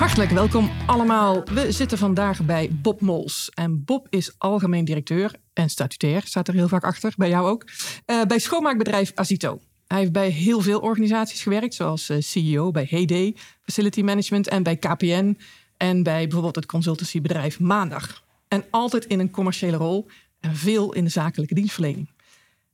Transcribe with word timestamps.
Hartelijk 0.00 0.30
welkom 0.30 0.70
allemaal. 0.86 1.44
We 1.44 1.72
zitten 1.72 1.98
vandaag 1.98 2.44
bij 2.44 2.70
Bob 2.82 3.00
Mols. 3.00 3.50
En 3.54 3.84
Bob 3.84 4.06
is 4.10 4.34
algemeen 4.38 4.84
directeur 4.84 5.34
en 5.52 5.70
statutair, 5.70 6.22
staat 6.24 6.48
er 6.48 6.54
heel 6.54 6.68
vaak 6.68 6.84
achter, 6.84 7.12
bij 7.16 7.28
jou 7.28 7.48
ook, 7.48 7.64
uh, 8.06 8.22
bij 8.22 8.38
schoonmaakbedrijf 8.38 9.12
Azito. 9.14 9.60
Hij 9.86 9.98
heeft 9.98 10.12
bij 10.12 10.28
heel 10.28 10.60
veel 10.60 10.80
organisaties 10.80 11.42
gewerkt, 11.42 11.74
zoals 11.74 12.08
eh, 12.08 12.16
CEO 12.20 12.70
bij 12.70 12.86
Heyday, 12.90 13.36
Facility 13.62 14.02
Management 14.02 14.48
en 14.48 14.62
bij 14.62 14.76
KPN 14.76 15.38
en 15.76 16.02
bij 16.02 16.22
bijvoorbeeld 16.22 16.56
het 16.56 16.66
consultancybedrijf 16.66 17.60
Maandag. 17.60 18.24
En 18.48 18.64
altijd 18.70 19.04
in 19.04 19.18
een 19.20 19.30
commerciële 19.30 19.76
rol 19.76 20.06
en 20.40 20.56
veel 20.56 20.92
in 20.92 21.04
de 21.04 21.10
zakelijke 21.10 21.54
dienstverlening. 21.54 22.10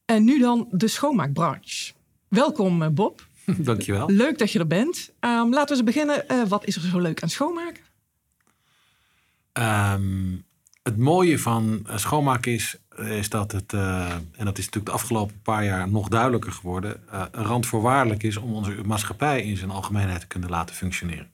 En 0.05 0.25
nu 0.25 0.39
dan 0.39 0.69
de 0.71 0.89
schoonmaakbranche. 0.89 1.93
Welkom 2.29 2.83
eh, 2.83 2.89
Bob. 2.89 3.26
Dankjewel. 3.59 4.11
Leuk 4.11 4.39
dat 4.39 4.53
je 4.53 4.59
er 4.59 4.67
bent. 4.67 5.13
Um, 5.21 5.51
laten 5.51 5.77
we 5.77 5.83
eens 5.83 5.95
beginnen. 5.95 6.25
Uh, 6.31 6.47
wat 6.49 6.65
is 6.65 6.77
er 6.77 6.83
zo 6.83 6.99
leuk 6.99 7.23
aan 7.23 7.29
schoonmaken? 7.29 7.85
Um, 9.53 10.45
het 10.83 10.97
mooie 10.97 11.39
van 11.39 11.87
schoonmaken 11.95 12.53
is, 12.53 12.77
is 12.97 13.29
dat 13.29 13.53
het, 13.53 13.73
uh, 13.73 14.11
en 14.13 14.45
dat 14.45 14.59
is 14.59 14.65
natuurlijk 14.65 14.87
de 14.87 14.93
afgelopen 14.93 15.41
paar 15.43 15.65
jaar 15.65 15.89
nog 15.89 16.09
duidelijker 16.09 16.53
geworden, 16.53 17.01
uh, 17.13 17.23
randvoorwaardelijk 17.33 18.23
is 18.23 18.37
om 18.37 18.55
onze 18.55 18.75
maatschappij 18.85 19.43
in 19.43 19.57
zijn 19.57 19.71
algemeenheid 19.71 20.21
te 20.21 20.27
kunnen 20.27 20.51
laten 20.51 20.75
functioneren. 20.75 21.31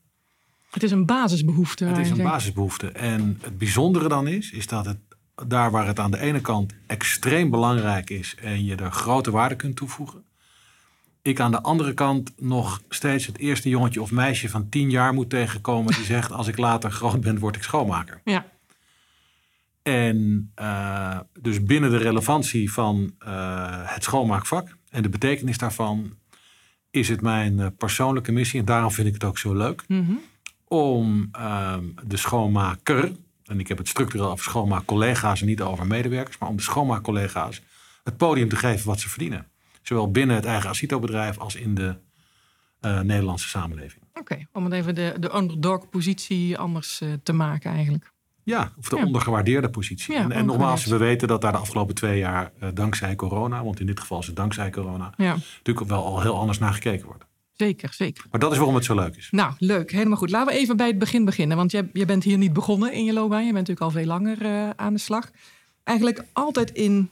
Het 0.70 0.82
is 0.82 0.90
een 0.90 1.06
basisbehoefte. 1.06 1.84
Het 1.84 1.98
is 1.98 2.10
een 2.10 2.22
basisbehoefte. 2.22 2.90
En 2.90 3.38
het 3.40 3.58
bijzondere 3.58 4.08
dan 4.08 4.26
is, 4.26 4.50
is 4.50 4.66
dat 4.66 4.86
het 4.86 4.98
daar 5.46 5.70
waar 5.70 5.86
het 5.86 5.98
aan 5.98 6.10
de 6.10 6.18
ene 6.18 6.40
kant 6.40 6.72
extreem 6.86 7.50
belangrijk 7.50 8.10
is 8.10 8.34
en 8.40 8.64
je 8.64 8.76
er 8.76 8.92
grote 8.92 9.30
waarde 9.30 9.56
kunt 9.56 9.76
toevoegen, 9.76 10.24
ik 11.22 11.40
aan 11.40 11.50
de 11.50 11.62
andere 11.62 11.94
kant 11.94 12.32
nog 12.36 12.82
steeds 12.88 13.26
het 13.26 13.38
eerste 13.38 13.68
jongetje 13.68 14.02
of 14.02 14.10
meisje 14.10 14.48
van 14.48 14.68
tien 14.68 14.90
jaar 14.90 15.12
moet 15.12 15.30
tegenkomen 15.30 15.94
die 15.94 16.04
zegt: 16.04 16.32
Als 16.32 16.46
ik 16.46 16.58
later 16.58 16.90
groot 16.90 17.20
ben, 17.20 17.38
word 17.38 17.56
ik 17.56 17.62
schoonmaker. 17.62 18.20
Ja. 18.24 18.46
En 19.82 20.50
uh, 20.60 21.18
dus 21.40 21.62
binnen 21.62 21.90
de 21.90 21.96
relevantie 21.96 22.72
van 22.72 23.14
uh, 23.26 23.94
het 23.94 24.02
schoonmaakvak 24.02 24.76
en 24.90 25.02
de 25.02 25.08
betekenis 25.08 25.58
daarvan, 25.58 26.16
is 26.90 27.08
het 27.08 27.20
mijn 27.20 27.58
uh, 27.58 27.66
persoonlijke 27.78 28.32
missie, 28.32 28.60
en 28.60 28.66
daarom 28.66 28.90
vind 28.90 29.06
ik 29.06 29.14
het 29.14 29.24
ook 29.24 29.38
zo 29.38 29.54
leuk, 29.54 29.84
mm 29.88 30.06
-hmm. 30.06 30.20
om 30.64 31.30
de 32.04 32.16
schoonmaker, 32.16 33.12
en 33.44 33.60
ik 33.60 33.68
heb 33.68 33.78
het 33.78 33.88
structureel 33.88 34.30
over 34.30 34.44
schoonmaakcollega's 34.44 35.40
en 35.40 35.46
niet 35.46 35.62
over 35.62 35.86
medewerkers, 35.86 36.38
maar 36.38 36.48
om 36.48 36.56
de 36.56 36.62
schoonmaakcollega's 36.62 37.62
het 38.04 38.16
podium 38.16 38.48
te 38.48 38.56
geven 38.56 38.86
wat 38.86 39.00
ze 39.00 39.08
verdienen. 39.08 39.46
Zowel 39.82 40.10
binnen 40.10 40.36
het 40.36 40.44
eigen 40.44 40.70
Acito-bedrijf 40.70 41.38
als 41.38 41.54
in 41.54 41.74
de 41.74 41.96
uh, 42.80 43.00
Nederlandse 43.00 43.48
samenleving. 43.48 44.02
Oké, 44.08 44.20
okay, 44.20 44.46
om 44.52 44.64
het 44.64 44.72
even 44.72 44.94
de, 44.94 45.14
de 45.20 45.36
underdog-positie 45.36 46.58
anders 46.58 47.00
uh, 47.00 47.12
te 47.22 47.32
maken 47.32 47.72
eigenlijk. 47.72 48.12
Ja, 48.44 48.72
of 48.78 48.88
de 48.88 48.96
ja. 48.96 49.04
ondergewaardeerde 49.04 49.70
positie. 49.70 50.14
Ja, 50.14 50.22
en, 50.22 50.32
en 50.32 50.46
nogmaals, 50.46 50.84
we 50.84 50.96
weten 50.96 51.28
dat 51.28 51.40
daar 51.40 51.52
de 51.52 51.58
afgelopen 51.58 51.94
twee 51.94 52.18
jaar 52.18 52.52
uh, 52.62 52.68
dankzij 52.74 53.14
corona, 53.14 53.64
want 53.64 53.80
in 53.80 53.86
dit 53.86 54.00
geval 54.00 54.18
is 54.18 54.26
het 54.26 54.36
dankzij 54.36 54.70
corona, 54.70 55.12
ja. 55.16 55.36
natuurlijk 55.56 55.88
wel 55.88 56.04
al 56.04 56.20
heel 56.20 56.38
anders 56.38 56.58
naar 56.58 56.72
gekeken 56.72 57.06
wordt. 57.06 57.24
Zeker, 57.52 57.92
zeker. 57.92 58.24
Maar 58.30 58.40
dat 58.40 58.50
is 58.52 58.56
waarom 58.56 58.74
het 58.74 58.84
zo 58.84 58.94
leuk 58.94 59.16
is. 59.16 59.28
Nou, 59.30 59.52
leuk. 59.58 59.92
Helemaal 59.92 60.16
goed. 60.16 60.30
Laten 60.30 60.54
we 60.54 60.60
even 60.60 60.76
bij 60.76 60.86
het 60.86 60.98
begin 60.98 61.24
beginnen. 61.24 61.56
Want 61.56 61.70
je, 61.70 61.88
je 61.92 62.04
bent 62.04 62.24
hier 62.24 62.38
niet 62.38 62.52
begonnen 62.52 62.92
in 62.92 63.04
je 63.04 63.12
loopbaan. 63.12 63.46
Je 63.46 63.52
bent 63.52 63.68
natuurlijk 63.68 63.86
al 63.86 63.90
veel 63.90 64.06
langer 64.06 64.72
aan 64.76 64.92
de 64.92 64.98
slag. 64.98 65.30
Eigenlijk 65.84 66.24
altijd 66.32 66.70
in 66.70 67.10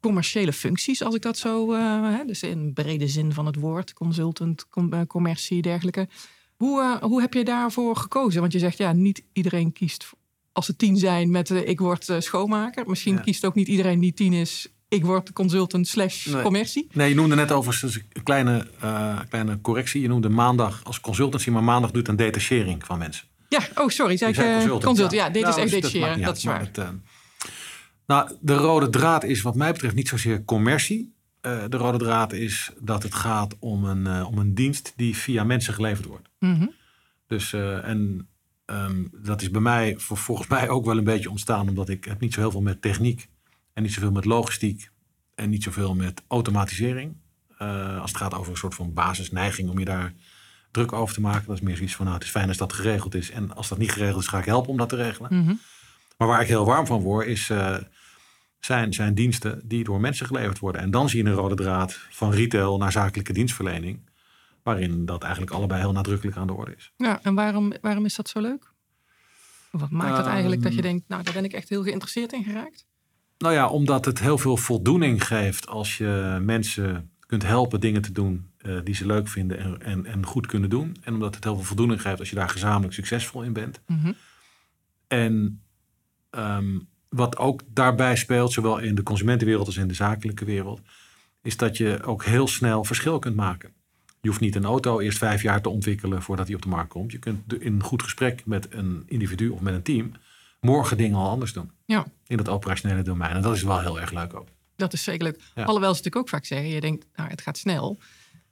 commerciële 0.00 0.52
functies, 0.52 1.02
als 1.02 1.14
ik 1.14 1.22
dat 1.22 1.38
zo, 1.38 1.72
uh, 1.72 2.16
hè, 2.16 2.24
dus 2.24 2.42
in 2.42 2.72
brede 2.72 3.08
zin 3.08 3.32
van 3.32 3.46
het 3.46 3.56
woord, 3.56 3.92
consultant, 3.92 4.68
com 4.68 4.94
uh, 4.94 5.00
commercie, 5.06 5.62
dergelijke. 5.62 6.08
Hoe, 6.56 6.80
uh, 6.80 7.02
hoe 7.02 7.20
heb 7.20 7.34
je 7.34 7.44
daarvoor 7.44 7.96
gekozen? 7.96 8.40
Want 8.40 8.52
je 8.52 8.58
zegt 8.58 8.78
ja, 8.78 8.92
niet 8.92 9.22
iedereen 9.32 9.72
kiest 9.72 10.10
als 10.52 10.66
ze 10.66 10.76
tien 10.76 10.96
zijn 10.96 11.30
met 11.30 11.50
ik 11.50 11.80
word 11.80 12.08
schoonmaker. 12.18 12.84
Misschien 12.86 13.14
ja. 13.14 13.20
kiest 13.20 13.44
ook 13.44 13.54
niet 13.54 13.68
iedereen 13.68 14.00
die 14.00 14.12
tien 14.12 14.32
is, 14.32 14.68
ik 14.88 15.04
word 15.04 15.32
consultant 15.32 15.88
slash 15.88 16.26
nee. 16.26 16.42
commercie. 16.42 16.88
Nee, 16.92 17.08
je 17.08 17.14
noemde 17.14 17.34
net 17.34 17.52
overigens 17.52 17.94
een 17.94 18.22
kleine, 18.22 18.66
kleine 19.28 19.60
correctie. 19.60 20.00
Je 20.00 20.08
noemde 20.08 20.28
maandag 20.28 20.84
als 20.84 21.00
consultancy, 21.00 21.50
maar 21.50 21.64
maandag 21.64 21.90
doet 21.90 22.08
een 22.08 22.16
detachering 22.16 22.86
van 22.86 22.98
mensen. 22.98 23.26
Ja, 23.48 23.60
oh 23.74 23.88
sorry, 23.88 24.16
zei 24.16 24.30
ik 24.30 24.36
consultant. 24.36 24.84
consultant. 24.84 25.12
Ja, 25.12 25.30
dit 25.30 25.42
nou, 25.42 25.54
is 25.54 25.62
echt 25.62 25.72
detacheren, 25.72 26.22
dat 26.22 26.36
is 26.36 26.44
waar. 26.44 26.60
Het, 26.60 26.78
nou, 28.08 28.36
de 28.40 28.54
rode 28.54 28.88
draad 28.88 29.24
is 29.24 29.42
wat 29.42 29.54
mij 29.54 29.72
betreft 29.72 29.94
niet 29.94 30.08
zozeer 30.08 30.44
commercie. 30.44 31.14
Uh, 31.42 31.64
de 31.68 31.76
rode 31.76 31.98
draad 31.98 32.32
is 32.32 32.72
dat 32.80 33.02
het 33.02 33.14
gaat 33.14 33.56
om 33.58 33.84
een, 33.84 34.06
uh, 34.06 34.26
om 34.26 34.38
een 34.38 34.54
dienst 34.54 34.92
die 34.96 35.16
via 35.16 35.44
mensen 35.44 35.74
geleverd 35.74 36.06
wordt. 36.06 36.28
Mm 36.38 36.54
-hmm. 36.54 36.72
Dus, 37.26 37.52
uh, 37.52 37.84
en 37.88 38.28
um, 38.66 39.10
dat 39.12 39.42
is 39.42 39.50
bij 39.50 39.60
mij 39.60 39.94
voor, 39.98 40.16
volgens 40.16 40.48
mij 40.56 40.68
ook 40.68 40.84
wel 40.84 40.98
een 40.98 41.04
beetje 41.04 41.30
ontstaan, 41.30 41.68
omdat 41.68 41.88
ik 41.88 42.04
heb 42.04 42.20
niet 42.20 42.34
zo 42.34 42.40
heel 42.40 42.50
veel 42.50 42.60
met 42.60 42.82
techniek 42.82 43.28
en 43.72 43.82
niet 43.82 43.92
zoveel 43.92 44.12
met 44.12 44.24
logistiek 44.24 44.90
en 45.34 45.50
niet 45.50 45.62
zoveel 45.62 45.94
met 45.94 46.22
automatisering. 46.28 47.16
als 48.00 48.10
het 48.10 48.20
gaat 48.20 48.34
over 48.34 48.52
een 48.52 48.58
soort 48.58 48.74
van 48.74 48.94
basisneiging 48.94 49.70
om 49.70 49.78
je 49.78 49.84
daar 49.84 50.14
druk 50.70 50.92
over 50.92 51.14
te 51.14 51.20
maken. 51.20 51.46
Dat 51.46 51.56
is 51.56 51.62
meer 51.62 51.76
zoiets 51.76 51.96
van, 51.96 52.04
nou, 52.04 52.16
het 52.16 52.26
is 52.26 52.32
fijn 52.32 52.48
als 52.48 52.56
dat 52.56 52.72
geregeld 52.72 53.14
is. 53.14 53.30
En 53.30 53.54
als 53.54 53.68
dat 53.68 53.78
niet 53.78 53.92
geregeld 53.92 54.22
is, 54.22 54.28
ga 54.28 54.38
ik 54.38 54.44
helpen 54.44 54.70
om 54.70 54.76
dat 54.76 54.88
te 54.88 54.96
regelen. 54.96 55.34
Mm 55.34 55.46
-hmm. 55.46 55.60
Maar 56.18 56.28
waar 56.28 56.40
ik 56.40 56.48
heel 56.48 56.64
warm 56.64 56.86
van 56.86 57.00
word, 57.00 57.26
is 57.26 57.50
zijn, 58.60 58.92
zijn 58.92 59.14
diensten 59.14 59.60
die 59.64 59.84
door 59.84 60.00
mensen 60.00 60.26
geleverd 60.26 60.58
worden. 60.58 60.80
En 60.80 60.90
dan 60.90 61.08
zie 61.08 61.22
je 61.22 61.30
een 61.30 61.36
rode 61.36 61.54
draad 61.54 61.92
van 62.10 62.30
retail 62.30 62.78
naar 62.78 62.92
zakelijke 62.92 63.32
dienstverlening. 63.32 64.00
Waarin 64.62 65.04
dat 65.04 65.22
eigenlijk 65.22 65.52
allebei 65.52 65.80
heel 65.80 65.92
nadrukkelijk 65.92 66.36
aan 66.36 66.46
de 66.46 66.52
orde 66.52 66.74
is. 66.76 66.92
Ja, 66.96 67.20
en 67.22 67.34
waarom, 67.34 67.72
waarom 67.80 68.04
is 68.04 68.14
dat 68.14 68.28
zo 68.28 68.40
leuk? 68.40 68.72
Wat 69.70 69.90
maakt 69.90 70.16
het 70.16 70.26
eigenlijk 70.26 70.62
dat 70.62 70.74
je 70.74 70.82
denkt, 70.82 71.08
nou 71.08 71.22
daar 71.22 71.34
ben 71.34 71.44
ik 71.44 71.52
echt 71.52 71.68
heel 71.68 71.82
geïnteresseerd 71.82 72.32
in 72.32 72.44
geraakt? 72.44 72.86
Nou 73.38 73.54
ja, 73.54 73.68
omdat 73.68 74.04
het 74.04 74.20
heel 74.20 74.38
veel 74.38 74.56
voldoening 74.56 75.26
geeft 75.26 75.66
als 75.66 75.98
je 75.98 76.38
mensen 76.42 77.10
kunt 77.26 77.42
helpen 77.42 77.80
dingen 77.80 78.02
te 78.02 78.12
doen 78.12 78.50
uh, 78.62 78.80
die 78.84 78.94
ze 78.94 79.06
leuk 79.06 79.28
vinden 79.28 79.58
en, 79.58 79.82
en, 79.82 80.06
en, 80.06 80.26
goed 80.26 80.46
kunnen 80.46 80.70
doen. 80.70 80.96
En 81.02 81.14
omdat 81.14 81.34
het 81.34 81.44
heel 81.44 81.54
veel 81.54 81.64
voldoening 81.64 82.02
geeft 82.02 82.18
als 82.18 82.30
je 82.30 82.34
daar 82.34 82.48
gezamenlijk 82.48 82.94
succesvol 82.94 83.42
in 83.42 83.52
bent. 83.52 83.80
Mm 83.86 84.00
-hmm. 84.00 84.14
En 85.06 85.62
um, 86.30 86.88
wat 87.08 87.36
ook 87.36 87.62
daarbij 87.72 88.16
speelt, 88.16 88.52
zowel 88.52 88.78
in 88.78 88.94
de 88.94 89.02
consumentenwereld 89.02 89.66
als 89.66 89.76
in 89.76 89.88
de 89.88 89.94
zakelijke 89.94 90.44
wereld, 90.44 90.80
is 91.42 91.56
dat 91.56 91.76
je 91.76 92.02
ook 92.02 92.24
heel 92.24 92.48
snel 92.48 92.84
verschil 92.84 93.18
kunt 93.18 93.36
maken. 93.36 93.72
Je 94.20 94.28
hoeft 94.28 94.40
niet 94.40 94.54
een 94.54 94.64
auto 94.64 95.00
eerst 95.00 95.18
vijf 95.18 95.42
jaar 95.42 95.62
te 95.62 95.68
ontwikkelen 95.68 96.22
voordat 96.22 96.46
die 96.46 96.56
op 96.56 96.62
de 96.62 96.68
markt 96.68 96.88
komt. 96.88 97.12
Je 97.12 97.18
kunt 97.18 97.52
in 97.52 97.72
een 97.72 97.82
goed 97.82 98.02
gesprek 98.02 98.42
met 98.46 98.66
een 98.70 99.02
individu 99.06 99.48
of 99.48 99.60
met 99.60 99.74
een 99.74 99.82
team 99.82 100.12
morgen 100.60 100.96
dingen 100.96 101.18
al 101.18 101.28
anders 101.28 101.52
doen. 101.52 101.70
Ja. 101.84 102.06
In 102.26 102.38
het 102.38 102.48
operationele 102.48 103.02
domein. 103.02 103.36
En 103.36 103.42
dat 103.42 103.54
is 103.54 103.62
wel 103.62 103.80
heel 103.80 104.00
erg 104.00 104.12
leuk 104.12 104.34
ook. 104.34 104.48
Dat 104.76 104.92
is 104.92 105.02
zeker 105.02 105.22
leuk. 105.22 105.40
Ja. 105.54 105.64
Alhoewel 105.64 105.94
ze 105.94 105.96
natuurlijk 105.96 106.16
ook 106.16 106.28
vaak 106.28 106.44
zeggen, 106.44 106.68
je 106.68 106.80
denkt, 106.80 107.06
nou 107.14 107.30
het 107.30 107.42
gaat 107.42 107.58
snel. 107.58 107.98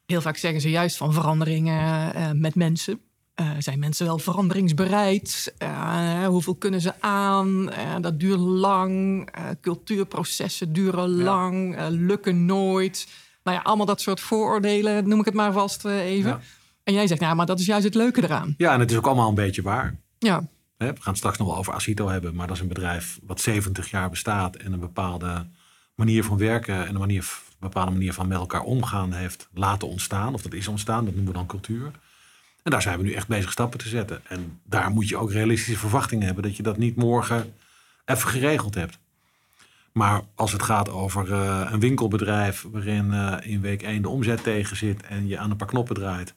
Heel 0.06 0.20
vaak 0.20 0.36
zeggen 0.36 0.60
ze 0.60 0.70
juist 0.70 0.96
van 0.96 1.12
veranderingen 1.12 2.16
uh, 2.16 2.30
met 2.32 2.54
mensen. 2.54 3.00
Uh, 3.40 3.50
zijn 3.58 3.78
mensen 3.78 4.06
wel 4.06 4.18
veranderingsbereid? 4.18 5.54
Uh, 5.62 6.26
hoeveel 6.26 6.54
kunnen 6.54 6.80
ze 6.80 7.00
aan? 7.00 7.70
Uh, 7.72 7.94
dat 8.00 8.20
duurt 8.20 8.38
lang. 8.38 9.28
cultuurprocessen 9.60 10.72
duren 10.72 11.10
lang. 11.10 11.76
lukken 11.88 12.46
nooit. 12.46 13.08
Nou 13.42 13.56
ja, 13.56 13.62
allemaal 13.62 13.86
dat 13.86 14.00
soort 14.00 14.20
vooroordelen, 14.20 15.08
noem 15.08 15.18
ik 15.18 15.24
het 15.24 15.34
maar 15.34 15.52
vast 15.52 15.84
even. 15.84 16.30
Ja. 16.30 16.40
En 16.82 16.92
jij 16.92 17.06
zegt, 17.06 17.20
nou, 17.20 17.36
maar 17.36 17.46
dat 17.46 17.60
is 17.60 17.66
juist 17.66 17.84
het 17.84 17.94
leuke 17.94 18.22
eraan. 18.22 18.54
Ja, 18.56 18.72
en 18.72 18.80
het 18.80 18.90
is 18.90 18.96
ook 18.96 19.06
allemaal 19.06 19.28
een 19.28 19.34
beetje 19.34 19.62
waar. 19.62 19.96
Ja. 20.18 20.48
We 20.76 20.94
gaan 20.98 21.16
straks 21.16 21.38
nog 21.38 21.46
wel 21.46 21.56
over 21.56 21.72
Acito 21.72 22.08
hebben, 22.08 22.34
maar 22.34 22.46
dat 22.46 22.56
is 22.56 22.62
een 22.62 22.68
bedrijf 22.68 23.18
wat 23.22 23.40
70 23.40 23.90
jaar 23.90 24.10
bestaat 24.10 24.56
en 24.56 24.72
een 24.72 24.80
bepaalde 24.80 25.46
manier 25.94 26.24
van 26.24 26.38
werken 26.38 26.86
en 26.86 26.94
een, 26.94 27.00
manier, 27.00 27.22
een 27.48 27.56
bepaalde 27.58 27.90
manier 27.90 28.12
van 28.12 28.28
met 28.28 28.38
elkaar 28.38 28.62
omgaan 28.62 29.12
heeft 29.12 29.48
laten 29.54 29.88
ontstaan. 29.88 30.34
Of 30.34 30.42
dat 30.42 30.52
is 30.52 30.68
ontstaan, 30.68 31.04
dat 31.04 31.14
noemen 31.14 31.32
we 31.32 31.38
dan 31.38 31.46
cultuur. 31.46 31.90
En 32.66 32.72
daar 32.72 32.82
zijn 32.82 32.98
we 32.98 33.04
nu 33.04 33.12
echt 33.12 33.28
bezig 33.28 33.52
stappen 33.52 33.78
te 33.78 33.88
zetten. 33.88 34.20
En 34.28 34.60
daar 34.64 34.90
moet 34.90 35.08
je 35.08 35.16
ook 35.16 35.32
realistische 35.32 35.78
verwachtingen 35.78 36.26
hebben 36.26 36.42
dat 36.42 36.56
je 36.56 36.62
dat 36.62 36.76
niet 36.76 36.96
morgen 36.96 37.54
even 38.04 38.28
geregeld 38.28 38.74
hebt. 38.74 38.98
Maar 39.92 40.22
als 40.34 40.52
het 40.52 40.62
gaat 40.62 40.88
over 40.88 41.30
uh, 41.30 41.68
een 41.70 41.80
winkelbedrijf 41.80 42.66
waarin 42.70 43.06
uh, 43.06 43.36
in 43.42 43.60
week 43.60 43.82
1 43.82 44.02
de 44.02 44.08
omzet 44.08 44.42
tegen 44.42 44.76
zit 44.76 45.02
en 45.02 45.26
je 45.26 45.38
aan 45.38 45.50
een 45.50 45.56
paar 45.56 45.68
knoppen 45.68 45.94
draait. 45.94 46.34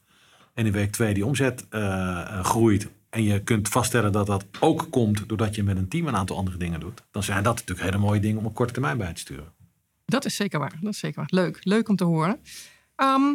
En 0.53 0.65
in 0.65 0.71
week 0.71 0.91
2 0.91 1.13
die 1.13 1.25
omzet 1.25 1.65
uh, 1.71 2.43
groeit 2.43 2.87
en 3.09 3.23
je 3.23 3.43
kunt 3.43 3.69
vaststellen 3.69 4.11
dat 4.11 4.25
dat 4.25 4.45
ook 4.59 4.87
komt 4.89 5.29
doordat 5.29 5.55
je 5.55 5.63
met 5.63 5.77
een 5.77 5.87
team 5.87 6.07
een 6.07 6.15
aantal 6.15 6.37
andere 6.37 6.57
dingen 6.57 6.79
doet, 6.79 7.03
dan 7.11 7.23
zijn 7.23 7.43
dat 7.43 7.55
natuurlijk 7.55 7.85
hele 7.85 7.97
mooie 7.97 8.19
dingen 8.19 8.37
om 8.37 8.45
op 8.45 8.55
korte 8.55 8.73
termijn 8.73 8.97
bij 8.97 9.13
te 9.13 9.19
sturen. 9.19 9.53
Dat 10.05 10.25
is 10.25 10.35
zeker 10.35 10.59
waar. 10.59 10.73
Dat 10.81 10.93
is 10.93 10.99
zeker 10.99 11.19
waar. 11.19 11.29
Leuk. 11.31 11.59
Leuk 11.61 11.89
om 11.89 11.95
te 11.95 12.03
horen. 12.03 12.39
Ehm, 12.95 13.33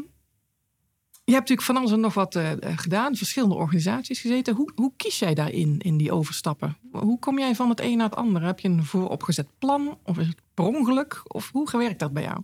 je 1.25 1.33
hebt 1.33 1.49
natuurlijk 1.49 1.67
van 1.67 1.77
alles 1.77 1.93
en 1.93 2.01
nog 2.01 2.15
wat 2.15 2.35
uh, 2.35 2.51
gedaan, 2.61 3.17
verschillende 3.17 3.55
organisaties 3.55 4.21
gezeten. 4.21 4.55
Hoe, 4.55 4.73
hoe 4.75 4.93
kies 4.97 5.19
jij 5.19 5.35
daarin, 5.35 5.79
in 5.79 5.97
die 5.97 6.13
overstappen? 6.13 6.77
Hoe 6.93 7.19
kom 7.19 7.39
jij 7.39 7.55
van 7.55 7.69
het 7.69 7.81
een 7.81 7.97
naar 7.97 8.09
het 8.09 8.19
andere? 8.19 8.47
Heb 8.47 8.59
je 8.59 8.69
een 8.69 8.85
vooropgezet 8.85 9.47
plan? 9.59 9.99
Of 10.03 10.19
is 10.19 10.27
het 10.27 10.41
per 10.55 10.65
ongeluk? 10.65 11.23
Of 11.25 11.51
hoe 11.53 11.71
werkt 11.71 11.99
dat 11.99 12.13
bij 12.13 12.23
jou? 12.23 12.41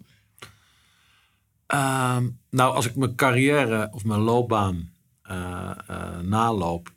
Ehm, 1.66 2.28
nou, 2.50 2.74
als 2.74 2.86
ik 2.86 2.96
mijn 2.96 3.14
carrière 3.14 3.88
of 3.92 4.04
mijn 4.04 4.20
loopbaan 4.20 4.90
uh, 5.30 5.70
naloop, 6.22 6.92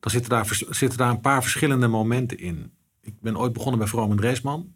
dan 0.00 0.10
zitten 0.10 0.30
daar, 0.30 0.96
daar 0.96 1.10
een 1.10 1.20
paar 1.20 1.42
verschillende 1.42 1.88
momenten 1.88 2.38
in. 2.38 2.72
Ik 3.00 3.20
ben 3.20 3.38
ooit 3.38 3.52
begonnen 3.52 3.78
bij 3.78 3.88
Vroom 3.88 4.10
en 4.10 4.16
Dreesman. 4.16 4.74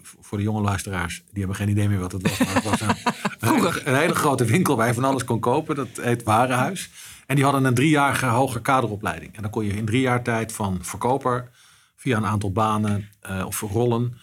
Voor 0.00 0.38
de 0.38 0.44
jonge 0.44 0.60
luisteraars, 0.60 1.22
die 1.26 1.38
hebben 1.38 1.56
geen 1.56 1.68
idee 1.68 1.88
meer 1.88 1.98
wat 1.98 2.12
het 2.12 2.22
was. 2.22 2.38
Maar 2.38 2.54
het 2.54 2.64
was 2.64 2.80
een, 2.80 3.07
een, 3.38 3.94
hele 3.94 4.14
grote 4.14 4.44
winkel 4.44 4.76
waar 4.76 4.86
je 4.86 4.94
van 4.94 5.04
alles 5.04 5.24
kon 5.24 5.40
kopen. 5.40 5.76
Dat 5.76 5.88
heet 6.00 6.22
Warenhuis. 6.22 6.90
En 7.26 7.34
die 7.34 7.44
hadden 7.44 7.64
een 7.64 7.74
driejarige 7.74 8.26
hoger 8.26 8.60
kaderopleiding. 8.60 9.36
En 9.36 9.42
dan 9.42 9.50
kon 9.50 9.64
je 9.64 9.72
in 9.72 9.84
drie 9.84 10.00
jaar 10.00 10.22
tijd 10.22 10.52
van 10.52 10.78
verkoper 10.82 11.50
via 11.96 12.16
een 12.16 12.26
aantal 12.26 12.52
banen 12.52 13.08
uh, 13.30 13.46
of 13.46 13.60
rollen 13.60 14.18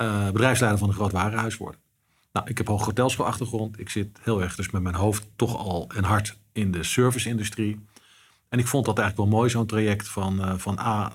uh, 0.00 0.26
bedrijfsleider 0.30 0.78
van 0.78 0.88
een 0.88 0.94
groot 0.94 1.12
warenhuis 1.12 1.56
worden. 1.56 1.80
Nou, 2.32 2.50
ik 2.50 2.58
heb 2.58 2.66
hoge 2.66 2.84
hotelschoolachtergrond. 2.84 3.80
Ik 3.80 3.88
zit 3.88 4.18
heel 4.22 4.42
erg 4.42 4.54
dus 4.54 4.70
met 4.70 4.82
mijn 4.82 4.94
hoofd 4.94 5.28
toch 5.36 5.56
al 5.56 5.90
en 5.94 6.04
hart 6.04 6.38
in 6.52 6.70
de 6.70 6.82
service-industrie. 6.82 7.86
En 8.48 8.58
ik 8.58 8.66
vond 8.66 8.84
dat 8.84 8.98
eigenlijk 8.98 9.28
wel 9.28 9.38
mooi, 9.38 9.50
zo'n 9.50 9.66
traject 9.66 10.08
van, 10.08 10.40
uh, 10.40 10.52
van 10.56 10.78
A 10.78 11.12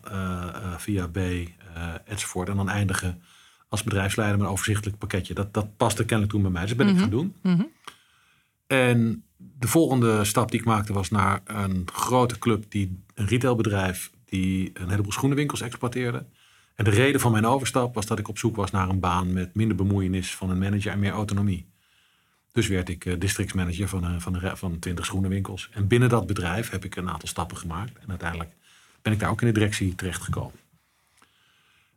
via 0.77 1.07
B 1.07 1.17
enzovoort. 2.05 2.49
En 2.49 2.55
dan 2.55 2.69
eindigen 2.69 3.21
als 3.73 3.83
bedrijfsleider 3.83 4.37
met 4.37 4.47
een 4.47 4.53
overzichtelijk 4.53 4.97
pakketje. 4.97 5.33
Dat, 5.33 5.53
dat 5.53 5.77
paste 5.77 6.05
kennelijk 6.05 6.31
toen 6.31 6.41
bij 6.41 6.51
mij, 6.51 6.61
dus 6.61 6.69
dat 6.69 6.77
ben 6.77 6.87
mm 6.87 6.93
-hmm. 6.93 7.03
ik 7.03 7.09
gaan 7.11 7.19
doen. 7.19 7.35
Mm 7.41 7.55
-hmm. 7.55 7.71
En 8.67 9.23
de 9.37 9.67
volgende 9.67 10.23
stap 10.23 10.51
die 10.51 10.59
ik 10.59 10.65
maakte 10.65 10.93
was 10.93 11.09
naar 11.09 11.41
een 11.45 11.87
grote 11.93 12.39
club, 12.39 12.65
die, 12.69 13.03
een 13.13 13.27
retailbedrijf, 13.27 14.11
die 14.25 14.71
een 14.73 14.89
heleboel 14.89 15.11
schoenenwinkels 15.11 15.61
exploiteerde. 15.61 16.25
En 16.75 16.83
de 16.83 16.89
reden 16.89 17.21
van 17.21 17.31
mijn 17.31 17.45
overstap 17.45 17.95
was 17.95 18.05
dat 18.05 18.19
ik 18.19 18.27
op 18.27 18.37
zoek 18.37 18.55
was 18.55 18.71
naar 18.71 18.89
een 18.89 18.99
baan 18.99 19.33
met 19.33 19.55
minder 19.55 19.77
bemoeienis 19.77 20.35
van 20.35 20.49
een 20.49 20.57
manager 20.57 20.91
en 20.91 20.99
meer 20.99 21.11
autonomie. 21.11 21.65
Dus 22.51 22.67
werd 22.67 22.89
ik 22.89 23.05
uh, 23.05 23.19
districtsmanager 23.19 23.87
van, 23.87 24.03
uh, 24.03 24.19
van, 24.19 24.33
de, 24.33 24.55
van 24.55 24.79
20 24.79 25.05
schoenenwinkels. 25.05 25.69
En 25.71 25.87
binnen 25.87 26.09
dat 26.09 26.27
bedrijf 26.27 26.69
heb 26.69 26.85
ik 26.85 26.95
een 26.95 27.09
aantal 27.09 27.27
stappen 27.27 27.57
gemaakt. 27.57 27.99
En 27.99 28.09
uiteindelijk 28.09 28.51
ben 29.01 29.13
ik 29.13 29.19
daar 29.19 29.29
ook 29.29 29.41
in 29.41 29.47
de 29.47 29.53
directie 29.53 29.95
terechtgekomen. 29.95 30.62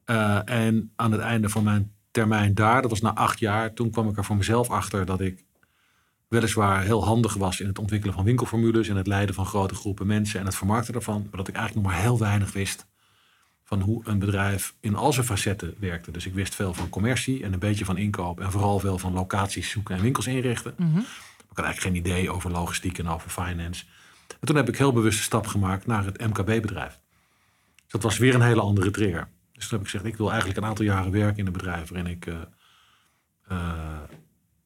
Uh, 0.07 0.39
en 0.45 0.93
aan 0.97 1.13
het 1.13 1.21
einde 1.21 1.49
van 1.49 1.65
mijn 1.65 1.93
termijn 2.11 2.55
daar, 2.55 2.83
dat 2.83 2.91
was 2.91 3.01
na 3.01 3.15
acht 3.15 3.39
jaar, 3.39 3.73
toen 3.73 3.91
kwam 3.91 4.09
ik 4.09 4.17
er 4.17 4.25
voor 4.25 4.37
mezelf 4.37 4.71
achter 4.71 5.07
dat 5.07 5.21
ik 5.21 5.45
weliswaar 6.29 6.83
heel 6.83 7.05
handig 7.05 7.35
was 7.35 7.61
in 7.61 7.67
het 7.67 7.79
ontwikkelen 7.79 8.15
van 8.15 8.25
winkelformules 8.25 8.89
en 8.89 8.97
het 8.97 9.07
leiden 9.07 9.35
van 9.35 9.47
grote 9.47 9.75
groepen 9.75 10.07
mensen 10.07 10.41
en 10.41 10.47
het 10.47 10.55
vermarkten 10.55 10.93
daarvan, 10.93 11.21
maar 11.23 11.37
dat 11.37 11.49
ik 11.49 11.55
eigenlijk 11.55 11.87
nog 11.87 11.95
maar 11.95 12.03
heel 12.03 12.19
weinig 12.19 12.53
wist 12.53 12.87
van 13.65 13.81
hoe 13.81 14.03
een 14.05 14.19
bedrijf 14.19 14.75
in 14.81 14.95
al 14.95 15.13
zijn 15.13 15.27
facetten 15.27 15.75
werkte. 15.79 16.11
Dus 16.11 16.27
ik 16.27 16.35
wist 16.35 16.55
veel 16.55 16.75
van 16.75 16.89
commercie 16.89 17.43
en 17.43 17.53
een 17.53 17.59
beetje 17.59 17.85
van 17.85 17.97
inkoop 17.97 18.41
en 18.41 18.51
vooral 18.51 18.79
veel 18.79 18.99
van 18.99 19.13
locaties 19.13 19.71
zoeken 19.71 19.97
en 19.97 20.03
winkels 20.03 20.27
inrichten. 20.27 20.75
Mm 20.77 20.91
-hmm. 20.91 21.07
Ik 21.51 21.63
had 21.63 21.65
eigenlijk 21.65 21.97
geen 21.97 22.13
idee 22.13 22.31
over 22.31 22.51
logistiek 22.51 22.99
en 22.99 23.09
over 23.09 23.31
finance. 23.31 23.85
En 24.41 24.47
toen 24.47 24.57
heb 24.57 24.69
ik 24.69 24.79
heel 24.79 24.93
bewust 24.93 25.19
een 25.19 25.25
stap 25.25 25.47
gemaakt 25.47 25.87
naar 25.87 26.05
het 26.05 26.21
MKB-bedrijf. 26.21 26.99
Dus 27.75 27.93
dat 27.93 28.03
was 28.03 28.19
weer 28.19 28.35
een 28.35 28.41
hele 28.41 28.61
andere 28.61 28.91
trigger. 28.91 29.29
Dus 29.57 29.69
toen 29.69 29.79
heb 29.79 29.87
ik 29.87 29.93
gezegd, 29.93 30.13
ik 30.13 30.17
wil 30.17 30.29
eigenlijk 30.29 30.59
een 30.59 30.65
aantal 30.65 30.85
jaren 30.85 31.13
werken 31.13 31.39
in 31.39 31.47
een 31.47 31.53
bedrijf 31.53 31.89
waarin 31.89 32.11
ik 32.11 32.27
uh, 32.27 32.35
uh, 33.53 33.99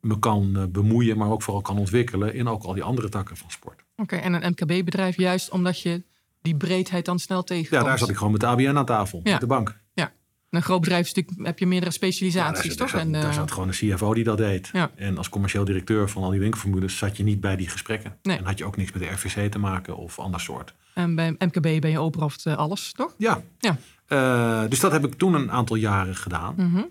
me 0.01 0.19
kan 0.19 0.53
uh, 0.57 0.65
bemoeien, 0.65 1.17
maar 1.17 1.31
ook 1.31 1.43
vooral 1.43 1.63
kan 1.63 1.79
ontwikkelen 1.79 2.35
in 2.35 2.49
ook 2.49 2.63
al 2.63 2.73
die 2.73 2.83
andere 2.83 3.09
takken 3.09 3.37
van 3.37 3.51
sport. 3.51 3.85
Oké, 3.97 4.03
okay, 4.03 4.21
en 4.21 4.33
een 4.33 4.51
MKB-bedrijf 4.51 5.17
juist 5.17 5.51
omdat 5.51 5.81
je 5.81 6.03
die 6.43 6.57
breedheid 6.57 7.05
dan 7.05 7.19
snel 7.19 7.43
tegenkomt. 7.43 7.83
Ja, 7.83 7.89
daar 7.89 7.99
zat 7.99 8.09
ik 8.09 8.17
gewoon 8.17 8.33
met 8.33 8.41
de 8.41 8.47
ABN 8.47 8.77
aan 8.77 8.85
tafel, 8.85 9.21
ja. 9.23 9.31
met 9.31 9.41
de 9.41 9.47
bank. 9.47 9.81
Ja, 9.93 10.13
een 10.51 10.63
groot 10.63 10.81
bedrijf 10.81 11.13
heb 11.37 11.59
je 11.59 11.67
meerdere 11.67 11.93
specialisaties, 11.93 12.73
ja, 12.73 12.79
daar 12.79 12.89
zat, 12.89 12.89
toch? 12.89 12.91
Daar, 12.91 13.13
zat, 13.13 13.23
daar 13.23 13.35
zat 13.35 13.53
gewoon 13.53 13.69
een 13.69 13.75
CFO 13.75 14.15
die 14.15 14.25
dat 14.25 14.39
deed. 14.39 14.71
Ja. 14.73 14.91
En 14.97 15.19
als 15.19 15.29
commercieel 15.29 15.65
directeur 15.65 16.09
van 16.09 16.23
al 16.23 16.31
die 16.31 16.41
winkelvermoedens 16.41 16.97
zat 16.97 17.17
je 17.17 17.23
niet 17.23 17.41
bij 17.41 17.57
die 17.57 17.69
gesprekken. 17.69 18.19
Nee. 18.23 18.39
En 18.39 18.45
had 18.45 18.59
je 18.59 18.65
ook 18.65 18.77
niks 18.77 18.93
met 18.93 19.03
de 19.03 19.09
RVC 19.09 19.51
te 19.51 19.59
maken 19.59 19.97
of 19.97 20.19
ander 20.19 20.41
soort. 20.41 20.75
En 20.95 21.15
bij 21.15 21.31
MKB 21.39 21.81
ben 21.81 21.91
je 21.91 21.99
overhoofd 21.99 22.47
uh, 22.47 22.57
alles, 22.57 22.93
toch? 22.93 23.15
Ja. 23.19 23.43
ja. 23.59 23.77
Uh, 24.13 24.69
dus 24.69 24.81
dat 24.81 24.93
heb 24.93 25.07
ik 25.07 25.15
toen 25.15 25.35
een 25.35 25.51
aantal 25.51 25.77
jaren 25.77 26.17
gedaan. 26.17 26.55
Mm 26.57 26.75
-hmm. 26.75 26.89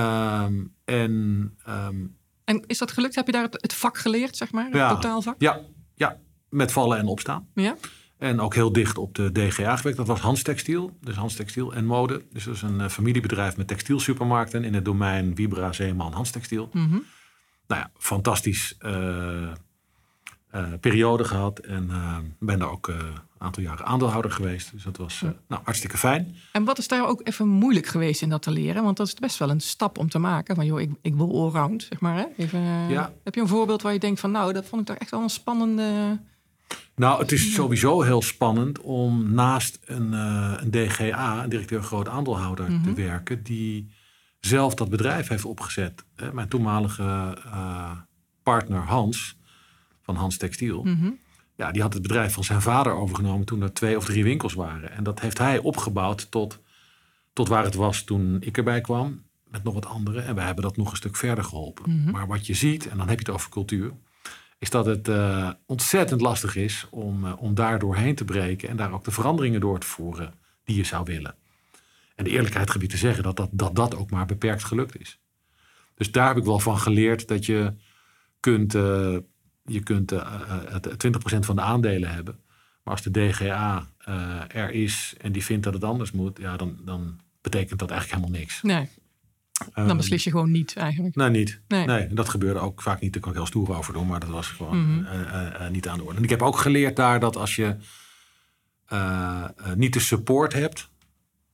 um, 0.00 0.74
en, 0.84 1.10
um, 1.68 2.16
en 2.44 2.64
is 2.66 2.78
dat 2.78 2.92
gelukt? 2.92 3.14
Heb 3.14 3.26
je 3.26 3.32
daar 3.32 3.42
het, 3.42 3.58
het 3.60 3.74
vak 3.74 3.98
geleerd, 3.98 4.36
zeg 4.36 4.52
maar? 4.52 4.64
Het 4.64 4.74
ja, 4.74 4.94
totaalvak? 4.94 5.34
Ja, 5.38 5.60
ja, 5.94 6.18
met 6.48 6.72
vallen 6.72 6.98
en 6.98 7.06
opstaan. 7.06 7.48
Ja. 7.54 7.76
En 8.18 8.40
ook 8.40 8.54
heel 8.54 8.72
dicht 8.72 8.98
op 8.98 9.14
de 9.14 9.32
DGA 9.32 9.76
gewerkt. 9.76 9.98
Dat 9.98 10.06
was 10.06 10.20
Hans 10.20 10.42
Textiel. 10.42 10.96
Dus 11.00 11.16
Hans 11.16 11.34
Textiel 11.34 11.74
en 11.74 11.84
Mode. 11.84 12.22
Dus 12.32 12.44
dat 12.44 12.54
is 12.54 12.62
een 12.62 12.80
uh, 12.80 12.88
familiebedrijf 12.88 13.56
met 13.56 13.66
textielsupermarkten 13.66 14.64
in 14.64 14.74
het 14.74 14.84
domein 14.84 15.36
Vibra, 15.36 15.72
Zeeman, 15.72 16.12
Hans 16.12 16.30
Textiel. 16.30 16.68
Mm 16.72 16.88
-hmm. 16.88 17.04
Nou 17.66 17.80
ja, 17.80 17.90
fantastisch 17.98 18.76
uh, 18.80 19.52
periode 20.80 21.24
gehad. 21.24 21.58
En 21.58 21.90
ben 22.38 22.58
daar 22.58 22.70
ook 22.70 22.88
een 22.88 22.98
aantal 23.38 23.62
jaren 23.62 23.86
aandeelhouder 23.86 24.30
geweest. 24.30 24.72
Dus 24.72 24.82
dat 24.82 24.96
was 24.96 25.22
nou, 25.48 25.62
hartstikke 25.64 25.98
fijn. 25.98 26.36
En 26.52 26.64
wat 26.64 26.78
is 26.78 26.88
daar 26.88 27.08
ook 27.08 27.20
even 27.24 27.48
moeilijk 27.48 27.86
geweest 27.86 28.22
in 28.22 28.28
dat 28.28 28.42
te 28.42 28.50
leren? 28.50 28.82
Want 28.82 28.96
dat 28.96 29.06
is 29.06 29.14
best 29.14 29.38
wel 29.38 29.50
een 29.50 29.60
stap 29.60 29.98
om 29.98 30.08
te 30.08 30.18
maken. 30.18 30.54
Van 30.54 30.66
joh, 30.66 30.80
ik, 30.80 30.90
ik 31.02 31.14
wil 31.14 31.40
allround, 31.40 31.82
zeg 31.82 32.00
maar. 32.00 32.16
Hè? 32.16 32.24
Even, 32.36 32.60
ja. 32.88 33.12
Heb 33.24 33.34
je 33.34 33.40
een 33.40 33.48
voorbeeld 33.48 33.82
waar 33.82 33.92
je 33.92 33.98
denkt 33.98 34.20
van 34.20 34.30
nou, 34.30 34.52
dat 34.52 34.66
vond 34.66 34.80
ik 34.80 34.86
toch 34.86 34.96
echt 34.96 35.10
wel 35.10 35.22
een 35.22 35.30
spannende... 35.30 36.18
Nou, 36.94 37.20
het 37.20 37.32
is 37.32 37.54
sowieso 37.54 38.02
heel 38.02 38.22
spannend 38.22 38.80
om 38.80 39.34
naast 39.34 39.78
een, 39.84 40.12
uh, 40.12 40.54
een 40.56 40.70
DGA, 40.70 41.42
een 41.42 41.48
directeur 41.48 41.82
groot 41.82 42.08
aandeelhouder, 42.08 42.70
mm 42.70 42.74
-hmm. 42.74 42.94
te 42.94 43.02
werken, 43.02 43.42
die 43.42 43.90
zelf 44.40 44.74
dat 44.74 44.88
bedrijf 44.88 45.28
heeft 45.28 45.44
opgezet. 45.44 46.04
Mijn 46.32 46.48
toenmalige 46.48 47.38
uh, 47.46 47.90
partner 48.42 48.80
Hans, 48.80 49.36
van 50.12 50.20
Hans 50.22 50.36
Textiel, 50.36 50.84
mm 50.84 50.98
-hmm. 51.00 51.18
ja, 51.54 51.70
die 51.72 51.82
had 51.82 51.92
het 51.92 52.02
bedrijf 52.02 52.32
van 52.32 52.44
zijn 52.44 52.62
vader 52.62 52.92
overgenomen 52.92 53.46
toen 53.46 53.62
er 53.62 53.72
twee 53.72 53.96
of 53.96 54.04
drie 54.04 54.24
winkels 54.24 54.54
waren. 54.54 54.92
En 54.92 55.04
dat 55.04 55.20
heeft 55.20 55.38
hij 55.38 55.58
opgebouwd 55.58 56.30
tot, 56.30 56.60
tot 57.32 57.48
waar 57.48 57.64
het 57.64 57.74
was 57.74 58.02
toen 58.04 58.36
ik 58.40 58.56
erbij 58.56 58.80
kwam, 58.80 59.22
met 59.48 59.62
nog 59.62 59.74
wat 59.74 59.86
anderen. 59.86 60.24
En 60.24 60.34
wij 60.34 60.44
hebben 60.44 60.64
dat 60.64 60.76
nog 60.76 60.90
een 60.90 60.96
stuk 60.96 61.16
verder 61.16 61.44
geholpen. 61.44 61.84
Mhm. 61.88 61.98
Mm 61.98 62.04
-hmm. 62.04 62.12
Maar 62.12 62.26
wat 62.26 62.46
je 62.46 62.54
ziet, 62.54 62.88
en 62.88 62.96
dan 62.98 63.08
heb 63.08 63.18
je 63.18 63.24
het 63.24 63.34
over 63.34 63.50
cultuur 63.50 63.92
is 64.62 64.70
dat 64.70 64.86
het 64.86 65.08
uh, 65.08 65.50
ontzettend 65.66 66.20
lastig 66.20 66.56
is 66.56 66.86
om, 66.90 67.24
uh, 67.24 67.42
om 67.42 67.54
daar 67.54 67.78
doorheen 67.78 68.14
te 68.14 68.24
breken 68.24 68.68
en 68.68 68.76
daar 68.76 68.92
ook 68.92 69.04
de 69.04 69.10
veranderingen 69.10 69.60
door 69.60 69.78
te 69.78 69.86
voeren 69.86 70.34
die 70.64 70.76
je 70.76 70.84
zou 70.84 71.04
willen. 71.04 71.34
En 72.14 72.24
de 72.24 72.30
eerlijkheid 72.30 72.70
gebied 72.70 72.90
te 72.90 72.96
zeggen 72.96 73.22
dat 73.22 73.36
dat, 73.36 73.48
dat 73.52 73.74
dat 73.74 73.96
ook 73.96 74.10
maar 74.10 74.26
beperkt 74.26 74.64
gelukt 74.64 75.00
is. 75.00 75.20
Dus 75.94 76.12
daar 76.12 76.28
heb 76.28 76.36
ik 76.36 76.44
wel 76.44 76.58
van 76.58 76.78
geleerd 76.78 77.28
dat 77.28 77.46
je 77.46 77.74
kunt, 78.40 78.74
uh, 78.74 79.16
je 79.64 79.82
kunt 79.82 80.12
20% 80.12 80.16
van 81.38 81.56
de 81.56 81.62
aandelen 81.62 82.10
hebben. 82.10 82.38
Maar 82.82 82.94
als 82.94 83.02
de 83.02 83.10
DGA 83.10 83.86
er 84.48 84.70
is 84.70 85.14
en 85.20 85.32
die 85.32 85.44
vindt 85.44 85.64
dat 85.64 85.74
het 85.74 85.84
anders 85.84 86.12
moet, 86.12 86.38
ja, 86.38 86.56
dan, 86.56 86.76
dan 86.84 87.20
betekent 87.40 87.78
dat 87.78 87.90
eigenlijk 87.90 88.20
helemaal 88.20 88.40
niks. 88.40 88.62
Nee. 88.62 88.88
Dan 89.74 89.96
beslis 89.96 90.24
je 90.24 90.30
gewoon 90.30 90.50
niet 90.50 90.76
eigenlijk. 90.76 91.14
Nee, 91.14 91.30
niet. 91.30 91.60
Nee. 91.68 91.86
nee. 91.86 92.14
dat 92.14 92.28
gebeurde 92.28 92.60
ook 92.60 92.82
vaak 92.82 93.00
niet. 93.00 93.12
Daar 93.12 93.22
kan 93.22 93.30
ik 93.30 93.36
heel 93.36 93.46
stoer 93.46 93.76
over 93.76 93.92
doen, 93.92 94.06
maar 94.06 94.20
dat 94.20 94.28
was 94.28 94.46
gewoon 94.46 94.78
Mhm. 94.78 94.90
mm 94.90 95.04
-hmm. 95.04 95.22
uh, 95.22 95.46
uh, 95.60 95.68
niet 95.68 95.88
aan 95.88 95.98
de 95.98 96.04
orde. 96.04 96.16
En 96.16 96.22
ik 96.22 96.30
heb 96.30 96.42
ook 96.42 96.56
geleerd 96.56 96.96
daar 96.96 97.20
dat 97.20 97.36
als 97.36 97.56
je 97.56 97.76
uh, 98.92 99.44
niet 99.74 99.92
de 99.92 100.00
support 100.00 100.52
hebt 100.52 100.90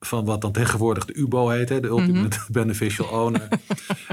van 0.00 0.24
wat 0.24 0.40
dan 0.40 0.52
tegenwoordig 0.52 1.04
de 1.04 1.14
UBO 1.14 1.48
heet, 1.48 1.68
hè, 1.68 1.80
de 1.80 1.88
Ultimate 1.88 2.38
mm 2.38 2.44
-hmm. 2.44 2.52
Beneficial 2.62 3.08
Owner. 3.08 3.48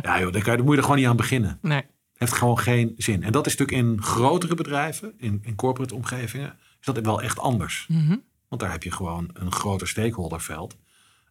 ja, 0.01 0.19
joh, 0.19 0.31
daar, 0.31 0.41
kan 0.41 0.51
je, 0.51 0.57
daar 0.57 0.63
moet 0.65 0.71
je 0.71 0.77
er 0.77 0.83
gewoon 0.83 0.97
niet 0.97 1.07
aan 1.07 1.15
beginnen. 1.15 1.59
Nee. 1.61 1.83
Heeft 2.17 2.33
gewoon 2.33 2.59
geen 2.59 2.93
zin. 2.97 3.23
En 3.23 3.31
dat 3.31 3.45
is 3.45 3.55
natuurlijk 3.55 3.87
in 3.87 4.01
grotere 4.01 4.55
bedrijven, 4.55 5.13
in, 5.17 5.39
in 5.43 5.55
corporate 5.55 5.95
omgevingen, 5.95 6.57
is 6.79 6.85
dat 6.85 6.99
wel 6.99 7.21
echt 7.21 7.39
anders. 7.39 7.85
Mm 7.89 8.07
-hmm. 8.07 8.23
Want 8.47 8.61
daar 8.61 8.71
heb 8.71 8.83
je 8.83 8.91
gewoon 8.91 9.29
een 9.33 9.51
groter 9.51 9.87
stakeholderveld. 9.87 10.75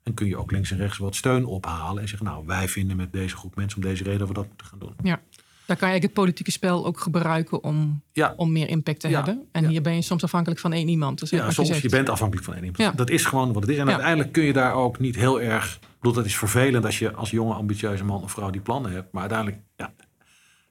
En 0.03 0.15
kun 0.15 0.27
je 0.27 0.37
ook 0.37 0.51
links 0.51 0.71
en 0.71 0.77
rechts 0.77 0.99
wat 0.99 1.15
steun 1.15 1.45
ophalen. 1.45 2.03
En 2.03 2.09
zeggen, 2.09 2.27
nou, 2.27 2.47
wij 2.47 2.69
vinden 2.69 2.97
met 2.97 3.13
deze 3.13 3.37
groep 3.37 3.57
mensen 3.57 3.83
om 3.83 3.89
deze 3.89 4.03
reden 4.03 4.19
dat 4.19 4.29
we 4.29 4.35
dat 4.35 4.49
moeten 4.49 4.67
gaan 4.67 4.79
doen. 4.79 4.95
Ja, 5.03 5.21
daar 5.67 5.77
kan 5.77 5.95
je 5.95 6.01
het 6.01 6.13
politieke 6.13 6.51
spel 6.51 6.87
ook 6.87 7.01
gebruiken 7.01 7.63
om, 7.63 8.03
ja. 8.13 8.35
om 8.37 8.53
meer 8.53 8.69
impact 8.69 9.01
te 9.01 9.09
ja. 9.09 9.15
hebben. 9.15 9.49
En 9.53 9.63
ja. 9.63 9.69
hier 9.69 9.83
ben 9.83 9.95
je 9.95 10.03
soms 10.03 10.23
afhankelijk 10.23 10.61
van 10.61 10.73
één 10.73 10.89
iemand. 10.89 11.19
Dus 11.19 11.31
ja, 11.31 11.51
soms 11.51 11.69
je, 11.69 11.79
je, 11.83 11.89
bent 11.89 12.09
afhankelijk 12.09 12.47
van 12.47 12.55
één 12.55 12.65
iemand. 12.65 12.97
Dat 12.97 13.11
is 13.11 13.25
gewoon 13.25 13.53
wat 13.53 13.63
het 13.63 13.71
is. 13.71 13.79
En 13.79 13.89
uiteindelijk 13.89 14.33
kun 14.33 14.45
je 14.45 14.53
daar 14.53 14.75
ook 14.75 14.99
niet 14.99 15.17
heel 15.17 15.41
erg... 15.41 15.75
Ik 15.75 16.11
bedoel, 16.11 16.23
dat 16.23 16.25
is 16.25 16.37
vervelend 16.39 16.85
als 16.85 16.99
je 16.99 17.13
als 17.13 17.31
jonge, 17.31 17.55
ambitieuze 17.55 18.05
man 18.05 18.23
of 18.23 18.33
vrouw 18.33 18.51
die 18.51 18.61
plannen 18.61 18.93
hebt. 18.93 19.13
Maar 19.13 19.21
uiteindelijk, 19.21 19.61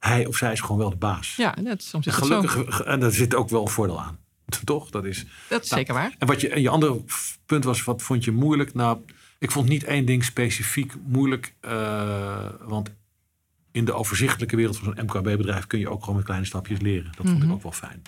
hij 0.10 0.26
of 0.26 0.38
zij 0.38 0.52
is 0.52 0.62
gewoon 0.62 0.78
wel 0.78 0.90
de 0.90 0.96
baas. 0.96 1.36
Ja, 1.36 1.56
net, 1.62 1.84
soms 1.84 2.08
is 2.08 2.14
en 2.16 2.20
gelukkig, 2.24 2.82
en 2.82 3.00
daar 3.00 3.12
zit 3.12 3.36
ook 3.36 3.50
wel 3.50 3.62
een 3.62 3.68
voordeel 3.68 4.02
aan. 4.02 4.18
Toch? 4.64 4.90
Dat 4.90 5.06
is, 5.06 5.26
Dat 5.50 5.64
is 5.64 5.70
Nou, 5.70 5.82
zeker 5.82 5.94
waar. 5.94 6.16
en, 6.20 6.28
wat 6.28 6.42
je, 6.42 6.50
en 6.50 6.62
je 6.62 6.70
andere 6.70 7.04
punt 7.46 7.64
was, 7.64 7.84
wat 7.84 8.02
vond 8.02 8.24
je 8.24 8.32
moeilijk? 8.32 8.74
Nou, 8.74 8.98
ik 9.40 9.52
vond 9.52 9.70
niet 9.70 9.84
één 9.84 10.06
ding 10.06 10.24
specifiek 10.24 10.94
moeilijk. 11.06 11.56
eh, 11.60 12.46
want 12.62 12.90
in 13.72 13.86
de 13.86 13.94
overzichtelijke 13.94 14.56
wereld 14.56 14.78
van 14.78 14.94
zo'n 14.96 15.06
MKB-bedrijf 15.06 15.68
kun 15.68 15.80
je 15.80 15.90
ook 15.90 16.00
gewoon 16.00 16.16
met 16.16 16.26
kleine 16.26 16.46
stapjes 16.46 16.80
leren. 16.80 17.12
Dat 17.18 17.26
vond 17.26 17.38
ik 17.38 17.44
Mhm. 17.44 17.52
ook 17.52 17.64
wel 17.64 17.72
fijn. 17.72 18.02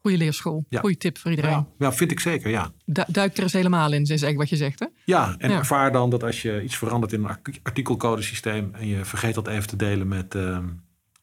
Goede 0.00 0.16
leerschool. 0.18 0.64
Ja. 0.68 0.80
Goede 0.80 0.96
tip 0.96 1.18
voor 1.18 1.30
iedereen. 1.30 1.50
Ja, 1.50 1.66
ja, 1.78 1.92
vind 1.92 2.10
ik 2.10 2.20
zeker, 2.20 2.50
ja. 2.50 2.70
Du- 2.84 3.02
Duik 3.06 3.36
er 3.36 3.42
eens 3.42 3.52
helemaal 3.52 3.92
in, 3.92 4.02
is 4.02 4.08
eigenlijk 4.08 4.38
wat 4.38 4.48
je 4.48 4.56
zegt. 4.56 4.78
Hè? 4.78 4.86
Ja, 5.04 5.34
en 5.38 5.50
Ja. 5.50 5.56
ervaar 5.58 5.92
dan 5.92 6.10
dat 6.10 6.22
als 6.22 6.42
je 6.42 6.62
iets 6.62 6.76
verandert 6.76 7.12
in 7.12 7.20
een 7.24 7.28
artik- 7.28 7.60
artikelcodesysteem 7.62 8.74
en 8.74 8.86
je 8.86 9.04
vergeet 9.04 9.34
dat 9.34 9.46
even 9.48 9.66
te 9.68 9.76
delen 9.76 10.08
met, 10.08 10.34
eh, 10.34 10.58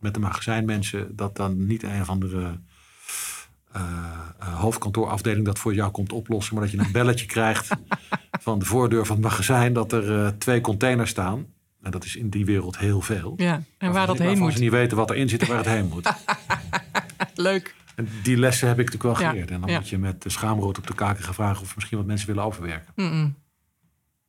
met 0.03 0.13
de 0.13 0.19
magazijnmensen, 0.19 1.15
dat 1.15 1.35
dan 1.35 1.65
niet 1.65 1.83
een 1.83 2.01
of 2.01 2.09
andere 2.09 2.59
eh, 3.73 3.81
eh, 4.39 4.59
hoofdkantoorafdeling 4.59 5.45
dat 5.45 5.59
voor 5.59 5.73
jou 5.73 5.91
komt 5.91 6.11
oplossen, 6.11 6.55
maar 6.55 6.63
dat 6.63 6.71
je 6.71 6.79
een 6.79 6.91
belletje 6.91 7.25
krijgt 7.35 7.75
van 8.41 8.59
de 8.59 8.65
voordeur 8.65 9.05
van 9.05 9.15
het 9.15 9.25
magazijn 9.25 9.73
dat 9.73 9.91
er 9.91 10.25
eh, 10.25 10.27
twee 10.37 10.61
containers 10.61 11.09
staan. 11.09 11.45
En 11.81 11.91
dat 11.91 12.03
is 12.03 12.15
in 12.15 12.29
die 12.29 12.45
wereld 12.45 12.77
heel 12.77 13.01
veel. 13.01 13.33
Ja. 13.35 13.63
En 13.77 13.91
waar 13.91 14.07
dat 14.07 14.17
heen 14.17 14.37
moet. 14.37 14.53
ze 14.53 14.59
niet 14.59 14.71
weten 14.71 14.97
wat 14.97 15.09
erin 15.09 15.29
zit 15.29 15.41
en 15.41 15.47
waar 15.47 15.57
het 15.57 15.65
heen 15.65 15.87
moet. 15.87 16.13
Leuk. 17.35 17.75
En 17.95 18.07
die 18.23 18.37
lessen 18.37 18.67
heb 18.67 18.79
ik 18.79 18.85
natuurlijk 18.85 19.19
wel 19.19 19.27
Ja, 19.27 19.29
geleerd. 19.29 19.51
En 19.51 19.59
dan 19.59 19.69
ja. 19.69 19.79
moet 19.79 19.89
je 19.89 19.97
met 19.97 20.21
de 20.21 20.29
schaamrood 20.29 20.77
op 20.77 20.87
de 20.87 20.95
kaken 20.95 21.23
gaan 21.23 21.33
vragen 21.33 21.61
of 21.61 21.75
misschien 21.75 21.97
wat 21.97 22.07
mensen 22.07 22.27
willen 22.27 22.43
overwerken. 22.43 22.93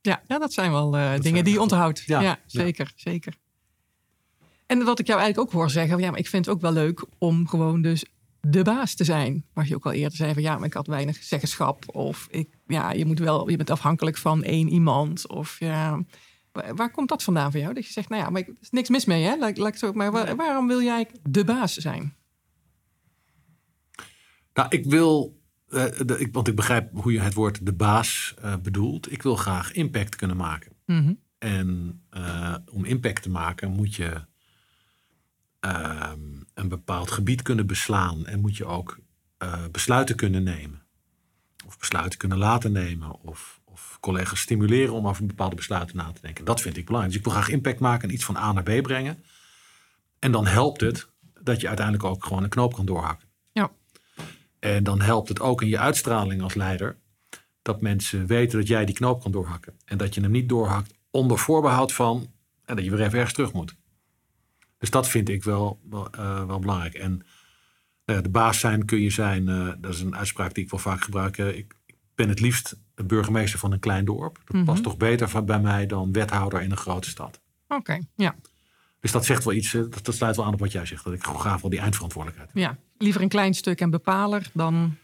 Ja, 0.01 0.21
ja, 0.27 0.39
dat 0.39 0.53
zijn 0.53 0.71
wel 0.71 0.91
dingen 0.91 1.23
zijn 1.23 1.43
die 1.43 1.53
je 1.53 1.61
onthoudt. 1.61 2.03
Ja. 2.05 2.39
zeker, 2.45 2.91
zeker. 2.95 3.33
En 4.65 4.83
wat 4.83 4.99
ik 4.99 5.07
jou 5.07 5.19
eigenlijk 5.19 5.49
ook 5.49 5.59
hoor 5.59 5.69
zeggen, 5.69 5.99
ja, 5.99 6.09
maar 6.09 6.19
ik 6.19 6.27
vind 6.27 6.45
het 6.45 6.55
ook 6.55 6.61
wel 6.61 6.71
leuk 6.71 7.05
om 7.17 7.47
gewoon 7.47 7.81
dus 7.81 8.05
de 8.41 8.61
baas 8.63 8.95
te 8.95 9.03
zijn. 9.03 9.45
Wat 9.53 9.67
je 9.67 9.75
ook 9.75 9.85
al 9.85 9.91
eerder 9.91 10.17
zei 10.17 10.33
van 10.33 10.41
ja, 10.41 10.57
maar 10.57 10.67
ik 10.67 10.73
had 10.73 10.87
weinig 10.87 11.23
zeggenschap. 11.23 11.95
Of 11.95 12.27
ik, 12.31 12.49
ja, 12.67 12.91
je 12.91 13.05
moet 13.05 13.19
wel, 13.19 13.49
je 13.49 13.57
bent 13.57 13.69
afhankelijk 13.69 14.17
van 14.17 14.43
één 14.43 14.69
iemand. 14.69 15.27
Of 15.27 15.59
ja, 15.59 16.03
waar, 16.75 16.91
komt 16.91 17.09
dat 17.09 17.23
vandaan 17.23 17.51
voor 17.51 17.59
jou? 17.59 17.73
Dat 17.73 17.85
je 17.85 17.91
zegt, 17.91 18.09
nou 18.09 18.21
ja, 18.21 18.29
maar 18.29 18.41
ik, 18.41 18.47
er 18.47 18.53
is 18.61 18.69
niks 18.69 18.89
mis 18.89 19.05
mee, 19.05 19.23
hè? 19.23 19.37
Laat, 19.37 19.57
laat 19.57 19.67
ik 19.67 19.75
zo, 19.75 19.93
maar 19.93 20.11
waar- 20.11 20.35
waarom 20.35 20.67
wil 20.67 20.81
jij 20.81 21.07
de 21.29 21.43
baas 21.43 21.75
zijn? 21.75 22.15
Nou, 24.53 24.67
ik 24.69 24.85
wil, 24.85 25.41
eh, 25.67 25.85
de, 26.05 26.19
ik, 26.19 26.33
want 26.33 26.47
ik 26.47 26.55
begrijp 26.55 26.89
hoe 26.93 27.11
je 27.11 27.19
het 27.19 27.33
woord 27.33 27.65
de 27.65 27.73
baas 27.73 28.33
eh, 28.41 28.55
bedoelt. 28.57 29.11
Ik 29.11 29.21
wil 29.23 29.35
graag 29.35 29.71
impact 29.71 30.15
kunnen 30.15 30.37
maken. 30.37 30.71
Mhm. 30.85 31.13
En 31.37 32.01
eh, 32.09 32.55
om 32.71 32.85
impact 32.85 33.21
te 33.21 33.29
maken 33.29 33.71
moet 33.71 33.95
je 33.95 34.25
ehm, 35.65 36.19
een 36.53 36.69
bepaald 36.69 37.11
gebied 37.11 37.41
kunnen 37.41 37.67
beslaan. 37.67 38.25
En 38.25 38.39
moet 38.39 38.57
je 38.57 38.65
ook 38.65 38.99
eh, 39.37 39.63
besluiten 39.71 40.15
kunnen 40.15 40.43
nemen. 40.43 40.81
Of 41.65 41.77
besluiten 41.77 42.19
kunnen 42.19 42.37
laten 42.37 42.71
nemen. 42.71 43.21
Of, 43.21 43.61
of 43.63 43.97
collega's 44.01 44.39
stimuleren 44.39 44.93
om 44.93 45.07
over 45.07 45.25
bepaalde 45.25 45.55
besluiten 45.55 45.97
na 45.97 46.11
te 46.11 46.21
denken. 46.21 46.45
Dat 46.45 46.61
vind 46.61 46.77
ik 46.77 46.85
belangrijk. 46.85 47.13
Dus 47.13 47.23
ik 47.25 47.31
wil 47.31 47.41
graag 47.41 47.53
impact 47.53 47.79
maken 47.79 48.07
en 48.07 48.13
iets 48.13 48.25
van 48.25 48.37
A 48.37 48.51
naar 48.51 48.63
B 48.63 48.81
brengen. 48.81 49.23
En 50.19 50.31
dan 50.31 50.45
helpt 50.47 50.81
het 50.81 51.09
dat 51.41 51.61
je 51.61 51.67
uiteindelijk 51.67 52.05
ook 52.05 52.25
gewoon 52.25 52.43
een 52.43 52.49
knoop 52.49 52.73
kan 52.73 52.85
doorhakken. 52.85 53.27
Ja. 53.51 53.71
En 54.59 54.83
dan 54.83 55.01
helpt 55.01 55.29
het 55.29 55.39
ook 55.39 55.61
in 55.61 55.67
je 55.67 55.79
uitstraling 55.79 56.41
als 56.41 56.53
leider 56.53 56.97
dat 57.61 57.81
mensen 57.81 58.27
weten 58.27 58.59
dat 58.59 58.67
jij 58.67 58.85
die 58.85 58.95
knoop 58.95 59.21
kan 59.21 59.31
doorhakken. 59.31 59.73
En 59.85 59.97
dat 59.97 60.13
je 60.15 60.21
hem 60.21 60.31
niet 60.31 60.49
doorhakt 60.49 60.93
onder 61.11 61.37
voorbehoud 61.37 61.93
van 61.93 62.31
en 62.65 62.75
dat 62.75 62.85
je 62.85 62.91
weer 62.91 63.01
even 63.01 63.17
ergens 63.17 63.33
terug 63.33 63.53
moet. 63.53 63.75
Dus 64.85 64.93
dat 64.93 65.07
vind 65.09 65.29
ik 65.29 65.43
wel, 65.43 65.79
wel, 65.89 66.09
eh, 66.09 66.45
wel 66.45 66.59
belangrijk. 66.59 66.93
En 66.93 67.25
nou 68.05 68.21
de 68.21 68.29
baas 68.29 68.59
zijn 68.59 68.85
kun 68.85 69.01
je 69.01 69.09
zijn, 69.09 69.49
eh, 69.49 69.69
dat 69.77 69.93
is 69.93 70.01
een 70.01 70.15
uitspraak 70.15 70.53
die 70.53 70.63
ik 70.63 70.69
wel 70.69 70.79
vaak 70.79 71.01
gebruik. 71.03 71.37
ik, 71.37 71.73
ik 71.85 71.95
ben 72.15 72.29
het 72.29 72.39
liefst 72.39 72.77
de 72.95 73.03
burgemeester 73.03 73.59
van 73.59 73.71
een 73.71 73.79
klein 73.79 74.05
dorp. 74.05 74.39
Dat 74.45 74.55
Mhm. 74.55 74.65
past 74.65 74.83
toch 74.83 74.97
beter 74.97 75.45
bij 75.45 75.59
mij 75.59 75.85
dan 75.85 76.11
wethouder 76.11 76.61
in 76.61 76.71
een 76.71 76.77
grote 76.77 77.09
stad. 77.09 77.39
Oké, 77.67 77.99
ja. 78.15 78.35
Dus 78.99 79.11
dat 79.11 79.25
zegt 79.25 79.43
wel 79.43 79.53
iets, 79.53 79.71
dat, 79.71 79.99
dat 80.05 80.15
sluit 80.15 80.35
wel 80.35 80.45
aan 80.45 80.53
op 80.53 80.59
wat 80.59 80.71
jij 80.71 80.85
zegt. 80.85 81.03
Dat 81.03 81.13
ik 81.13 81.23
gewoon 81.23 81.39
graag 81.39 81.61
wel 81.61 81.69
die 81.69 81.79
eindverantwoordelijkheid 81.79 82.53
heb. 82.53 82.63
ja. 82.63 82.77
Liever 82.97 83.21
een 83.21 83.29
klein 83.29 83.53
stuk 83.53 83.81
en 83.81 83.89
bepaler 83.89 84.49
dan 84.53 84.97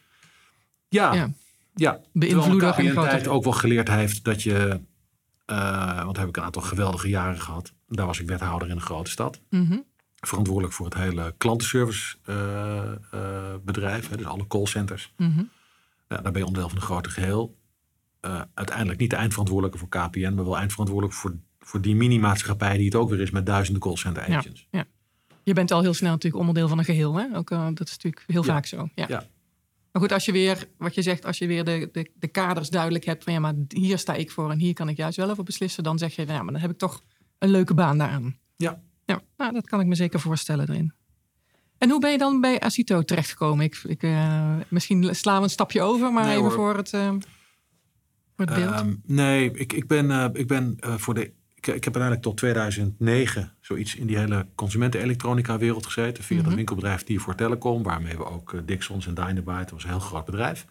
Ja, 0.88 1.14
ja, 1.14 1.30
ja. 1.76 2.00
beïnvloeder 2.14 2.74
grote... 2.74 3.30
ook 3.30 3.44
wel 3.44 3.54
geleerd 3.54 3.88
heeft 3.88 4.24
dat 4.24 4.44
je... 4.44 4.80
eh, 5.52 5.96
want 6.04 6.16
daar 6.16 6.20
heb 6.26 6.28
ik 6.28 6.38
een 6.38 6.44
aantal 6.44 6.62
geweldige 6.62 7.10
jaren 7.10 7.42
gehad. 7.42 7.74
Daar 7.88 8.06
was 8.06 8.20
ik 8.20 8.28
wethouder 8.28 8.70
in 8.70 8.76
een 8.76 8.82
grote 8.82 9.12
stad. 9.12 9.42
Mhm. 9.50 9.78
Verantwoordelijk 10.20 10.74
voor 10.74 10.86
het 10.86 10.96
hele 10.96 11.34
klantenservice 11.38 12.18
eh, 12.26 12.92
eh, 13.12 13.56
bedrijf. 13.64 14.10
Hè, 14.10 14.18
dus 14.18 14.26
alle 14.26 14.48
callcenters. 14.48 15.14
Mhm. 15.18 15.44
Ja, 16.08 16.18
daar 16.18 16.32
ben 16.32 16.42
je 16.42 16.46
onderdeel 16.46 16.70
van 16.70 16.78
een 16.78 16.84
groter 16.84 17.12
geheel. 17.12 17.58
Eh, 18.20 18.42
uiteindelijk 18.54 19.00
niet 19.00 19.10
de 19.10 19.16
eindverantwoordelijke 19.16 19.80
voor 19.80 19.90
KPN. 19.90 20.34
Maar 20.34 20.44
wel 20.46 20.58
eindverantwoordelijk 20.58 21.18
voor, 21.18 21.36
voor 21.60 21.82
die 21.82 21.96
mini-maatschappij 21.96 22.78
die 22.78 22.86
het 22.86 22.96
ook 22.96 23.10
weer 23.10 23.20
is 23.20 23.30
met 23.32 23.46
duizenden 23.46 23.82
callcenter 23.82 24.30
Ja. 24.30 24.38
agents. 24.38 24.68
Je 25.44 25.54
bent 25.54 25.72
al 25.72 25.82
heel 25.82 25.94
snel 25.94 26.12
natuurlijk 26.12 26.42
onderdeel 26.42 26.68
van 26.68 26.78
een 26.78 26.86
geheel. 26.86 27.16
Hè? 27.16 27.26
Ook, 27.38 27.50
dat 27.50 27.88
is 27.88 27.92
natuurlijk 27.92 28.24
heel 28.28 28.46
Ja. 28.46 28.54
vaak 28.54 28.66
zo. 28.66 28.90
Ja. 28.96 29.24
Maar 29.92 30.02
goed, 30.02 30.12
als 30.12 30.26
je 30.26 30.32
weer, 30.32 30.68
wat 30.78 30.96
je 30.96 31.02
zegt, 31.02 31.26
als 31.26 31.38
je 31.38 31.48
weer 31.48 31.64
de, 31.64 31.90
de, 31.92 32.12
de 32.16 32.28
kaders 32.28 32.70
duidelijk 32.70 33.06
hebt 33.06 33.24
van 33.24 33.34
ja, 33.34 33.40
maar 33.40 33.54
hier 33.68 33.98
sta 33.98 34.14
ik 34.14 34.32
voor 34.32 34.52
en 34.52 34.60
hier 34.60 34.74
kan 34.74 34.90
ik 34.90 34.98
juist 34.98 35.18
wel 35.18 35.30
over 35.30 35.44
beslissen, 35.44 35.84
dan 35.84 35.98
zeg 35.98 36.16
je, 36.16 36.26
nou 36.26 36.38
ja, 36.38 36.44
maar 36.44 36.54
dan 36.54 36.62
heb 36.62 36.72
ik 36.72 36.78
toch 36.78 37.04
een 37.38 37.50
leuke 37.50 37.74
baan 37.74 37.98
daaraan. 37.98 38.38
Ja. 38.58 38.82
Ja, 39.06 39.22
nou, 39.38 39.54
dat 39.54 39.68
kan 39.68 39.80
ik 39.80 39.86
me 39.88 39.96
zeker 39.96 40.20
voorstellen 40.20 40.70
erin. 40.70 40.94
En 41.78 41.90
hoe 41.90 42.00
ben 42.00 42.12
je 42.12 42.18
dan 42.18 42.42
bij 42.42 42.60
Acito 42.60 43.02
terechtgekomen? 43.02 43.66
Ik, 43.66 43.76
ik, 43.88 44.04
eh, 44.04 44.56
misschien 44.68 45.16
slaan 45.16 45.38
we 45.38 45.44
een 45.44 45.50
stapje 45.50 45.82
over, 45.82 46.14
maar 46.14 46.24
Nee, 46.24 46.32
even 46.32 46.44
hoor. 46.44 46.52
voor 46.52 46.78
het, 46.78 46.94
eh, 46.94 47.10
voor 48.36 48.46
het 48.46 48.54
beeld. 48.56 48.72
Ehm, 48.74 48.96
nee, 49.06 49.52
ik, 49.52 49.74
ik 49.74 49.88
ben, 49.88 50.12
eh, 50.12 50.28
ik 50.34 50.48
ben 50.48 50.78
voor 50.80 51.14
de. 51.14 51.34
Ik, 51.62 51.68
ik 51.68 51.84
heb 51.84 51.96
uiteindelijk 51.96 52.22
tot 52.22 52.38
2009 52.38 53.52
zoiets 53.60 53.96
in 53.96 54.08
die 54.08 54.18
hele 54.18 54.48
consumentenelektronica 54.56 55.58
wereld 55.58 55.86
gezeten. 55.86 56.24
Via 56.24 56.42
dat 56.42 56.54
winkelbedrijf 56.54 57.04
die 57.04 57.20
voor 57.20 57.36
Telecom, 57.36 57.84
waarmee 57.84 58.18
we 58.18 58.26
ook 58.26 58.54
eh, 58.54 58.60
Dixons 58.66 59.08
en 59.08 59.14
Dynabyte, 59.14 59.60
dat 59.60 59.70
was 59.72 59.84
een 59.84 59.90
heel 59.90 60.00
groot 60.00 60.26
bedrijf. 60.26 60.66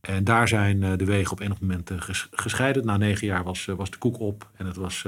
En 0.00 0.24
daar 0.24 0.48
zijn 0.48 0.82
eh, 0.82 0.96
de 0.96 1.04
wegen 1.04 1.32
op 1.32 1.40
enig 1.40 1.60
moment 1.60 1.90
eh, 1.90 2.00
ges- 2.00 2.28
gescheiden. 2.30 2.86
Na 2.86 2.96
negen 2.96 3.26
jaar 3.26 3.44
was, 3.44 3.64
was 3.64 3.90
de 3.90 3.98
koek 3.98 4.18
op. 4.18 4.50
En 4.54 4.66
het 4.66 4.76
was 4.76 5.00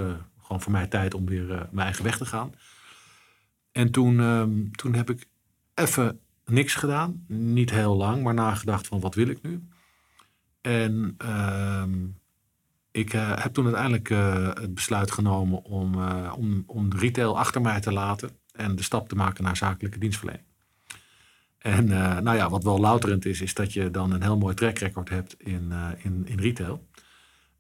gewoon 0.42 0.62
voor 0.62 0.72
mij 0.72 0.86
tijd 0.86 1.14
om 1.14 1.26
weer 1.26 1.46
mijn 1.46 1.86
eigen 1.86 2.04
weg 2.04 2.16
te 2.18 2.26
gaan. 2.26 2.54
En 3.72 3.90
toen, 3.90 4.20
ehm, 4.20 4.70
toen 4.70 4.94
heb 4.94 5.10
ik 5.10 5.26
even 5.74 6.20
niks 6.44 6.74
gedaan. 6.74 7.24
Niet 7.28 7.70
heel 7.70 7.96
lang, 7.96 8.22
maar 8.22 8.34
nagedacht 8.34 8.86
van 8.86 9.00
wat 9.00 9.14
wil 9.14 9.28
ik 9.28 9.42
nu? 9.42 9.68
En 10.60 11.14
ehm, 11.18 11.94
ik 12.96 13.12
eh, 13.12 13.42
heb 13.42 13.52
toen 13.52 13.64
uiteindelijk 13.64 14.10
eh, 14.10 14.44
het 14.44 14.74
besluit 14.74 15.10
genomen 15.10 15.64
om, 15.64 15.94
eh, 15.94 16.32
om, 16.36 16.62
om 16.66 16.92
retail 16.92 17.38
achter 17.38 17.60
mij 17.60 17.80
te 17.80 17.92
laten 17.92 18.30
en 18.52 18.76
de 18.76 18.82
stap 18.82 19.08
te 19.08 19.14
maken 19.14 19.44
naar 19.44 19.56
zakelijke 19.56 19.98
dienstverlening. 19.98 20.46
En 21.58 21.86
nou 22.22 22.36
ja, 22.36 22.50
wat 22.50 22.64
wel 22.64 22.80
louterend 22.80 23.24
is, 23.24 23.40
is 23.40 23.54
dat 23.54 23.72
je 23.72 23.90
dan 23.90 24.12
een 24.12 24.22
heel 24.22 24.38
mooi 24.38 24.54
track 24.54 24.78
record 24.78 25.08
hebt 25.08 25.34
in, 25.38 25.72
in, 26.02 26.26
in 26.26 26.38
retail. 26.38 26.86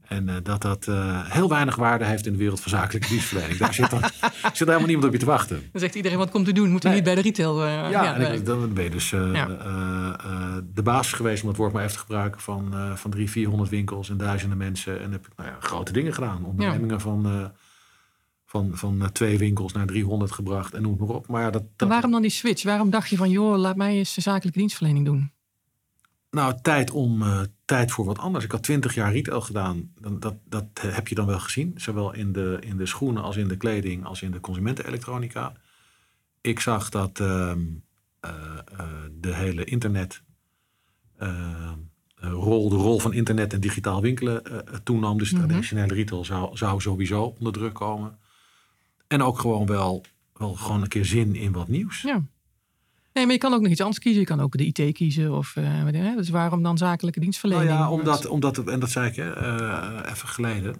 En 0.08 0.28
eh, 0.28 0.34
dat 0.42 0.62
dat 0.62 0.86
eh, 0.86 1.30
heel 1.30 1.48
weinig 1.48 1.76
waarde 1.76 2.04
heeft 2.04 2.26
in 2.26 2.32
de 2.32 2.38
wereld 2.38 2.60
van 2.60 2.70
zakelijke 2.70 3.08
dienstverlening. 3.08 3.58
Daar 3.58 3.74
zit, 3.74 3.90
dan, 3.90 4.00
zit 4.52 4.58
helemaal 4.58 4.86
niemand 4.86 5.06
op 5.06 5.12
je 5.12 5.18
te 5.18 5.24
wachten. 5.26 5.68
Dan 5.72 5.80
zegt 5.80 5.94
iedereen, 5.94 6.18
wat 6.18 6.30
komt 6.30 6.48
u 6.48 6.52
doen? 6.52 6.70
Moet 6.70 6.84
u 6.84 6.86
Nee. 6.86 6.96
niet 6.96 7.04
bij 7.04 7.14
de 7.14 7.20
retail 7.20 7.64
eh, 7.64 7.90
Ja, 7.90 8.12
en 8.14 8.18
werken? 8.20 8.38
ik, 8.38 8.46
dan 8.46 8.72
ben 8.72 8.84
je 8.84 8.90
dus 8.90 9.10
Ja. 9.10 9.46
de 10.72 10.82
baas 10.82 11.12
geweest, 11.12 11.42
om 11.42 11.48
het 11.48 11.56
woord 11.56 11.72
maar 11.72 11.82
even 11.82 11.94
te 11.94 12.00
gebruiken, 12.00 12.40
van, 12.40 12.74
van 12.94 13.10
drie, 13.10 13.30
vierhonderd 13.30 13.70
winkels 13.70 14.10
en 14.10 14.16
duizenden 14.16 14.58
mensen. 14.58 15.00
En 15.00 15.12
heb 15.12 15.26
ik 15.26 15.32
nou 15.36 15.48
ja, 15.50 15.56
grote 15.60 15.92
dingen 15.92 16.14
gedaan. 16.14 16.44
Ondernemingen 16.44 17.00
van, 17.00 17.52
van, 18.46 18.70
van 18.74 19.10
twee 19.12 19.38
winkels 19.38 19.72
naar 19.72 19.86
300 19.86 20.32
gebracht 20.32 20.74
en 20.74 20.82
noem 20.82 20.96
maar 20.98 21.08
op. 21.08 21.26
Maar 21.28 21.42
ja, 21.42 21.50
dat, 21.50 21.62
En 21.62 21.68
dat, 21.76 21.88
waarom 21.88 22.10
dan 22.10 22.22
die 22.22 22.30
switch? 22.30 22.62
Waarom 22.62 22.90
dacht 22.90 23.08
je 23.08 23.16
van, 23.16 23.30
joh, 23.30 23.56
laat 23.58 23.76
mij 23.76 23.94
eens 23.96 24.14
zakelijke 24.14 24.58
dienstverlening 24.58 25.04
doen? 25.04 25.30
Nou, 26.36 26.54
tijd 26.62 26.90
om 26.90 27.22
eh, 27.22 27.40
tijd 27.64 27.90
voor 27.90 28.04
wat 28.04 28.18
anders. 28.18 28.44
Ik 28.44 28.52
had 28.52 28.62
twintig 28.62 28.94
jaar 28.94 29.12
retail 29.12 29.40
gedaan. 29.40 29.92
Dan, 30.00 30.20
dat, 30.20 30.34
dat 30.44 30.66
heb 30.80 31.08
je 31.08 31.14
dan 31.14 31.26
wel 31.26 31.40
gezien. 31.40 31.72
Zowel 31.76 32.12
in 32.14 32.32
de, 32.32 32.56
in 32.60 32.76
de 32.76 32.86
schoenen 32.86 33.22
als 33.22 33.36
in 33.36 33.48
de 33.48 33.56
kleding 33.56 34.04
als 34.04 34.22
in 34.22 34.30
de 34.30 34.40
consumentenelektronica. 34.40 35.52
Ik 36.40 36.60
zag 36.60 36.88
dat 36.88 37.20
ehm, 37.20 37.60
eh, 38.20 38.30
eh, 38.78 38.86
de 39.20 39.34
hele 39.34 39.64
internet 39.64 40.22
eh, 41.16 41.72
eh, 42.16 42.30
rol, 42.30 42.68
de 42.68 42.76
rol 42.76 42.98
van 42.98 43.12
internet 43.12 43.52
en 43.52 43.60
digitaal 43.60 44.00
winkelen 44.00 44.44
eh, 44.44 44.58
eh, 44.58 44.64
toenam. 44.84 45.18
Dus 45.18 45.32
Mhm. 45.32 45.46
traditionele 45.46 45.94
retail 45.94 46.24
zou, 46.24 46.56
zou 46.56 46.80
sowieso 46.80 47.22
onder 47.38 47.52
druk 47.52 47.74
komen. 47.74 48.18
En 49.06 49.22
ook 49.22 49.38
gewoon 49.38 49.66
wel, 49.66 50.04
wel 50.32 50.54
gewoon 50.54 50.82
een 50.82 50.88
keer 50.88 51.04
zin 51.04 51.34
in 51.34 51.52
wat 51.52 51.68
nieuws. 51.68 52.02
Ja. 52.02 52.22
Nee, 53.16 53.24
maar 53.24 53.34
je 53.34 53.40
kan 53.40 53.52
ook 53.54 53.60
nog 53.60 53.70
iets 53.70 53.80
anders 53.80 53.98
kiezen. 53.98 54.20
Je 54.20 54.26
kan 54.26 54.40
ook 54.40 54.56
de 54.56 54.64
IT 54.64 54.92
kiezen. 54.94 55.32
Of, 55.32 55.56
eh, 55.56 56.16
dus 56.16 56.28
waarom 56.28 56.62
dan 56.62 56.78
zakelijke 56.78 57.20
dienstverlening? 57.20 57.68
Nou 57.68 57.80
ja, 57.80 57.90
omdat, 57.90 58.26
omdat 58.26 58.56
het, 58.56 58.68
en 58.68 58.80
dat 58.80 58.90
zei 58.90 59.08
ik 59.08 59.16
hè, 59.16 59.32
eh, 59.32 60.10
even 60.10 60.28
geleden. 60.28 60.76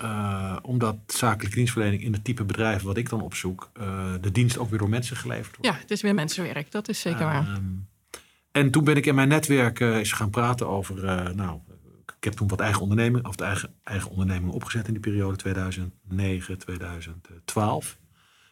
eh, 0.00 0.56
omdat 0.62 0.96
zakelijke 1.06 1.56
dienstverlening 1.56 2.02
in 2.02 2.12
het 2.12 2.24
type 2.24 2.44
bedrijf 2.44 2.82
wat 2.82 2.96
ik 2.96 3.08
dan 3.08 3.20
opzoek, 3.22 3.70
de 4.20 4.30
dienst 4.32 4.58
ook 4.58 4.70
weer 4.70 4.78
door 4.78 4.88
mensen 4.88 5.16
geleverd 5.16 5.56
wordt. 5.56 5.74
Ja, 5.74 5.80
het 5.80 5.90
is 5.90 6.02
weer 6.02 6.14
mensenwerk. 6.14 6.70
Dat 6.70 6.88
is 6.88 7.00
zeker 7.00 7.24
waar. 7.24 7.46
Ehm, 7.48 7.62
En 8.52 8.70
toen 8.70 8.84
ben 8.84 8.96
ik 8.96 9.06
in 9.06 9.14
mijn 9.14 9.28
netwerk 9.28 9.80
uh, 9.80 9.96
eens 9.96 10.12
gaan 10.12 10.30
praten 10.30 10.68
over, 10.68 11.04
uh, 11.04 11.28
nou, 11.34 11.58
ik 12.18 12.24
heb 12.24 12.32
toen 12.32 12.48
wat 12.48 12.60
eigen 12.60 12.82
onderneming, 12.82 13.26
of 13.26 13.36
de 13.36 13.44
eigen, 13.44 13.74
eigen 13.82 14.10
onderneming 14.10 14.52
opgezet 14.52 14.86
in 14.86 14.92
die 14.92 15.02
periode 15.02 15.36
2009, 15.36 16.58
2012. 16.58 17.98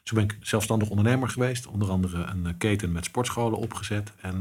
Zo 0.02 0.14
ben 0.14 0.24
ik 0.24 0.36
zelfstandig 0.40 0.88
ondernemer 0.88 1.28
geweest. 1.28 1.66
Onder 1.66 1.90
andere 1.90 2.22
een 2.22 2.56
keten 2.56 2.92
met 2.92 3.04
sportscholen 3.04 3.58
opgezet. 3.58 4.12
En 4.20 4.38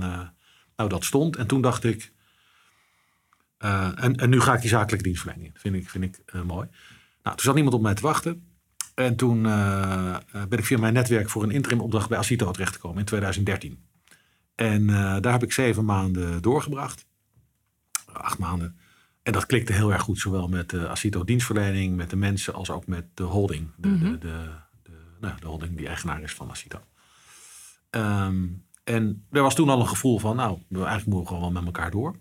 nou, 0.75 0.89
dat 0.89 1.03
stond. 1.03 1.35
En 1.35 1.47
toen 1.47 1.61
dacht 1.61 1.83
ik, 1.83 2.11
en, 3.57 4.15
en 4.15 4.29
nu 4.29 4.39
ga 4.39 4.53
ik 4.53 4.61
die 4.61 4.69
zakelijke 4.69 5.03
dienstverlening 5.03 5.47
in. 5.47 5.59
Vind 5.59 5.75
ik, 5.75 5.89
vind 5.89 6.03
ik 6.03 6.33
mooi. 6.33 6.67
Nou, 7.23 7.35
toen 7.35 7.45
zat 7.45 7.55
niemand 7.55 7.75
op 7.75 7.81
mij 7.81 7.93
te 7.93 8.01
wachten. 8.01 8.51
En 8.95 9.15
toen 9.15 9.45
uh, 9.45 10.17
ben 10.49 10.59
ik 10.59 10.65
via 10.65 10.77
mijn 10.77 10.93
netwerk 10.93 11.29
voor 11.29 11.43
een 11.43 11.51
interim 11.51 11.81
opdracht 11.81 12.09
bij 12.09 12.17
Asito 12.17 12.51
terechtgekomen 12.51 12.99
in 12.99 13.05
2013. 13.05 13.83
En 14.55 14.81
uh, 14.81 15.17
daar 15.19 15.31
heb 15.31 15.43
ik 15.43 15.51
zeven 15.51 15.85
maanden 15.85 16.41
doorgebracht. 16.41 17.05
Acht 18.13 18.37
maanden. 18.37 18.77
En 19.23 19.33
dat 19.33 19.45
klikte 19.45 19.73
heel 19.73 19.91
erg 19.91 20.01
goed, 20.01 20.19
zowel 20.19 20.47
met 20.47 20.69
de 20.69 20.87
Asito 20.87 21.23
dienstverlening, 21.23 21.95
met 21.95 22.09
de 22.09 22.15
mensen, 22.15 22.53
als 22.53 22.69
ook 22.69 22.87
met 22.87 23.05
de 23.13 23.23
holding. 23.23 23.71
De, 23.77 23.87
mm 23.87 23.99
-hmm. 23.99 24.11
de, 24.11 24.17
de, 24.19 24.27
de, 24.27 24.49
nou, 25.21 25.39
de, 25.39 25.47
holding 25.47 25.77
die 25.77 25.87
eigenaar 25.87 26.21
is 26.21 26.33
van 26.33 26.49
Asito. 26.49 26.79
Um, 27.89 28.65
en 28.83 29.25
er 29.31 29.41
was 29.41 29.55
toen 29.55 29.69
al 29.69 29.79
een 29.79 29.87
gevoel 29.87 30.19
van, 30.19 30.35
nou, 30.35 30.61
we 30.67 30.77
eigenlijk 30.77 31.07
moeten 31.07 31.27
gewoon 31.27 31.41
wel 31.41 31.51
met 31.51 31.65
elkaar 31.65 31.91
door. 31.91 32.15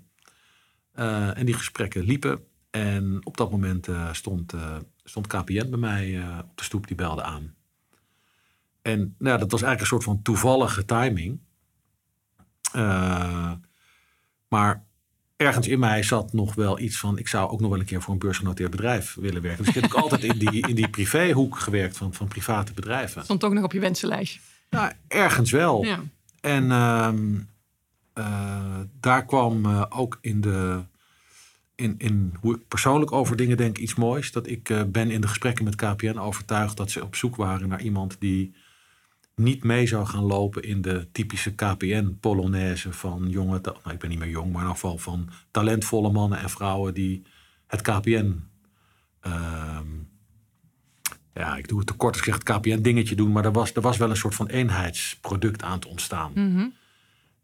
Uh, 0.95 1.38
en 1.38 1.47
die 1.47 1.54
gesprekken 1.54 2.02
liepen. 2.02 2.45
En 2.71 3.26
op 3.26 3.37
dat 3.37 3.50
moment 3.50 3.88
uh, 3.88 4.12
stond, 4.12 4.52
uh, 4.52 4.76
stond 5.04 5.26
KPN 5.26 5.71
bij 5.71 5.78
mij 5.78 6.23
op 6.40 6.57
de 6.57 6.64
stoep, 6.64 6.87
die 6.87 6.97
belde 6.97 7.23
aan. 7.23 7.54
En 8.83 9.14
nou, 9.19 9.38
dat 9.38 9.50
was 9.50 9.62
eigenlijk 9.62 9.80
een 9.80 9.87
soort 9.87 10.04
van 10.04 10.23
toevallige 10.23 10.85
timing. 10.85 11.40
maar 14.49 14.85
ergens 15.40 15.68
in 15.68 15.78
mij 15.78 16.02
zat 16.02 16.32
nog 16.32 16.54
wel 16.54 16.78
iets 16.78 16.99
van... 16.99 17.18
ik 17.18 17.28
zou 17.28 17.50
ook 17.50 17.61
nog 17.61 17.70
wel 17.70 17.78
een 17.78 17.85
keer 17.85 18.02
voor 18.02 18.12
een 18.12 18.18
beursgenoteerd 18.18 18.70
bedrijf 18.70 19.16
willen 19.20 19.42
werken. 19.42 19.64
Dus 19.64 19.75
ik 19.75 19.82
heb 19.82 19.94
ook 19.94 20.02
altijd 20.02 20.25
in 20.25 20.38
die, 20.38 20.68
in 20.68 20.75
die 20.75 20.88
privéhoek 20.88 21.59
gewerkt 21.59 21.97
van, 21.97 22.14
van 22.14 22.28
private 22.28 22.73
bedrijven. 22.73 23.25
Stond 23.25 23.44
ook 23.44 23.52
nog 23.52 23.64
op 23.64 23.73
je 23.73 23.80
wensenlijstje? 23.80 24.40
Nou, 24.70 24.92
ergens 25.09 25.50
wel. 25.50 25.85
Ja. 25.85 26.00
En 26.40 26.68
daar 29.00 29.25
kwam 29.25 29.66
ook 29.88 30.18
in 30.20 30.40
de 30.40 30.82
in, 31.80 31.94
in 31.99 32.35
hoe 32.40 32.54
ik 32.54 32.68
persoonlijk 32.68 33.12
over 33.12 33.37
dingen 33.37 33.56
denk 33.56 33.78
iets 33.78 33.94
moois. 33.94 34.32
Dat 34.32 34.47
ik 34.47 34.68
uh, 34.68 34.82
ben 34.87 35.11
in 35.11 35.20
de 35.20 35.28
gesprekken 35.28 35.64
met 35.64 35.76
KPN 35.76 36.18
overtuigd 36.18 36.76
dat 36.76 36.90
ze 36.90 37.04
op 37.04 37.16
zoek 37.16 37.37
waren 37.37 37.68
naar 37.68 37.82
iemand 37.82 38.16
die 38.18 38.54
niet 39.40 39.64
mee 39.64 39.87
zou 39.87 40.06
gaan 40.06 40.25
lopen 40.25 40.62
in 40.62 40.82
de 40.82 41.09
typische 41.12 41.54
KPN-polonaise 41.54 42.92
van 42.92 43.28
jonge, 43.28 43.61
nou, 43.62 43.76
ik 43.90 43.99
ben 43.99 44.11
niet 44.11 44.18
meer 44.18 44.28
jong, 44.28 44.52
maar 44.52 44.64
in 44.64 44.70
geval 44.70 44.99
van 44.99 45.28
talentvolle 45.50 46.12
mannen 46.12 46.38
en 46.38 46.50
vrouwen 46.50 46.94
die 46.94 47.23
het 47.66 47.80
KPN, 47.80 48.42
uh, 49.26 49.78
ja, 51.35 51.56
ik 51.56 51.68
doe 51.68 51.78
het 51.78 51.87
te 51.87 51.94
kort 51.94 52.16
als 52.16 52.26
ik 52.26 52.35
het 52.35 52.42
KPN-dingetje 52.42 53.14
doen, 53.14 53.32
maar 53.32 53.44
er 53.44 53.52
was, 53.52 53.73
er 53.73 53.82
was 53.82 53.97
wel 53.97 54.11
een 54.11 54.16
soort 54.16 54.35
van 54.35 54.47
eenheidsproduct 54.47 55.62
aan 55.62 55.78
te 55.78 55.88
ontstaan. 55.88 56.32
Mm 56.35 56.56
-hmm. 56.56 56.73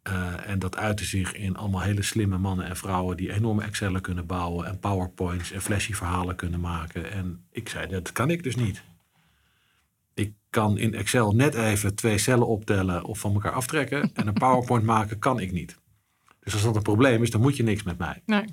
Uh, 0.09 0.49
en 0.49 0.59
dat 0.59 0.77
uitte 0.77 1.05
zich 1.05 1.35
in 1.35 1.57
allemaal 1.57 1.81
hele 1.81 2.03
slimme 2.03 2.39
mannen 2.39 2.67
en 2.67 2.77
vrouwen 2.77 3.17
die 3.17 3.33
enorme 3.33 3.63
Excel'en 3.63 4.01
kunnen 4.01 4.27
bouwen 4.27 4.67
en 4.67 4.79
PowerPoints 4.79 5.53
en 5.53 5.63
flashy 5.63 5.93
verhalen 5.93 6.37
kunnen 6.37 6.61
maken. 6.61 7.13
En 7.13 7.45
ik 7.51 7.69
zei, 7.69 7.87
dat 7.87 8.13
kan 8.13 8.31
ik 8.31 8.43
dus 8.43 8.57
niet. 8.57 8.83
Ik 10.17 10.35
kan 10.51 10.79
in 10.79 10.95
Excel 10.95 11.33
net 11.33 11.55
even 11.55 11.95
twee 11.95 12.19
cellen 12.19 12.47
optellen 12.47 13.05
of 13.05 13.19
van 13.19 13.33
elkaar 13.33 13.53
aftrekken. 13.53 14.11
en 14.15 14.27
een 14.27 14.33
PowerPoint 14.33 14.85
maken 14.85 15.19
kan 15.19 15.41
ik 15.41 15.53
niet. 15.53 15.79
Dus 16.41 16.53
als 16.53 16.63
dat 16.63 16.77
een 16.77 16.83
probleem 16.83 17.23
is, 17.23 17.31
dan 17.31 17.41
moet 17.41 17.57
je 17.57 17.63
niks 17.63 17.83
met 17.83 17.99
mij. 17.99 18.23
Nee. 18.27 18.45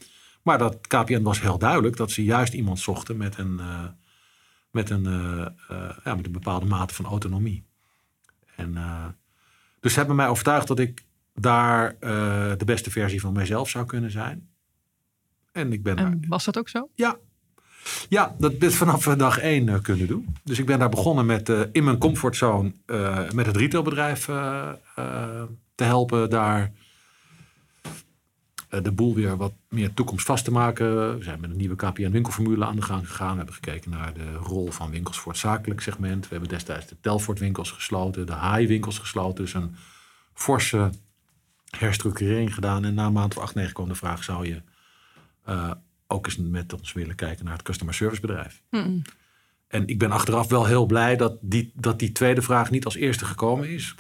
Maar 0.41 0.57
dat 0.57 0.87
KPN 0.87 1.21
was 1.21 1.41
heel 1.41 1.57
duidelijk 1.57 1.97
dat 1.97 2.11
ze 2.11 2.23
juist 2.23 2.53
iemand 2.53 2.79
zochten 2.79 3.17
met 3.17 3.37
een, 3.37 3.57
uh, 3.59 3.85
met 4.71 4.89
een, 4.89 5.05
uh, 5.05 5.47
ja, 6.03 6.15
met 6.15 6.25
een 6.25 6.31
bepaalde 6.31 6.65
mate 6.65 6.93
van 6.93 7.05
autonomie. 7.05 7.63
En, 8.55 8.73
dus 9.79 9.91
ze 9.91 9.97
hebben 9.97 10.15
mij 10.15 10.27
overtuigd 10.27 10.67
dat 10.67 10.79
ik 10.79 11.05
daar 11.33 11.99
de 12.57 12.65
beste 12.65 12.91
versie 12.91 13.21
van 13.21 13.33
mijzelf 13.33 13.69
zou 13.69 13.85
kunnen 13.85 14.11
zijn. 14.11 14.49
En 15.51 15.73
ik 15.73 15.83
ben 15.83 15.95
en 15.95 16.19
daar, 16.19 16.29
was 16.29 16.45
dat 16.45 16.57
ook 16.57 16.69
zo? 16.69 16.89
Ja. 16.95 17.17
Ja, 18.09 18.35
dat 18.37 18.51
ik 18.51 18.71
vanaf 18.71 19.03
dag 19.03 19.37
één 19.37 19.67
uh, 19.67 19.79
kunnen 19.81 20.07
doen. 20.07 20.35
Dus 20.43 20.59
ik 20.59 20.65
ben 20.65 20.79
daar 20.79 20.89
begonnen 20.89 21.25
met 21.25 21.49
uh, 21.49 21.61
in 21.71 21.83
mijn 21.83 21.97
comfortzone 21.97 22.71
met 23.33 23.45
het 23.45 23.57
retailbedrijf 23.57 24.25
te 25.75 25.83
helpen. 25.83 26.29
Daar 26.29 26.71
de 28.81 28.91
boel 28.91 29.15
weer 29.15 29.37
wat 29.37 29.53
meer 29.69 29.93
toekomstvast 29.93 30.43
te 30.43 30.51
maken. 30.51 31.17
We 31.17 31.23
zijn 31.23 31.39
met 31.39 31.49
een 31.49 31.57
nieuwe 31.57 31.75
KPN 31.75 32.11
winkelformule 32.11 32.65
aan 32.65 32.75
de 32.75 32.81
gang 32.81 33.07
gegaan. 33.07 33.31
We 33.31 33.37
hebben 33.37 33.53
gekeken 33.53 33.91
naar 33.91 34.13
de 34.13 34.33
rol 34.33 34.71
van 34.71 34.91
winkels 34.91 35.19
voor 35.19 35.31
het 35.31 35.41
zakelijk 35.41 35.81
segment. 35.81 36.23
We 36.23 36.31
hebben 36.31 36.49
destijds 36.49 36.87
de 36.87 36.95
Telfort 37.01 37.39
winkels 37.39 37.71
gesloten, 37.71 38.25
de 38.25 38.35
High 38.35 38.67
winkels 38.67 38.97
gesloten. 38.99 39.43
Dus 39.43 39.53
een 39.53 39.75
forse 40.33 40.89
herstructurering 41.69 42.53
gedaan. 42.53 42.85
En 42.85 42.93
na 42.93 43.05
een 43.05 43.13
maand 43.13 43.37
of 43.37 43.43
acht, 43.43 43.55
negen 43.55 43.73
kwam 43.73 43.87
de 43.87 43.95
vraag: 43.95 44.23
zou 44.23 44.47
je 44.47 44.61
ook 46.13 46.25
eens 46.25 46.37
met 46.37 46.73
ons 46.73 46.93
willen 46.93 47.15
kijken 47.15 47.45
naar 47.45 47.53
het 47.53 47.63
customer 47.63 47.93
service 47.93 48.21
bedrijf? 48.21 48.61
Mm. 48.69 49.01
En 49.67 49.87
ik 49.87 49.99
ben 49.99 50.11
achteraf 50.11 50.49
wel 50.49 50.65
heel 50.65 50.85
blij 50.85 51.15
dat 51.15 51.37
die, 51.41 51.71
dat 51.75 51.99
die 51.99 52.11
tweede 52.11 52.41
vraag 52.41 52.71
niet 52.71 52.85
als 52.85 52.95
eerste 52.95 53.25
gekomen 53.25 53.69
is. 53.69 53.95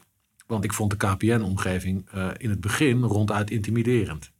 Want 0.47 0.63
ik 0.63 0.73
vond 0.73 0.91
de 0.91 0.97
KPN-omgeving 0.97 2.09
uh, 2.15 2.29
in 2.37 2.49
het 2.49 2.61
begin 2.61 3.03
ronduit 3.03 3.51
intimiderend. 3.51 4.31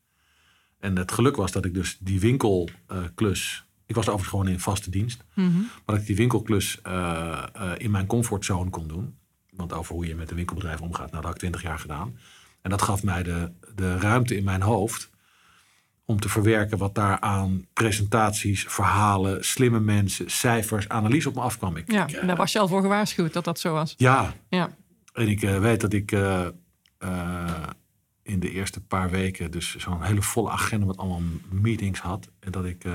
En 0.79 0.97
het 0.97 1.11
geluk 1.11 1.35
was 1.35 1.51
dat 1.51 1.65
ik 1.65 1.73
dus 1.73 1.97
die 1.99 2.19
winkelklus. 2.19 3.65
Uh, 3.65 3.71
ik 3.85 3.95
was 3.95 4.05
overigens 4.05 4.29
gewoon 4.29 4.47
in 4.47 4.59
vaste 4.59 4.89
dienst. 4.89 5.23
Mm 5.33 5.51
-hmm. 5.51 5.61
Maar 5.61 5.81
dat 5.85 5.97
ik 5.97 6.05
die 6.05 6.15
winkelklus 6.15 6.81
in 7.77 7.91
mijn 7.91 8.05
comfortzone 8.05 8.69
kon 8.69 8.87
doen. 8.87 9.15
Want 9.49 9.73
over 9.73 9.95
hoe 9.95 10.07
je 10.07 10.15
met 10.15 10.29
een 10.29 10.35
winkelbedrijf 10.35 10.81
omgaat, 10.81 11.11
nou, 11.11 11.15
dat 11.15 11.23
had 11.23 11.33
ik 11.33 11.39
twintig 11.39 11.61
jaar 11.61 11.79
gedaan. 11.79 12.17
En 12.61 12.69
dat 12.69 12.81
gaf 12.81 13.03
mij 13.03 13.23
de, 13.23 13.51
de 13.75 13.97
ruimte 13.97 14.35
in 14.35 14.43
mijn 14.43 14.61
hoofd 14.61 15.09
om 16.05 16.19
te 16.19 16.29
verwerken 16.29 16.77
wat 16.77 16.95
daar 16.95 17.19
aan 17.19 17.67
presentaties, 17.73 18.65
verhalen, 18.67 19.45
slimme 19.45 19.79
mensen, 19.79 20.31
cijfers, 20.31 20.89
analyse 20.89 21.29
op 21.29 21.35
me 21.35 21.41
afkwam. 21.41 21.77
Ik, 21.77 21.91
ja, 21.91 22.05
daar 22.05 22.35
was 22.35 22.51
je 22.51 22.59
al 22.59 22.67
voor 22.67 22.81
gewaarschuwd 22.81 23.33
dat 23.33 23.43
dat 23.43 23.59
zo 23.59 23.73
was. 23.73 23.93
Ja. 23.97 24.33
ja. 24.49 24.75
En 25.13 25.27
ik 25.27 25.41
uh, 25.41 25.59
weet 25.59 25.81
dat 25.81 25.93
ik 25.93 26.11
uh, 26.11 26.47
uh, 26.99 27.69
in 28.21 28.39
de 28.39 28.51
eerste 28.51 28.81
paar 28.81 29.09
weken 29.09 29.51
dus 29.51 29.75
zo'n 29.75 30.03
hele 30.03 30.21
volle 30.21 30.49
agenda 30.49 30.85
met 30.85 30.97
allemaal 30.97 31.21
meetings 31.49 31.99
had. 31.99 32.29
En 32.39 32.51
dat 32.51 32.65
ik 32.65 32.85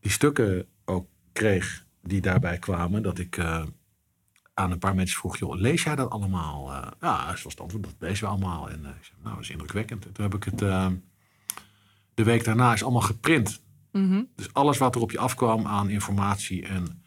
die 0.00 0.10
stukken 0.10 0.66
ook 0.84 1.08
kreeg 1.32 1.84
die 2.02 2.20
daarbij 2.20 2.58
kwamen. 2.58 3.02
Dat 3.02 3.18
ik 3.18 3.38
aan 4.54 4.70
een 4.70 4.78
paar 4.78 4.94
mensen 4.94 5.18
vroeg, 5.18 5.36
joh, 5.36 5.54
lees 5.54 5.82
jij 5.82 5.96
dat 5.96 6.10
allemaal? 6.10 6.72
Ja, 7.00 7.26
dat 7.26 7.42
was 7.42 7.52
het 7.52 7.60
antwoord, 7.60 7.84
dat 7.84 7.94
lezen 7.98 8.24
we 8.24 8.30
allemaal. 8.30 8.70
En 8.70 8.78
ik 8.78 9.04
zei, 9.04 9.18
nou, 9.22 9.34
dat 9.34 9.44
is 9.44 9.50
indrukwekkend. 9.50 10.06
En 10.06 10.12
toen 10.12 10.24
heb 10.24 10.34
ik 10.34 10.44
het, 10.44 10.60
de 12.14 12.22
week 12.22 12.44
daarna 12.44 12.72
is 12.72 12.82
allemaal 12.82 13.00
geprint. 13.00 13.62
Mm 13.92 14.08
-hmm. 14.08 14.28
Dus 14.36 14.52
alles 14.52 14.78
wat 14.78 14.94
er 14.94 15.00
op 15.00 15.10
je 15.10 15.18
afkwam 15.18 15.66
aan 15.66 15.90
informatie 15.90 16.66
en, 16.66 17.02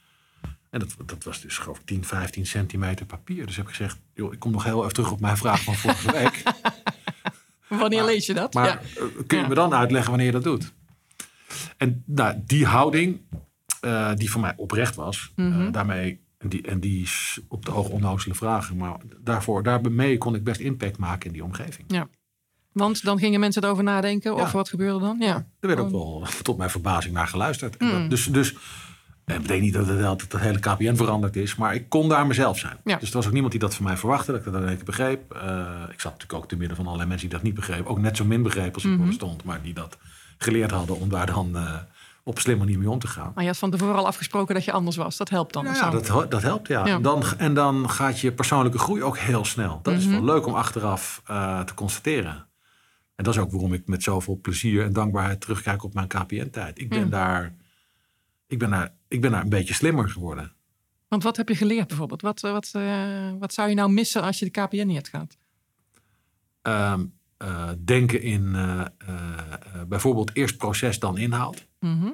en 0.70 0.80
dat, 0.80 0.96
dat 1.06 1.24
was 1.24 1.42
dus 1.42 1.58
geloof 1.58 1.80
ik 1.80 1.86
10, 1.86 2.06
15 2.06 2.46
centimeter 2.46 3.06
papier. 3.06 3.46
Dus 3.46 3.56
heb 3.56 3.66
ik 3.66 3.76
gezegd, 3.76 4.00
joh, 4.14 4.34
ik 4.34 4.40
kom 4.40 4.52
nog 4.52 4.64
heel 4.64 4.82
even 4.82 4.94
terug 4.94 5.12
op 5.12 5.20
mijn 5.20 5.38
vraag 5.38 5.64
van 5.64 5.76
vorige 5.76 6.12
week. 6.12 6.44
wanneer 7.68 8.04
maar, 8.04 8.12
lees 8.12 8.26
je 8.26 8.34
dat? 8.34 8.54
Maar 8.54 8.68
ja. 8.68 8.80
kun 9.28 9.38
je 9.38 9.44
ja. 9.44 9.48
me 9.48 9.56
dan 9.56 9.74
uitleggen 9.74 10.10
wanneer 10.10 10.28
je 10.28 10.34
dat 10.34 10.44
doet? 10.44 10.74
En 11.78 12.04
nou, 12.06 12.42
die 12.46 12.66
houding, 12.66 13.22
die 14.16 14.32
voor 14.32 14.42
mij 14.42 14.54
oprecht 14.58 14.96
was, 14.96 15.32
mm 15.36 15.52
-hmm. 15.52 15.72
daarmee 15.72 16.26
en 16.38 16.50
die, 16.50 16.62
en 16.62 16.80
die 16.80 17.02
is 17.02 17.40
op 17.48 17.66
de 17.66 17.72
oog 17.72 17.90
onnozele 17.90 18.36
vragen. 18.36 18.78
Maar 18.78 18.98
daarvoor, 19.20 19.64
daarmee 19.64 20.18
kon 20.18 20.36
ik 20.36 20.44
best 20.44 20.60
impact 20.60 20.98
maken 20.98 21.28
in 21.28 21.34
die 21.34 21.44
omgeving. 21.44 21.92
Ja. 21.92 22.08
Want 22.78 23.04
dan 23.04 23.20
gingen 23.20 23.40
mensen 23.40 23.64
erover 23.64 23.84
nadenken. 23.84 24.36
Of 24.36 24.52
wat 24.52 24.70
gebeurde 24.70 25.00
dan? 25.00 25.18
Ja. 25.20 25.36
Er 25.60 25.68
werd 25.68 25.80
ook 25.80 25.92
wel 25.92 26.28
tot 26.44 26.58
mijn 26.58 26.70
verbazing 26.70 27.14
naar 27.14 27.28
geluisterd. 27.28 27.80
Mm. 27.82 27.92
Dat, 27.92 28.10
dus, 28.10 28.26
dus 28.26 28.56
het 29.26 29.42
betekent 29.42 29.62
niet 29.62 29.74
dat 29.74 29.88
het, 29.88 30.00
dat 30.00 30.22
het 30.22 30.38
hele 30.40 30.60
KPN 30.60 30.96
veranderd 30.96 31.36
is. 31.36 31.56
Maar 31.56 31.74
ik 31.76 31.90
kon 31.90 32.10
daar 32.10 32.28
mezelf 32.28 32.58
zijn. 32.58 32.78
Ja. 32.84 32.98
Dus 32.98 33.10
er 33.10 33.16
was 33.16 33.26
ook 33.26 33.32
niemand 33.32 33.52
die 33.52 33.62
dat 33.62 33.76
van 33.76 33.84
mij 33.86 33.98
verwachtte. 33.98 34.32
Dat 34.32 34.46
ik 34.46 34.52
dat 34.52 34.62
in 34.62 34.68
één 34.68 34.80
begreep. 34.86 35.34
Uh, 35.34 35.42
ik 35.92 36.00
zat 36.00 36.12
natuurlijk 36.12 36.34
ook 36.34 36.48
te 36.48 36.56
midden 36.56 36.76
van 36.78 36.86
allerlei 36.86 37.10
mensen 37.10 37.28
die 37.30 37.38
dat 37.38 37.46
niet 37.48 37.56
begrepen. 37.56 37.86
Ook 37.92 38.00
net 38.00 38.18
zo 38.18 38.26
min 38.26 38.44
begrepen 38.44 38.74
als 38.74 38.84
ik 38.84 38.90
Mhm. 38.90 39.00
mm 39.00 39.06
-hmm. 39.06 39.14
stond. 39.16 39.44
Maar 39.44 39.62
die 39.62 39.74
dat 39.74 39.98
geleerd 40.38 40.72
hadden 40.72 41.00
om 41.00 41.10
daar 41.10 41.26
dan... 41.26 41.52
Uh, 41.54 41.74
op 42.24 42.36
een 42.36 42.42
slimme 42.42 42.64
manier 42.64 42.80
mee 42.80 42.90
om 42.90 43.00
te 43.00 43.08
gaan. 43.08 43.32
Maar 43.36 43.44
je 43.44 43.50
had 43.50 43.60
van 43.60 43.72
tevoren 43.72 43.96
al 43.96 44.08
afgesproken 44.08 44.56
dat 44.56 44.64
je 44.66 44.72
anders 44.72 44.96
was. 44.96 45.18
Dat 45.18 45.30
helpt 45.30 45.54
dan. 45.54 45.66
Ja, 45.66 45.74
ja 45.74 45.90
dat, 45.90 46.32
dat, 46.32 46.42
helpt, 46.42 46.68
ja. 46.68 46.86
ja. 46.86 47.00
Dan, 47.00 47.24
en 47.38 47.54
dan 47.54 47.90
gaat 47.90 48.20
je 48.20 48.32
persoonlijke 48.32 48.78
groei 48.80 49.04
ook 49.04 49.18
heel 49.18 49.46
snel. 49.46 49.80
Dat 49.84 49.94
Mhm. 49.94 50.02
is 50.02 50.08
mm 50.08 50.14
-hmm. 50.16 50.26
wel 50.26 50.36
leuk 50.36 50.46
om 50.46 50.54
achteraf 50.54 51.22
uh, 51.32 51.60
te 51.60 51.74
constateren. 51.74 52.46
En 53.18 53.24
dat 53.24 53.34
is 53.34 53.40
ook 53.40 53.52
waarom 53.52 53.74
ik 53.74 53.88
met 53.88 54.04
zoveel 54.04 54.40
plezier 54.42 54.84
en 54.84 54.94
dankbaarheid 54.94 55.42
terugkijk 55.42 55.84
op 55.84 55.94
mijn 55.94 56.08
KPN-tijd. 56.08 56.80
Ik 56.80 56.90
ben, 56.90 57.04
Mm. 57.04 57.10
daar, 57.10 57.56
ik, 58.48 58.60
ben 58.60 58.70
daar, 58.70 58.94
ik 59.08 59.22
ben 59.22 59.32
daar 59.32 59.42
een 59.42 59.50
beetje 59.50 59.74
slimmer 59.74 60.10
geworden. 60.10 60.54
Want 61.08 61.24
wat 61.24 61.38
heb 61.38 61.50
je 61.50 61.56
geleerd 61.56 61.88
bijvoorbeeld? 61.88 62.22
Wat, 62.22 62.40
wat, 62.40 62.72
uh, 62.76 63.32
wat 63.40 63.54
zou 63.54 63.70
je 63.70 63.76
nou 63.76 63.92
missen 63.92 64.22
als 64.22 64.40
je 64.40 64.46
de 64.46 64.52
KPN 64.62 64.86
niet 64.88 64.96
had 64.96 65.08
gehad? 65.08 65.38
Um, 66.62 67.14
eh, 67.38 67.70
denken 67.80 68.22
in 68.22 68.56
eh, 68.56 68.86
eh, 68.98 69.82
bijvoorbeeld 69.88 70.36
eerst 70.36 70.58
proces 70.58 71.00
dan 71.00 71.18
inhoud. 71.18 71.68
Mhm. 71.80 72.12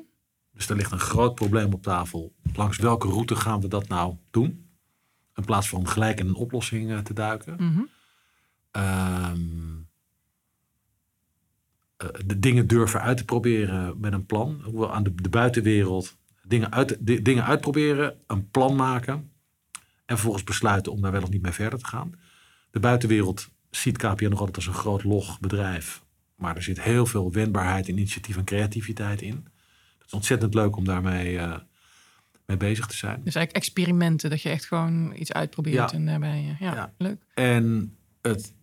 Dus 0.54 0.70
er 0.70 0.76
ligt 0.76 0.92
een 0.92 1.00
groot 1.00 1.36
probleem 1.36 1.74
op 1.74 1.84
tafel. 1.84 2.34
Langs 2.54 2.78
welke 2.78 3.08
route 3.08 3.36
gaan 3.36 3.62
we 3.62 3.68
dat 3.68 3.88
nou 3.88 4.16
doen? 4.32 4.70
In 5.36 5.46
plaats 5.46 5.70
van 5.70 5.88
gelijk 5.88 6.20
in 6.20 6.28
een 6.28 6.36
oplossing 6.36 6.92
eh, 6.92 6.98
te 6.98 7.14
duiken. 7.14 7.58
Ehm, 7.60 7.80
eh, 8.72 9.32
de 12.26 12.40
dingen 12.40 12.68
durven 12.68 13.02
uit 13.02 13.18
te 13.18 13.26
proberen 13.26 14.00
met 14.00 14.14
een 14.14 14.26
plan. 14.26 14.62
Hoewel 14.64 14.94
aan 14.94 15.04
de, 15.04 15.14
de 15.16 15.30
buitenwereld 15.30 16.18
dingen, 16.48 16.72
uit, 16.72 16.98
de- 17.00 17.22
dingen 17.22 17.46
uitproberen, 17.46 18.16
een 18.28 18.50
plan 18.50 18.76
maken. 18.76 19.32
En 20.06 20.16
vervolgens 20.16 20.44
besluiten 20.44 20.92
om 20.92 21.02
daar 21.02 21.12
wel 21.12 21.22
of 21.22 21.30
niet 21.30 21.42
mee 21.42 21.52
verder 21.52 21.80
te 21.80 21.86
gaan. 21.86 22.12
De 22.72 22.80
buitenwereld 22.80 23.50
ziet 23.70 23.98
KPN 23.98 24.30
nog 24.30 24.40
altijd 24.40 24.56
als 24.56 24.68
een 24.68 24.74
groot 24.74 25.04
log 25.04 25.40
bedrijf. 25.40 26.04
Maar 26.36 26.56
er 26.56 26.64
zit 26.64 26.82
heel 26.82 27.06
veel 27.06 27.32
wendbaarheid, 27.32 27.88
initiatief 27.88 28.38
en 28.38 28.44
creativiteit 28.44 29.22
in. 29.22 29.48
Het 29.98 30.06
is 30.06 30.14
ontzettend 30.14 30.54
leuk 30.54 30.76
om 30.76 30.86
daarmee 30.86 31.38
eh, 31.38 31.56
mee 32.46 32.58
bezig 32.58 32.86
te 32.88 32.96
zijn. 32.96 33.22
Dus 33.24 33.36
eigenlijk 33.36 33.66
experimenten, 33.66 34.30
dat 34.30 34.42
je 34.42 34.50
echt 34.50 34.66
gewoon 34.66 35.14
iets 35.16 35.34
uitprobeert. 35.34 35.92
Ja. 35.92 35.98
En 35.98 36.06
daarbij, 36.06 36.38
eh, 36.50 36.60
ja, 36.60 36.74
Ja. 36.76 36.94
leuk. 36.98 37.22
En 37.34 37.96
het 38.22 38.54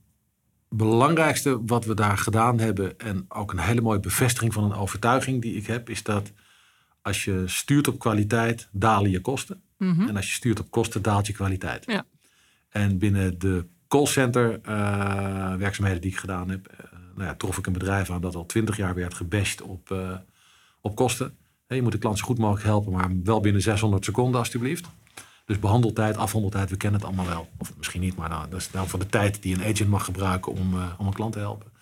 belangrijkste 0.71 1.65
wat 1.65 1.85
we 1.85 1.95
daar 1.95 2.19
gedaan 2.19 2.59
hebben, 2.59 2.99
en 2.99 3.25
ook 3.29 3.53
een 3.53 3.59
hele 3.59 3.81
mooie 3.81 4.01
bevestiging 4.01 4.53
van 4.53 4.65
een 4.65 4.75
overtuiging 4.75 5.43
die 5.43 5.55
ik 5.55 5.67
heb, 5.67 5.91
is 5.91 6.03
dat 6.03 6.33
als 7.03 7.25
je 7.25 7.43
stuurt 7.47 7.89
op 7.89 7.99
kwaliteit, 7.99 8.69
dalen 8.73 9.11
je 9.11 9.21
kosten. 9.21 9.63
Mhm. 9.77 10.09
En 10.09 10.17
als 10.17 10.27
je 10.27 10.35
stuurt 10.35 10.61
op 10.61 10.71
kosten, 10.71 11.03
daalt 11.03 11.27
je 11.27 11.33
kwaliteit. 11.33 11.85
Ja. 11.87 12.05
En 12.69 12.99
binnen 12.99 13.39
de 13.39 13.67
callcenter 13.89 14.61
eh, 14.63 15.55
werkzaamheden 15.55 16.01
die 16.01 16.11
ik 16.11 16.17
gedaan 16.17 16.51
heb, 16.51 16.67
eh, 16.67 16.79
nou 17.15 17.29
ja, 17.29 17.35
trof 17.35 17.59
ik 17.59 17.67
een 17.67 17.73
bedrijf 17.73 18.11
aan 18.11 18.21
dat 18.21 18.35
al 18.35 18.47
twintig 18.47 18.77
jaar 18.77 18.95
werd 18.95 19.15
gebashed 19.15 19.63
op, 19.63 19.91
eh, 19.91 20.17
op 20.81 20.97
kosten. 20.97 21.37
Je 21.67 21.83
moet 21.83 21.93
de 21.93 21.99
klant 21.99 22.19
zo 22.19 22.25
goed 22.25 22.39
mogelijk 22.39 22.65
helpen, 22.65 22.93
maar 22.93 23.11
wel 23.25 23.41
binnen 23.41 23.63
600 23.63 24.05
seconden 24.05 24.41
alstublieft. 24.41 24.89
Dus 25.51 25.59
behandeltijd, 25.59 26.17
afhandeltijd, 26.17 26.71
we 26.71 26.77
kennen 26.77 27.01
het 27.01 27.09
allemaal 27.09 27.27
wel. 27.27 27.49
Of 27.57 27.77
misschien 27.77 28.01
niet, 28.01 28.17
maar 28.17 28.29
nou, 28.29 28.51
dat 28.51 28.61
is 28.61 28.71
nou 28.71 28.89
van 28.89 29.01
de 29.01 29.07
tijd 29.07 29.43
die 29.43 29.55
een 29.55 29.65
agent 29.65 29.89
mag 29.89 30.05
gebruiken 30.05 30.53
om, 30.53 30.75
eh, 30.75 30.93
om 30.99 31.07
een 31.07 31.13
klant 31.13 31.33
te 31.33 31.39
helpen. 31.39 31.73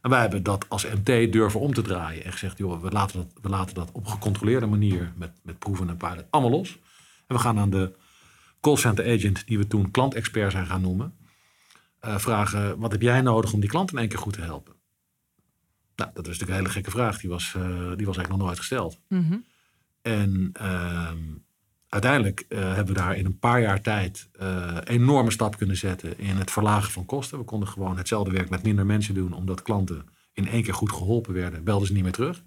En 0.00 0.10
wij 0.10 0.20
hebben 0.20 0.42
dat 0.42 0.68
als 0.68 0.86
MT 0.86 1.32
durven 1.32 1.60
om 1.60 1.74
te 1.74 1.82
draaien. 1.82 2.24
En 2.24 2.32
gezegd, 2.32 2.58
joh, 2.58 2.82
we 2.82 2.90
laten 2.90 3.18
dat, 3.18 3.42
we 3.42 3.48
laten 3.48 3.74
dat 3.74 3.90
op 3.92 4.04
een 4.04 4.10
gecontroleerde 4.10 4.66
manier 4.66 5.12
met, 5.16 5.30
met 5.42 5.58
proeven 5.58 5.88
en 5.88 5.96
pilot 5.96 6.24
allemaal 6.30 6.50
los. 6.50 6.78
En 7.26 7.36
we 7.36 7.42
gaan 7.42 7.58
aan 7.58 7.70
de 7.70 7.92
callcenter 8.60 9.14
agent, 9.14 9.46
die 9.46 9.58
we 9.58 9.66
toen 9.66 9.90
klantexpert 9.90 10.52
zijn 10.52 10.66
gaan 10.66 10.80
noemen, 10.80 11.14
eh, 12.00 12.18
vragen, 12.18 12.78
wat 12.78 12.92
heb 12.92 13.02
jij 13.02 13.20
nodig 13.20 13.52
om 13.52 13.60
die 13.60 13.70
klant 13.70 13.92
in 13.92 13.98
één 13.98 14.08
keer 14.08 14.18
goed 14.18 14.32
te 14.32 14.40
helpen? 14.40 14.74
Nou, 15.96 16.10
dat 16.14 16.26
was 16.26 16.38
natuurlijk 16.38 16.50
een 16.50 16.64
hele 16.64 16.72
gekke 16.72 16.90
vraag. 16.90 17.20
Die 17.20 17.30
was, 17.30 17.54
eh, 17.54 17.62
die 17.96 18.06
was 18.06 18.16
eigenlijk 18.16 18.28
nog 18.28 18.38
nooit 18.38 18.58
gesteld. 18.58 18.98
Mhm. 19.08 19.36
En 20.02 20.50
ehm, 20.52 21.18
uiteindelijk 21.88 22.44
eh, 22.48 22.74
hebben 22.74 22.94
we 22.94 23.00
daar 23.00 23.16
in 23.16 23.24
een 23.24 23.38
paar 23.38 23.60
jaar 23.60 23.82
tijd 23.82 24.28
eh, 24.32 24.76
enorme 24.84 25.30
stap 25.30 25.56
kunnen 25.56 25.76
zetten 25.76 26.18
in 26.18 26.36
het 26.36 26.50
verlagen 26.50 26.92
van 26.92 27.06
kosten. 27.06 27.38
We 27.38 27.44
konden 27.44 27.68
gewoon 27.68 27.96
hetzelfde 27.96 28.30
werk 28.30 28.50
met 28.50 28.62
minder 28.62 28.86
mensen 28.86 29.14
doen, 29.14 29.32
omdat 29.32 29.62
klanten 29.62 30.06
in 30.32 30.48
één 30.48 30.62
keer 30.62 30.74
goed 30.74 30.92
geholpen 30.92 31.34
werden, 31.34 31.64
belden 31.64 31.86
ze 31.86 31.92
niet 31.92 32.02
meer 32.02 32.12
terug. 32.12 32.42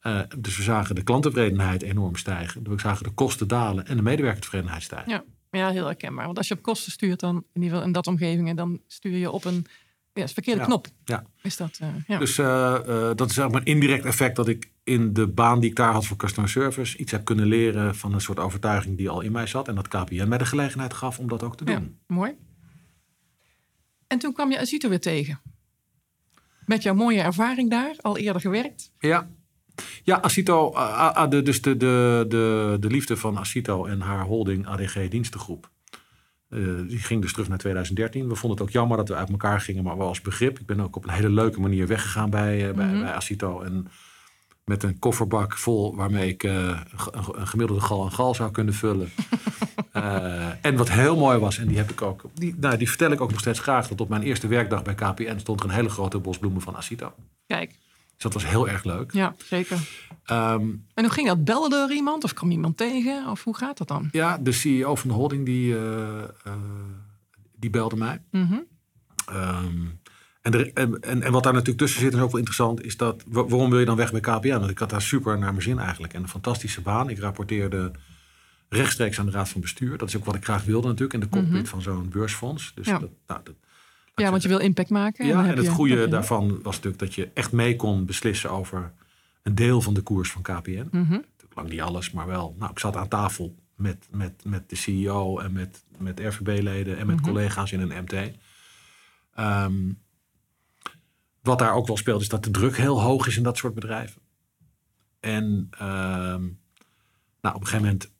Eh, 0.00 0.20
dus 0.38 0.56
we 0.56 0.62
zagen 0.62 0.94
de 0.94 1.02
klanttevredenheid 1.02 1.82
enorm 1.82 2.16
stijgen. 2.16 2.62
We 2.62 2.80
zagen 2.80 3.04
de 3.04 3.10
kosten 3.10 3.48
dalen 3.48 3.86
en 3.86 3.96
de 3.96 4.02
medewerkertevredenheid 4.02 4.82
stijgen. 4.82 5.10
Ja. 5.10 5.24
ja, 5.50 5.70
heel 5.70 5.84
herkenbaar. 5.84 6.24
Want 6.24 6.38
als 6.38 6.48
je 6.48 6.54
op 6.54 6.62
kosten 6.62 6.92
stuurt, 6.92 7.20
dan 7.20 7.36
in 7.36 7.62
ieder 7.62 7.70
geval 7.70 7.86
in 7.86 7.92
dat 7.92 8.06
omgevingen, 8.06 8.56
dan 8.56 8.80
stuur 8.86 9.16
je 9.16 9.30
op 9.30 9.44
een 9.44 9.66
ja, 10.12 10.22
is 10.22 10.32
verkeerde 10.32 10.60
Ja. 10.60 10.66
knop. 10.66 10.86
Ja. 11.04 11.24
Is 11.42 11.56
dat, 11.56 11.78
eh, 11.80 11.88
ja. 12.06 12.18
Dus 12.18 12.38
eh, 12.38 12.74
eh, 12.74 13.16
dat 13.16 13.30
is 13.30 13.36
maar 13.36 13.54
een 13.54 13.64
indirect 13.64 14.04
effect 14.04 14.36
dat 14.36 14.48
ik 14.48 14.70
in 14.84 15.12
de 15.12 15.26
baan 15.26 15.60
die 15.60 15.70
ik 15.70 15.76
daar 15.76 15.92
had 15.92 16.06
voor 16.06 16.16
customer 16.16 16.50
service 16.50 16.98
iets 16.98 17.12
heb 17.12 17.24
kunnen 17.24 17.46
leren 17.46 17.96
van 17.96 18.12
een 18.12 18.20
soort 18.20 18.38
overtuiging 18.38 18.96
die 18.96 19.08
al 19.08 19.20
in 19.20 19.32
mij 19.32 19.46
zat. 19.46 19.68
En 19.68 19.74
dat 19.74 19.88
KPN 19.88 20.28
mij 20.28 20.38
de 20.38 20.46
gelegenheid 20.46 20.94
gaf 20.94 21.18
om 21.18 21.28
dat 21.28 21.42
ook 21.42 21.56
te 21.56 21.64
doen. 21.64 21.74
Ja, 21.74 22.14
mooi. 22.14 22.32
En 24.06 24.18
toen 24.18 24.32
kwam 24.32 24.50
je 24.50 24.58
Azito 24.58 24.88
weer 24.88 25.00
tegen. 25.00 25.40
Met 26.66 26.82
jouw 26.82 26.94
mooie 26.94 27.20
ervaring 27.20 27.70
daar, 27.70 27.94
al 28.00 28.16
eerder 28.16 28.40
gewerkt. 28.40 28.92
Ja. 28.98 29.30
Ja, 30.02 30.20
Acito, 30.20 30.70
de, 31.28 31.42
dus 31.42 31.62
de, 31.62 31.76
de, 31.76 32.24
de, 32.28 32.76
de 32.80 32.88
liefde 32.88 33.16
van 33.16 33.38
Acito 33.38 33.84
en 33.84 34.00
haar 34.00 34.24
holding 34.24 34.66
ADG 34.66 35.08
Dienstengroep. 35.08 35.70
Eh, 36.52 36.88
die 36.88 36.98
ging 36.98 37.22
dus 37.22 37.32
terug 37.32 37.48
naar 37.48 37.58
2013. 37.58 38.28
We 38.28 38.34
vonden 38.34 38.58
het 38.58 38.66
ook 38.68 38.72
jammer 38.74 38.96
dat 38.96 39.08
we 39.08 39.14
uit 39.14 39.30
elkaar 39.30 39.60
gingen, 39.60 39.84
maar 39.84 39.96
wel 39.96 40.08
als 40.08 40.20
begrip. 40.20 40.58
Ik 40.58 40.66
ben 40.66 40.80
ook 40.80 40.96
op 40.96 41.04
een 41.04 41.10
hele 41.10 41.30
leuke 41.30 41.60
manier 41.60 41.86
weggegaan 41.86 42.30
bij, 42.30 42.68
eh, 42.68 42.74
bij, 42.74 42.86
Mhm. 42.86 43.00
bij 43.00 43.12
Acito. 43.12 43.60
En 43.60 43.88
met 44.64 44.82
een 44.82 44.98
kofferbak 44.98 45.56
vol 45.56 45.96
waarmee 45.96 46.28
ik 46.28 46.42
eh, 46.44 46.80
een, 47.10 47.46
gemiddelde 47.46 47.82
gal 47.82 48.04
en 48.04 48.12
gal 48.12 48.34
zou 48.34 48.50
kunnen 48.50 48.74
vullen. 48.74 49.10
Eh, 49.92 50.64
en 50.64 50.76
wat 50.76 50.90
heel 50.90 51.16
mooi 51.16 51.38
was, 51.38 51.58
en 51.58 51.68
die 51.68 51.76
heb 51.76 51.90
ik 51.90 52.02
ook, 52.02 52.22
die, 52.34 52.54
nou, 52.58 52.76
die 52.76 52.88
vertel 52.88 53.10
ik 53.10 53.20
ook 53.20 53.30
nog 53.30 53.40
steeds 53.40 53.60
graag, 53.60 53.88
dat 53.88 54.00
op 54.00 54.08
mijn 54.08 54.22
eerste 54.22 54.46
werkdag 54.46 54.82
bij 54.82 54.94
KPN 54.94 55.38
stond 55.38 55.60
er 55.60 55.66
een 55.66 55.74
hele 55.74 55.88
grote 55.88 56.18
bos 56.18 56.38
bloemen 56.38 56.62
van 56.62 56.76
Acito. 56.76 57.12
Kijk, 57.46 57.78
dat 58.22 58.32
was 58.32 58.46
heel 58.46 58.68
erg 58.68 58.84
leuk. 58.84 59.12
ja, 59.12 59.34
zeker. 59.44 59.78
Ehm, 60.24 60.60
En 60.94 61.04
hoe 61.04 61.10
ging 61.12 61.26
dat? 61.28 61.44
Belde 61.44 61.76
er 61.76 61.92
iemand 61.94 62.24
of 62.24 62.32
kwam 62.34 62.50
iemand 62.50 62.76
tegen? 62.76 63.26
Of 63.28 63.44
hoe 63.44 63.56
gaat 63.56 63.78
dat 63.78 63.88
dan? 63.88 64.08
Ja, 64.12 64.38
de 64.38 64.52
CEO 64.52 64.94
van 64.94 65.08
de 65.08 65.14
holding 65.14 65.44
die, 65.44 65.74
eh, 65.76 66.22
eh, 66.22 66.52
die 67.56 67.70
belde 67.70 67.96
mij. 67.96 68.22
Mhm. 68.30 68.54
Ehm, 69.26 69.66
en, 70.42 70.52
er, 70.54 70.70
en, 70.72 71.00
en, 71.22 71.32
wat 71.32 71.42
daar 71.42 71.52
natuurlijk 71.52 71.78
tussen 71.78 72.00
zit 72.00 72.12
is 72.14 72.18
ook 72.20 72.30
wel 72.30 72.36
interessant, 72.38 72.84
is 72.84 72.96
dat 72.96 73.22
wa- 73.26 73.44
waarom 73.46 73.70
wil 73.70 73.78
je 73.78 73.84
dan 73.84 73.96
weg 73.96 74.10
bij 74.10 74.20
KPN? 74.20 74.48
Want 74.58 74.70
ik 74.70 74.78
had 74.78 74.90
daar 74.90 75.02
super 75.02 75.38
naar 75.38 75.50
mijn 75.50 75.62
zin 75.62 75.78
eigenlijk. 75.78 76.12
En 76.14 76.22
een 76.22 76.28
fantastische 76.28 76.80
baan. 76.80 77.10
Ik 77.10 77.18
rapporteerde 77.18 77.90
rechtstreeks 78.68 79.18
aan 79.18 79.26
de 79.26 79.32
raad 79.32 79.48
van 79.48 79.60
bestuur. 79.60 79.98
Dat 79.98 80.08
is 80.08 80.16
ook 80.16 80.24
wat 80.24 80.34
ik 80.34 80.44
graag 80.44 80.64
wilde 80.64 80.86
natuurlijk 80.86 81.14
in 81.14 81.20
de 81.20 81.28
cockpit 81.28 81.52
Mhm. 81.52 81.64
van 81.64 81.82
zo'n 81.82 82.08
beursfonds. 82.08 82.72
Dus 82.74 82.86
Ja. 82.86 82.98
dat, 82.98 83.10
nou, 83.26 83.40
dat, 83.44 83.54
Ja, 84.14 84.30
want 84.30 84.42
je 84.42 84.48
wil 84.48 84.58
impact 84.58 84.90
maken. 84.90 85.26
ja, 85.26 85.46
en 85.46 85.56
het 85.56 85.68
goede 85.68 85.94
je- 85.96 86.08
daarvan 86.08 86.48
was 86.62 86.74
natuurlijk 86.74 86.98
dat 87.02 87.14
je 87.14 87.30
echt 87.34 87.52
mee 87.52 87.76
kon 87.76 88.04
beslissen 88.06 88.50
over 88.50 88.92
een 89.42 89.54
deel 89.54 89.80
van 89.80 89.94
de 89.94 90.00
koers 90.02 90.30
van 90.30 90.42
KPN. 90.42 90.88
Natuurlijk 90.92 91.54
lang 91.54 91.68
niet 91.68 91.80
alles, 91.80 92.10
maar 92.10 92.26
wel. 92.26 92.54
Nou, 92.58 92.70
ik 92.70 92.78
zat 92.78 92.96
aan 92.96 93.08
tafel 93.08 93.54
met, 93.76 94.08
met, 94.10 94.44
met 94.44 94.68
de 94.70 94.76
CEO 94.76 95.38
en 95.38 95.52
met, 95.52 95.84
met 95.98 96.20
RVB-leden 96.20 96.98
en 96.98 97.06
met 97.06 97.16
Mhm. 97.16 97.24
collega's 97.24 97.72
in 97.72 97.80
een 97.80 98.02
MT. 98.04 98.30
Ehm, 99.34 99.92
wat 101.42 101.58
daar 101.58 101.74
ook 101.74 101.86
wel 101.86 101.96
speelt, 101.96 102.20
is 102.20 102.28
dat 102.28 102.44
de 102.44 102.50
druk 102.50 102.76
heel 102.76 103.00
hoog 103.02 103.26
is 103.26 103.36
in 103.36 103.42
dat 103.42 103.56
soort 103.56 103.74
bedrijven. 103.74 104.20
En 105.20 105.66
ehm, 105.70 106.42
nou, 107.40 107.54
op 107.54 107.60
een 107.60 107.66
gegeven 107.66 107.80
moment 107.86 108.10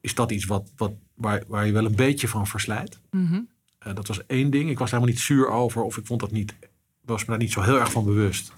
is 0.00 0.14
dat 0.14 0.30
iets 0.32 0.44
wat, 0.44 0.72
wat, 0.76 0.92
waar, 1.14 1.44
waar 1.46 1.66
je 1.66 1.72
wel 1.72 1.84
een 1.84 1.96
beetje 1.96 2.28
van 2.28 2.46
verslijt. 2.46 3.00
Mhm. 3.10 3.40
Eh, 3.86 3.94
dat 3.94 4.06
was 4.06 4.26
één 4.26 4.50
ding. 4.50 4.70
Ik 4.70 4.78
was 4.78 4.90
helemaal 4.90 5.12
niet 5.12 5.20
zuur 5.20 5.48
over. 5.48 5.82
Of 5.82 5.96
ik 5.96 6.06
vond 6.06 6.20
dat 6.20 6.30
niet, 6.30 6.54
was 7.00 7.20
me 7.20 7.30
daar 7.30 7.38
niet 7.38 7.52
zo 7.52 7.60
heel 7.60 7.78
erg 7.78 7.90
van 7.90 8.04
bewust. 8.04 8.52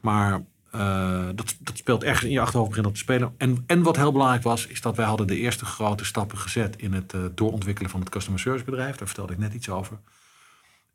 Maar 0.00 0.44
eh, 0.70 1.28
dat, 1.34 1.56
dat 1.60 1.76
speelt 1.76 2.04
ergens 2.04 2.24
in 2.24 2.30
je 2.30 2.40
achterhoofd 2.40 2.68
begint 2.68 2.86
dat 2.86 2.94
te 2.94 3.02
spelen. 3.02 3.34
En, 3.36 3.64
en 3.66 3.82
wat 3.82 3.96
heel 3.96 4.12
belangrijk 4.12 4.42
was, 4.42 4.66
is 4.66 4.80
dat 4.80 4.96
wij 4.96 5.06
hadden 5.06 5.26
de 5.26 5.36
eerste 5.36 5.64
grote 5.64 6.04
stappen 6.04 6.38
gezet 6.38 6.76
in 6.76 6.92
het 6.92 7.12
eh, 7.12 7.20
doorontwikkelen 7.34 7.90
van 7.90 8.00
het 8.00 8.08
customer 8.08 8.40
service 8.40 8.64
bedrijf. 8.64 8.96
Daar 8.96 9.06
vertelde 9.06 9.32
ik 9.32 9.38
net 9.38 9.54
iets 9.54 9.68
over. 9.68 9.98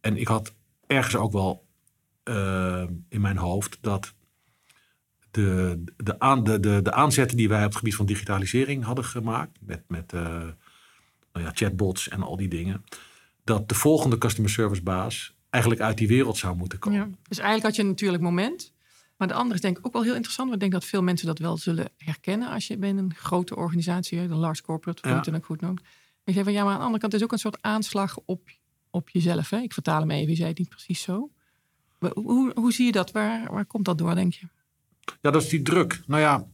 En 0.01 0.17
ik 0.17 0.27
had 0.27 0.53
ergens 0.87 1.15
ook 1.15 1.31
wel 1.31 1.67
in 3.09 3.21
mijn 3.21 3.37
hoofd 3.37 3.77
dat 3.81 4.13
de, 5.31 5.83
de, 5.97 6.19
aan, 6.19 6.43
de, 6.43 6.59
de, 6.59 6.81
de 6.81 6.91
aanzetten 6.91 7.37
die 7.37 7.49
wij 7.49 7.59
op 7.59 7.65
het 7.65 7.75
gebied 7.75 7.95
van 7.95 8.05
digitalisering 8.05 8.83
hadden 8.83 9.05
gemaakt, 9.05 9.57
met, 9.61 9.83
met 9.87 10.11
nou 10.11 11.45
ja, 11.45 11.51
chatbots 11.53 12.09
en 12.09 12.21
al 12.21 12.37
die 12.37 12.47
dingen, 12.47 12.83
dat 13.49 13.69
de 13.69 13.75
volgende 13.75 14.17
customer 14.17 14.49
service 14.51 14.81
baas 14.81 15.33
eigenlijk 15.49 15.83
uit 15.83 15.97
die 15.97 16.07
wereld 16.07 16.37
zou 16.37 16.55
moeten 16.55 16.79
komen. 16.79 16.99
Ja. 16.99 17.09
Dus 17.27 17.37
eigenlijk 17.37 17.67
had 17.67 17.75
je 17.75 17.81
een 17.81 17.87
natuurlijk 17.87 18.23
moment. 18.23 18.71
Maar 19.17 19.27
de 19.27 19.33
andere 19.33 19.55
is 19.55 19.61
denk 19.61 19.77
ik 19.77 19.85
ook 19.87 19.93
wel 19.93 20.03
heel 20.03 20.13
interessant. 20.15 20.49
Want 20.49 20.63
ik 20.63 20.69
denk 20.69 20.81
dat 20.81 20.89
veel 20.91 21.01
mensen 21.03 21.27
dat 21.27 21.39
wel 21.39 21.57
zullen 21.57 21.89
herkennen 21.97 22.49
als 22.49 22.67
je 22.67 22.77
bij 22.77 22.89
een 22.89 23.13
grote 23.15 23.55
organisatie, 23.55 24.27
de 24.27 24.35
large 24.35 24.61
corporate, 24.61 24.99
hoe 25.01 25.09
je 25.09 25.15
Ja. 25.15 25.21
het 25.23 25.31
dan 25.31 25.39
ook 25.41 25.45
goed 25.45 25.61
noemt. 25.61 25.79
En 25.79 25.85
je 26.23 26.31
zegt 26.33 26.45
van 26.45 26.53
ja, 26.53 26.63
maar 26.63 26.71
aan 26.71 26.77
de 26.79 26.83
andere 26.83 27.01
kant 27.01 27.13
is 27.13 27.23
ook 27.23 27.31
een 27.31 27.39
soort 27.39 27.61
aanslag 27.61 28.17
op, 28.25 28.49
op 28.89 29.09
jezelf. 29.09 29.49
Hè? 29.49 29.57
Ik 29.57 29.73
vertaal 29.73 29.99
hem 29.99 30.11
even, 30.11 30.29
je 30.29 30.35
zei 30.35 30.49
het 30.49 30.57
niet 30.57 30.69
precies 30.69 31.01
zo. 31.01 31.29
Maar 31.99 32.11
Hoe, 32.13 32.51
hoe 32.55 32.71
zie 32.73 32.85
je 32.85 32.91
dat? 32.91 33.11
Waar, 33.11 33.51
waar 33.51 33.65
komt 33.65 33.85
dat 33.85 33.97
door, 33.97 34.15
denk 34.15 34.33
je? 34.33 34.47
Ja, 35.21 35.31
dat 35.31 35.41
is 35.41 35.49
die 35.49 35.61
druk. 35.61 36.01
Nou 36.07 36.21
ja, 36.21 36.45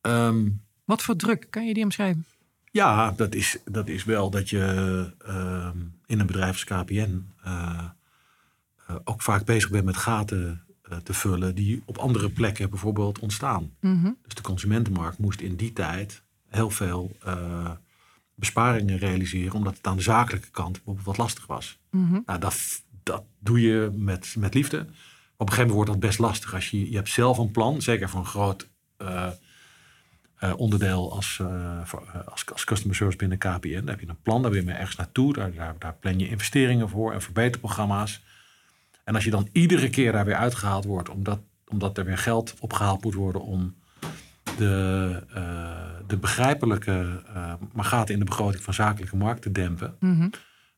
ehm, 0.00 0.48
Wat 0.84 1.02
voor 1.02 1.16
druk? 1.16 1.46
Kan 1.50 1.66
je 1.66 1.74
die 1.74 1.84
omschrijven? 1.84 2.24
Ja 2.70 3.10
dat, 3.10 3.34
is, 3.34 3.58
dat 3.64 3.88
is 3.88 4.04
wel 4.04 4.30
dat 4.30 4.50
je 4.50 5.14
ehm, 5.18 5.78
in 6.06 6.20
een 6.20 6.26
bedrijf 6.26 6.52
als 6.52 6.64
KPN 6.64 7.26
eh, 7.42 7.84
eh, 8.86 8.96
ook 9.04 9.22
vaak 9.22 9.44
bezig 9.44 9.70
bent 9.70 9.84
met 9.84 9.96
gaten 9.96 10.64
eh, 10.82 10.96
te 10.96 11.14
vullen 11.14 11.54
die 11.54 11.82
op 11.84 11.98
andere 11.98 12.30
plekken 12.30 12.70
bijvoorbeeld 12.70 13.18
ontstaan. 13.18 13.70
Mhm. 13.80 14.10
Dus 14.22 14.34
de 14.34 14.42
consumentenmarkt 14.42 15.18
moest 15.18 15.40
in 15.40 15.56
die 15.56 15.72
tijd 15.72 16.22
heel 16.48 16.70
veel 16.70 17.16
besparingen 18.34 18.98
realiseren, 18.98 19.54
omdat 19.54 19.76
het 19.76 19.86
aan 19.86 19.96
de 19.96 20.02
zakelijke 20.02 20.50
kant 20.50 20.72
bijvoorbeeld 20.72 21.06
wat 21.06 21.16
lastig 21.16 21.46
was. 21.46 21.78
Mhm. 21.90 22.20
Nou, 22.26 22.40
dat, 22.40 22.82
dat 23.02 23.24
doe 23.38 23.60
je 23.60 23.90
met, 23.94 24.34
met 24.38 24.54
liefde. 24.54 24.78
Op 24.78 24.86
een 24.86 25.52
gegeven 25.54 25.56
moment 25.56 25.74
wordt 25.74 25.90
dat 25.90 26.00
best 26.00 26.18
lastig. 26.18 26.54
Als 26.54 26.70
je, 26.70 26.90
je 26.90 26.96
hebt 26.96 27.08
zelf 27.08 27.38
een 27.38 27.50
plan, 27.50 27.82
zeker 27.82 28.08
voor 28.08 28.20
een 28.20 28.26
groot 28.26 28.68
uh, 30.42 30.48
uh, 30.48 30.58
onderdeel 30.58 31.12
als, 31.12 31.38
uh, 31.42 31.80
voor, 31.84 32.24
als, 32.26 32.44
als 32.52 32.64
customer 32.64 32.96
service 32.96 33.18
binnen 33.18 33.38
KPN. 33.38 33.70
Daar 33.70 33.84
heb 33.86 34.00
je 34.00 34.08
een 34.08 34.22
plan, 34.22 34.42
daar 34.42 34.50
wil 34.50 34.60
je 34.60 34.66
mee 34.66 34.76
ergens 34.76 34.96
naartoe. 34.96 35.32
Daar, 35.32 35.52
daar, 35.54 35.74
daar 35.78 35.94
plan 35.94 36.18
je 36.18 36.28
investeringen 36.28 36.88
voor 36.88 37.12
en 37.12 37.22
verbeterprogramma's. 37.22 38.22
En 39.04 39.14
als 39.14 39.24
je 39.24 39.30
dan 39.30 39.48
iedere 39.52 39.90
keer 39.90 40.12
daar 40.12 40.24
weer 40.24 40.34
uitgehaald 40.34 40.84
wordt, 40.84 41.08
omdat, 41.08 41.40
omdat 41.68 41.98
er 41.98 42.04
weer 42.04 42.18
geld 42.18 42.54
opgehaald 42.60 43.04
moet 43.04 43.14
worden 43.14 43.42
om 43.42 43.74
de, 44.56 45.22
de 46.06 46.16
begrijpelijke 46.16 47.22
maar 47.72 47.84
gaten 47.84 48.14
in 48.14 48.20
de 48.20 48.26
begroting 48.26 48.62
van 48.62 48.74
zakelijke 48.74 49.16
markt 49.16 49.42
te 49.42 49.52
dempen. 49.52 49.96
Mm 50.00 50.18
-hmm. 50.18 50.30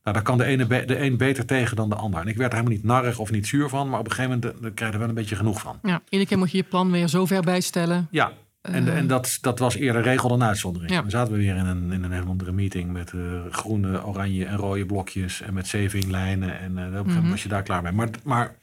Nou, 0.03 0.17
daar 0.17 0.23
kan 0.23 0.39
de 0.39 0.45
ene 0.45 0.87
de 0.87 0.99
een 0.99 1.17
beter 1.17 1.47
tegen 1.47 1.77
dan 1.77 1.89
de 1.89 1.95
ander. 1.95 2.21
En 2.21 2.27
ik 2.27 2.37
werd 2.37 2.53
er 2.53 2.59
helemaal 2.59 2.79
niet 2.79 2.87
narrig 2.87 3.19
of 3.19 3.31
niet 3.31 3.47
zuur 3.47 3.69
van, 3.69 3.89
maar 3.89 3.99
op 3.99 4.07
een 4.07 4.13
gegeven 4.13 4.41
moment 4.41 4.75
krijg 4.75 4.91
je 4.91 4.93
er 4.93 4.99
wel 4.99 5.09
een 5.09 5.15
beetje 5.15 5.37
genoeg 5.37 5.61
van. 5.61 5.79
Ja, 5.83 6.03
iedere 6.09 6.31
keer 6.31 6.39
moet 6.39 6.51
je 6.51 6.57
je 6.57 6.63
plan 6.63 6.91
weer 6.91 7.09
zo 7.09 7.27
ver 7.27 7.43
bijstellen. 7.43 8.09
Ja, 8.11 8.33
en, 8.61 8.87
uh, 8.87 8.97
en 8.97 9.07
dat, 9.07 9.39
dat 9.41 9.59
was 9.59 9.75
eerder 9.75 10.03
regel 10.03 10.29
dan 10.29 10.43
uitzondering. 10.43 10.93
Ja. 10.93 11.01
Dan 11.01 11.11
zaten 11.11 11.33
we 11.33 11.39
weer 11.39 11.57
in 11.57 11.67
een, 11.67 11.93
in 11.93 12.03
een 12.03 12.13
hele 12.13 12.27
andere 12.27 12.53
meeting 12.53 12.93
met 12.93 13.13
uh, 13.13 13.41
groene, 13.51 14.05
oranje 14.05 14.47
en 14.47 14.57
rode 14.57 14.87
blokjes 14.87 15.41
en 15.41 15.55
met 15.55 15.67
savinglijnen. 15.67 16.59
En 16.59 16.73
uh, 16.73 16.79
op 16.79 16.85
een 16.85 16.93
gegeven 16.93 17.15
moment 17.15 17.31
was 17.31 17.43
je 17.43 17.49
daar 17.49 17.63
klaar 17.63 17.83
mee. 17.83 17.93
Maar, 17.93 18.09
maar 18.25 18.57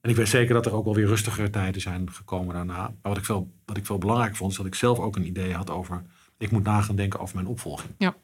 en 0.00 0.10
ik 0.10 0.16
weet 0.16 0.28
zeker 0.28 0.54
dat 0.54 0.66
er 0.66 0.72
ook 0.72 0.84
wel 0.84 0.94
weer 0.94 1.06
rustigere 1.06 1.50
tijden 1.50 1.80
zijn 1.80 2.12
gekomen 2.12 2.54
daarna. 2.54 2.76
Maar 2.76 2.96
wat 3.02 3.16
ik 3.16 3.24
veel, 3.24 3.52
wat 3.64 3.76
ik 3.76 3.86
veel 3.86 4.30
vond, 4.32 4.50
is 4.50 4.56
dat 4.56 4.66
ik 4.66 4.74
zelf 4.74 4.98
ook 4.98 5.16
een 5.16 5.26
idee 5.26 5.54
had 5.54 5.70
over. 5.70 6.02
Ik 6.38 6.50
moet 6.50 6.64
na 6.64 6.80
gaan 6.80 6.96
denken 6.96 7.20
over 7.20 7.34
mijn 7.34 7.46
opvolging. 7.46 7.92
Ja. 7.98 8.14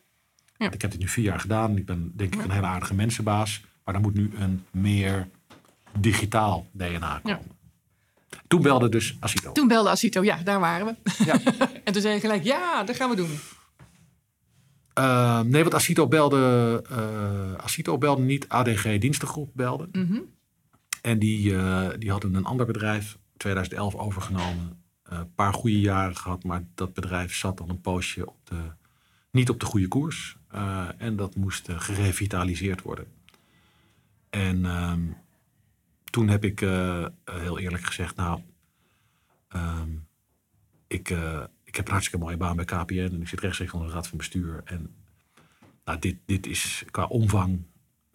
Ja. 0.57 0.71
Ik 0.71 0.83
heb 0.83 0.91
dit 0.91 1.01
nu 1.01 1.09
vier 1.09 1.25
jaar 1.25 1.41
gedaan. 1.41 1.77
Ik 1.77 1.87
ben 1.87 2.13
denk 2.17 2.35
ik 2.35 2.45
een 2.45 2.51
hele 2.51 2.67
aardige 2.67 2.95
mensenbaas. 2.95 3.65
Maar 3.85 3.95
er 3.95 4.01
moet 4.01 4.15
nu 4.15 4.31
een 4.39 4.65
meer 4.71 5.29
digitaal 5.99 6.67
DNA 6.73 7.21
komen. 7.23 7.39
Ja. 7.49 7.58
Toen 8.47 8.63
belde 8.63 8.89
dus 8.89 9.17
Asito. 9.21 9.53
Toen 9.53 9.69
belde 9.69 9.89
Asito, 9.89 10.25
ja, 10.25 10.43
daar 10.43 10.61
waren 10.61 10.87
we. 10.87 11.25
Ja. 11.25 11.41
en 11.85 11.93
toen 11.93 12.03
zei 12.03 12.15
je 12.15 12.21
gelijk, 12.21 12.45
ja, 12.45 12.85
dat 12.85 12.97
gaan 12.97 13.11
we 13.11 13.17
doen. 13.17 13.39
Uh, 14.99 15.41
nee, 15.41 15.63
want 15.63 15.75
Asito 15.75 16.09
belde, 16.09 16.85
uh, 16.91 17.55
Asito 17.55 17.99
belde 17.99 18.23
niet, 18.23 18.49
ADG 18.49 18.99
Dienstengroep 18.99 19.51
belde. 19.55 19.89
Mm 19.93 20.07
-hmm. 20.07 20.25
En 21.03 21.19
die, 21.19 21.51
uh, 21.51 21.89
die 21.99 22.11
hadden 22.11 22.35
een 22.35 22.45
ander 22.45 22.67
bedrijf, 22.67 23.19
2011 23.37 23.95
overgenomen. 23.95 24.83
Een 25.03 25.35
paar 25.35 25.55
goede 25.55 25.81
jaren 25.81 26.17
gehad, 26.17 26.45
maar 26.45 26.65
dat 26.75 26.95
bedrijf 26.95 27.35
zat 27.35 27.61
al 27.61 27.69
een 27.69 27.81
poosje 27.81 28.27
op 28.27 28.37
de, 28.45 28.57
niet 29.31 29.51
op 29.51 29.61
de 29.61 29.67
goede 29.67 29.89
koers. 29.89 30.37
En 30.99 31.17
dat 31.17 31.37
moest 31.37 31.69
gerevitaliseerd 31.71 32.83
worden. 32.83 33.07
En 34.31 34.59
uh, 34.59 34.93
toen 36.11 36.29
heb 36.29 36.45
ik 36.45 36.61
uh, 36.61 37.07
heel 37.25 37.59
eerlijk 37.59 37.85
gezegd, 37.85 38.17
nou, 38.17 38.41
ehm, 39.49 39.89
ik, 40.87 41.09
ik 41.65 41.77
heb 41.77 41.87
een 41.87 41.93
hartstikke 41.93 42.25
mooie 42.25 42.37
baan 42.37 42.57
bij 42.57 42.65
KPN 42.65 42.99
en 42.99 43.21
ik 43.21 43.29
zit 43.29 43.41
rechtstreeks 43.41 43.73
onder 43.73 43.89
de 43.89 43.95
raad 43.95 44.09
van 44.09 44.19
bestuur. 44.19 44.61
En 44.65 44.95
nou, 45.85 45.99
dit, 45.99 46.17
dit 46.27 46.47
is 46.47 46.85
qua 46.91 47.05
omvang 47.05 47.63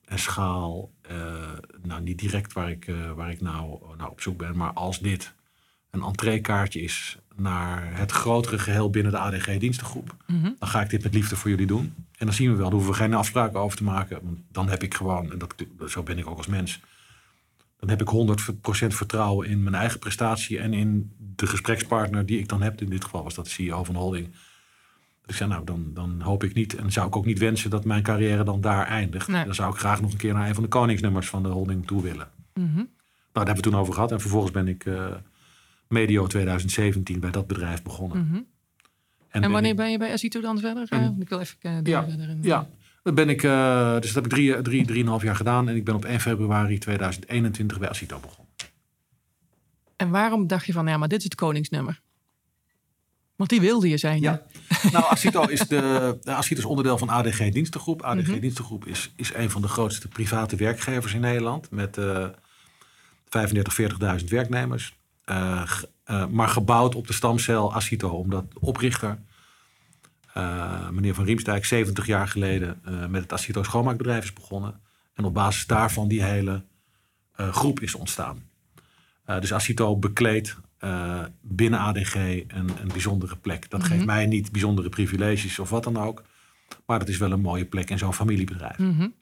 en 0.05 0.19
schaal, 0.19 0.91
nou 1.81 2.01
niet 2.01 2.19
direct 2.19 2.53
waar 2.53 2.69
ik, 2.69 2.91
waar 3.15 3.31
ik 3.31 3.41
nou, 3.41 3.79
nou 3.97 4.11
op 4.11 4.21
zoek 4.21 4.37
ben, 4.37 4.57
maar 4.57 4.73
als 4.73 4.99
dit 4.99 5.33
een 5.93 6.03
entreekaartje 6.03 6.81
is 6.81 7.17
naar 7.35 7.97
het 7.97 8.11
grotere 8.11 8.59
geheel 8.59 8.89
binnen 8.89 9.11
de 9.11 9.17
ADG-dienstengroep, 9.17 10.15
mm 10.27 10.41
-hmm. 10.41 10.55
dan 10.59 10.69
ga 10.69 10.81
ik 10.81 10.89
dit 10.89 11.03
met 11.03 11.13
liefde 11.13 11.35
voor 11.35 11.49
jullie 11.49 11.65
doen. 11.65 11.93
En 12.17 12.25
dan 12.25 12.33
zien 12.33 12.49
we 12.49 12.55
wel, 12.55 12.69
dan 12.69 12.73
hoeven 12.73 12.91
we 12.91 12.97
geen 12.97 13.13
afspraken 13.13 13.59
over 13.59 13.77
te 13.77 13.83
maken. 13.83 14.19
Want 14.23 14.39
dan 14.51 14.69
heb 14.69 14.83
ik 14.83 14.93
gewoon, 14.93 15.31
en 15.31 15.37
dat, 15.37 15.55
zo 15.87 16.03
ben 16.03 16.17
ik 16.17 16.27
ook 16.27 16.37
als 16.37 16.47
mens, 16.47 16.79
dan 17.85 17.97
heb 17.97 18.01
ik 18.01 18.37
100% 18.85 18.87
vertrouwen 18.87 19.47
in 19.47 19.63
mijn 19.63 19.75
eigen 19.75 19.99
prestatie 19.99 20.59
en 20.59 20.73
in 20.73 21.11
de 21.17 21.47
gesprekspartner 21.47 22.25
die 22.25 22.39
ik 22.39 22.47
dan 22.47 22.61
heb. 22.61 22.81
In 22.81 22.89
dit 22.89 23.03
geval 23.03 23.23
was 23.23 23.33
dat 23.33 23.45
de 23.45 23.51
CEO 23.51 23.83
van 23.83 23.93
de 23.93 23.99
holding. 23.99 24.27
Dus 24.31 24.41
ik 25.25 25.35
zei, 25.35 25.49
nou, 25.49 25.63
dan, 25.65 25.93
dan 25.93 26.21
hoop 26.21 26.43
ik 26.43 26.53
niet 26.53 26.75
en 26.75 26.91
zou 26.91 27.07
ik 27.07 27.15
ook 27.15 27.25
niet 27.25 27.39
wensen 27.39 27.69
dat 27.69 27.85
mijn 27.85 28.03
carrière 28.03 28.43
dan 28.43 28.61
daar 28.61 28.87
eindigt. 28.87 29.27
Nee. 29.27 29.45
Dan 29.45 29.55
zou 29.55 29.73
ik 29.73 29.79
graag 29.79 30.01
nog 30.01 30.11
een 30.11 30.17
keer 30.17 30.33
naar 30.33 30.47
een 30.47 30.53
van 30.53 30.63
de 30.63 30.69
koningsnummers 30.69 31.29
van 31.29 31.43
de 31.43 31.49
holding 31.49 31.87
toe 31.87 32.01
willen. 32.01 32.27
Mm 32.53 32.65
-hmm. 32.65 32.73
Nou, 32.75 32.87
daar 33.33 33.45
hebben 33.45 33.63
we 33.63 33.69
toen 33.69 33.79
over 33.79 33.93
gehad. 33.93 34.11
En 34.11 34.21
vervolgens 34.21 34.51
ben 34.51 34.67
ik 34.67 34.85
uh, 34.85 35.05
medio 35.87 36.27
2017 36.27 37.19
bij 37.19 37.31
dat 37.31 37.47
bedrijf 37.47 37.83
begonnen. 37.83 38.17
Mm 38.17 38.29
-hmm. 38.29 38.45
En, 39.29 39.43
en 39.43 39.51
wanneer 39.51 39.71
ik, 39.71 39.77
ben 39.77 39.91
je 39.91 39.97
bij 39.97 40.11
Asito 40.11 40.41
dan 40.41 40.59
verder? 40.59 40.87
En, 40.89 41.17
ik 41.19 41.29
wil 41.29 41.39
even 41.39 41.57
uh, 41.61 41.77
ja, 41.83 42.09
verder. 42.09 42.29
In, 42.29 42.39
ja, 42.41 42.67
dat 43.03 43.15
ben 43.15 43.29
ik, 43.29 43.43
uh, 43.43 43.93
dus 43.93 44.13
dat 44.13 44.23
heb 44.23 44.25
ik 44.25 44.29
drie, 44.29 44.61
drie, 44.61 44.85
drieënhalf 44.85 45.23
jaar 45.23 45.35
gedaan. 45.35 45.69
En 45.69 45.75
ik 45.75 45.85
ben 45.85 45.95
op 45.95 46.05
1 46.05 46.19
februari 46.19 46.77
2021 46.77 47.79
bij 47.79 47.89
Asito 47.89 48.19
begonnen. 48.19 48.53
En 49.95 50.09
waarom 50.09 50.47
dacht 50.47 50.65
je 50.65 50.73
van, 50.73 50.87
ja, 50.87 50.97
maar 50.97 51.07
dit 51.07 51.17
is 51.17 51.23
het 51.23 51.35
koningsnummer? 51.35 52.01
Want 53.35 53.49
die 53.49 53.61
wilde 53.61 53.89
je 53.89 53.97
zijn. 53.97 54.21
Ja. 54.21 54.41
nou, 54.91 55.05
Asito 55.05 55.41
is, 55.41 55.59
de, 55.59 56.17
Asito 56.23 56.59
is 56.59 56.65
onderdeel 56.65 56.97
van 56.97 57.09
ADG 57.09 57.51
Dienstengroep. 57.51 58.01
ADG 58.01 58.25
mm 58.25 58.31
-hmm. 58.31 58.39
Dienstengroep 58.39 58.85
is, 58.85 59.11
is 59.15 59.33
een 59.33 59.49
van 59.49 59.61
de 59.61 59.67
grootste 59.67 60.07
private 60.07 60.55
werkgevers 60.55 61.13
in 61.13 61.21
Nederland. 61.21 61.71
Met 61.71 61.97
uh, 61.97 62.27
35, 63.29 64.21
40.000 64.21 64.27
werknemers. 64.27 64.95
Uh, 65.25 65.71
uh, 66.07 66.25
maar 66.27 66.49
gebouwd 66.49 66.95
op 66.95 67.07
de 67.07 67.13
stamcel 67.13 67.73
Asito. 67.73 68.09
Omdat 68.09 68.51
de 68.53 68.59
oprichter, 68.59 69.19
uh, 70.37 70.89
meneer 70.89 71.13
Van 71.13 71.25
Riemsdijk, 71.25 71.65
70 71.65 72.05
jaar 72.05 72.27
geleden 72.27 72.81
met 73.09 73.21
het 73.21 73.33
Asito 73.33 73.63
schoonmaakbedrijf 73.63 74.23
is 74.23 74.33
begonnen. 74.33 74.81
En 75.13 75.23
op 75.23 75.33
basis 75.33 75.67
daarvan 75.67 76.07
die 76.07 76.23
hele 76.23 76.63
groep 77.35 77.79
is 77.79 77.95
ontstaan. 77.95 78.43
dus 79.25 79.53
Asito 79.53 79.97
bekleedt 79.97 80.57
binnen 81.41 81.79
ADG 81.79 82.15
een, 82.15 82.47
een, 82.81 82.87
bijzondere 82.87 83.35
plek. 83.35 83.69
Dat 83.69 83.79
mm 83.79 83.85
-hmm. 83.85 83.95
geeft 83.95 84.05
mij 84.05 84.25
niet 84.25 84.51
bijzondere 84.51 84.89
privileges 84.89 85.59
of 85.59 85.69
wat 85.69 85.83
dan 85.83 85.97
ook. 85.97 86.23
Maar 86.85 86.99
dat 86.99 87.07
is 87.07 87.17
wel 87.17 87.31
een 87.31 87.41
mooie 87.41 87.65
plek 87.65 87.89
in 87.89 87.97
zo'n 87.97 88.13
familiebedrijf. 88.13 88.77
Mm 88.77 88.97
-hmm. 88.97 89.13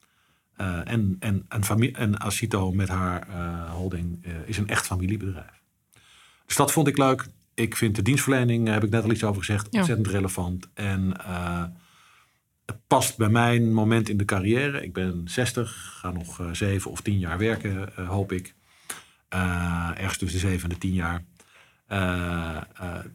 en, 0.85 1.15
en, 1.19 1.45
en, 1.49 1.93
en 1.93 2.19
Asito 2.19 2.71
met 2.71 2.87
haar 2.87 3.27
holding 3.69 4.25
is 4.45 4.57
een 4.57 4.67
echt 4.67 4.85
familiebedrijf. 4.85 5.61
Dus 6.51 6.59
dat 6.59 6.71
vond 6.71 6.87
ik 6.87 6.97
leuk. 6.97 7.25
Ik 7.53 7.75
vind 7.75 7.95
de 7.95 8.01
dienstverlening, 8.01 8.67
heb 8.67 8.83
ik 8.83 8.89
net 8.89 9.03
al 9.03 9.11
iets 9.11 9.23
over 9.23 9.43
gezegd, 9.43 9.67
ja. 9.71 9.79
ontzettend 9.79 10.07
relevant. 10.07 10.69
En 10.73 11.13
uh, 11.17 11.63
het 12.65 12.77
past 12.87 13.17
bij 13.17 13.29
mijn 13.29 13.73
moment 13.73 14.09
in 14.09 14.17
de 14.17 14.25
carrière. 14.25 14.83
Ik 14.83 14.93
ben 14.93 15.21
60, 15.25 15.97
ga 15.99 16.11
nog 16.11 16.39
uh, 16.39 16.47
7 16.51 16.91
of 16.91 17.01
10 17.01 17.19
jaar 17.19 17.37
werken, 17.37 17.89
uh, 17.99 18.09
hoop 18.09 18.31
ik. 18.31 18.55
Uh, 19.33 19.89
ergens 19.95 20.17
tussen 20.17 20.41
de 20.41 20.47
7 20.47 20.63
en 20.63 20.69
de 20.69 20.77
10 20.77 20.93
jaar. 20.93 21.23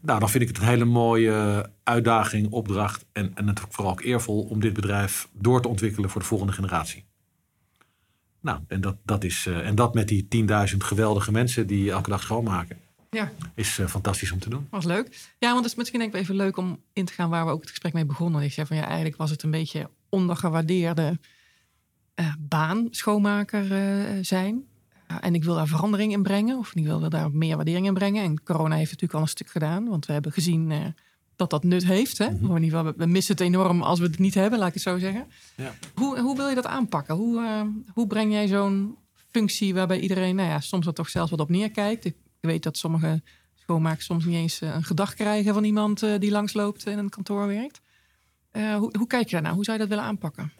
nou, 0.01 0.19
dan 0.19 0.29
vind 0.29 0.43
ik 0.43 0.49
het 0.49 0.57
een 0.57 0.67
hele 0.67 0.85
mooie 0.85 1.69
uitdaging, 1.83 2.51
opdracht. 2.51 3.05
En, 3.11 3.31
en 3.35 3.47
het 3.47 3.61
vooral 3.69 3.91
ook 3.91 4.01
eervol 4.01 4.41
om 4.41 4.59
dit 4.59 4.73
bedrijf 4.73 5.27
door 5.33 5.61
te 5.61 5.67
ontwikkelen 5.67 6.09
voor 6.09 6.21
de 6.21 6.27
volgende 6.27 6.53
generatie. 6.53 7.05
Nou, 8.41 8.59
en 8.67 8.81
dat, 8.81 8.97
dat, 9.05 9.23
is, 9.23 9.45
en 9.45 9.75
dat 9.75 9.93
met 9.93 10.07
die 10.07 10.27
10.000 10.71 10.77
geweldige 10.77 11.31
mensen 11.31 11.67
die 11.67 11.91
elke 11.91 12.09
dag 12.09 12.21
schoonmaken. 12.21 12.77
Ja. 13.09 13.31
Is 13.55 13.77
uh, 13.77 13.87
fantastisch 13.87 14.31
om 14.31 14.39
te 14.39 14.49
doen. 14.49 14.67
Was 14.69 14.85
leuk. 14.85 15.33
Ja, 15.39 15.47
want 15.47 15.61
het 15.63 15.71
is 15.71 15.75
misschien 15.75 15.99
denk 15.99 16.13
ik 16.13 16.21
even 16.21 16.35
leuk 16.35 16.57
om 16.57 16.81
in 16.93 17.05
te 17.05 17.13
gaan 17.13 17.29
waar 17.29 17.45
we 17.45 17.51
ook 17.51 17.61
het 17.61 17.69
gesprek 17.69 17.93
mee 17.93 18.05
begonnen. 18.05 18.41
Ik 18.41 18.53
zei 18.53 18.67
van 18.67 18.77
ja, 18.77 18.85
eigenlijk 18.85 19.17
was 19.17 19.29
het 19.29 19.43
een 19.43 19.51
beetje 19.51 19.89
ondergewaardeerde 20.09 21.19
uh, 22.15 22.33
baan, 22.39 22.87
schoonmaker 22.91 23.71
uh, 23.71 24.17
zijn. 24.21 24.63
en 25.21 25.35
ik 25.35 25.43
wil 25.43 25.55
daar 25.55 25.67
verandering 25.67 26.11
in 26.11 26.23
brengen, 26.23 26.57
of 26.57 26.75
ik 26.75 26.85
wil 26.85 27.09
daar 27.09 27.31
meer 27.31 27.55
waardering 27.55 27.85
in 27.85 27.93
brengen. 27.93 28.23
En 28.23 28.43
corona 28.43 28.75
heeft 28.75 28.91
natuurlijk 28.91 29.13
al 29.13 29.21
een 29.21 29.27
stuk 29.27 29.49
gedaan, 29.49 29.87
want 29.87 30.05
we 30.05 30.13
hebben 30.13 30.31
gezien 30.31 30.93
dat 31.35 31.49
dat 31.49 31.63
nut 31.63 31.85
heeft. 31.85 32.17
Hè? 32.17 32.29
Mm 32.29 32.37
-hmm. 32.39 32.55
in 32.55 32.63
ieder 32.63 32.79
geval, 32.79 32.93
we 32.97 33.05
missen 33.05 33.35
het 33.35 33.43
enorm 33.43 33.81
als 33.81 33.99
we 33.99 34.05
het 34.05 34.19
niet 34.19 34.33
hebben, 34.33 34.59
laat 34.59 34.67
ik 34.67 34.73
het 34.73 34.83
zo 34.83 34.97
zeggen. 34.97 35.27
Ja. 35.55 35.73
Hoe, 35.95 36.19
hoe 36.19 36.35
wil 36.35 36.49
je 36.49 36.55
dat 36.55 36.65
aanpakken? 36.65 37.15
Hoe, 37.15 37.65
hoe 37.93 38.07
breng 38.07 38.31
jij 38.31 38.47
zo'n 38.47 38.95
functie 39.31 39.73
waarbij 39.73 39.99
iedereen 39.99 40.35
nou 40.35 40.49
ja, 40.49 40.59
soms 40.59 40.87
er 40.87 40.93
toch 40.93 41.09
zelfs 41.09 41.31
wat 41.31 41.39
op 41.39 41.49
neerkijkt? 41.49 42.05
Ik 42.05 42.15
weet 42.39 42.63
dat 42.63 42.77
sommige 42.77 43.21
schoonmakers 43.55 44.05
soms 44.05 44.25
niet 44.25 44.35
eens 44.35 44.61
een 44.61 44.83
gedag 44.83 45.13
krijgen 45.13 45.53
van 45.53 45.63
iemand 45.63 45.99
die 45.99 46.31
langsloopt 46.31 46.85
in 46.85 46.97
een 46.97 47.09
kantoor 47.09 47.47
werkt. 47.47 47.81
Uh, 48.51 48.75
hoe, 48.75 48.95
hoe, 48.97 49.07
kijk 49.07 49.25
je 49.25 49.31
daarnaar? 49.31 49.53
Hoe 49.53 49.63
zou 49.63 49.77
je 49.77 49.83
dat 49.83 49.93
willen 49.93 50.09
aanpakken? 50.09 50.51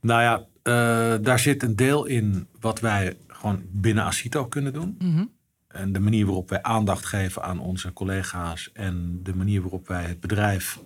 Nou 0.00 0.22
ja, 0.22 0.38
uh, 0.38 1.24
daar 1.24 1.38
zit 1.38 1.62
een 1.62 1.76
deel 1.76 2.04
in 2.04 2.48
wat 2.60 2.80
wij 2.80 3.16
gewoon 3.26 3.62
binnen 3.68 4.04
Asito 4.04 4.46
kunnen 4.46 4.72
doen. 4.72 4.96
Mm 4.98 5.14
-hmm. 5.14 5.32
En 5.68 5.92
de 5.92 6.00
manier 6.00 6.24
waarop 6.26 6.48
wij 6.48 6.62
aandacht 6.62 7.04
geven 7.04 7.42
aan 7.42 7.58
onze 7.58 7.92
collega's 7.92 8.72
en 8.72 9.20
de 9.22 9.34
manier 9.34 9.60
waarop 9.60 9.88
wij 9.88 10.04
het 10.04 10.20
bedrijf 10.20 10.82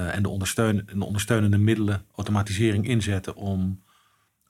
uh, 0.00 0.14
en 0.14 0.22
de, 0.22 0.28
ondersteun, 0.28 0.88
de 0.94 1.04
ondersteunende 1.04 1.58
middelen, 1.58 2.04
automatisering 2.14 2.88
inzetten 2.88 3.34
om 3.34 3.82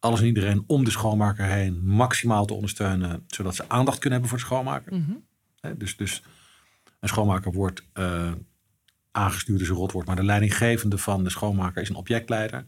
alles 0.00 0.20
en 0.20 0.26
iedereen 0.26 0.64
om 0.66 0.84
de 0.84 0.90
schoonmaker 0.90 1.44
heen 1.44 1.80
maximaal 1.84 2.46
te 2.46 2.54
ondersteunen, 2.54 3.24
zodat 3.26 3.54
ze 3.54 3.68
aandacht 3.68 3.98
kunnen 3.98 4.20
hebben 4.20 4.28
voor 4.28 4.48
de 4.48 4.54
schoonmaker. 4.54 4.94
Mm 4.94 5.04
-hmm. 5.04 5.24
He, 5.60 5.76
dus, 5.76 5.96
dus 5.96 6.22
een 7.00 7.08
schoonmaker 7.08 7.52
wordt 7.52 7.82
uh, 7.94 8.32
aangestuurd, 9.10 9.60
is 9.60 9.68
een 9.68 9.74
rotwoord, 9.74 10.06
maar 10.06 10.16
de 10.16 10.24
leidinggevende 10.24 10.98
van 10.98 11.24
de 11.24 11.30
schoonmaker 11.30 11.82
is 11.82 11.88
een 11.88 11.94
objectleider. 11.94 12.66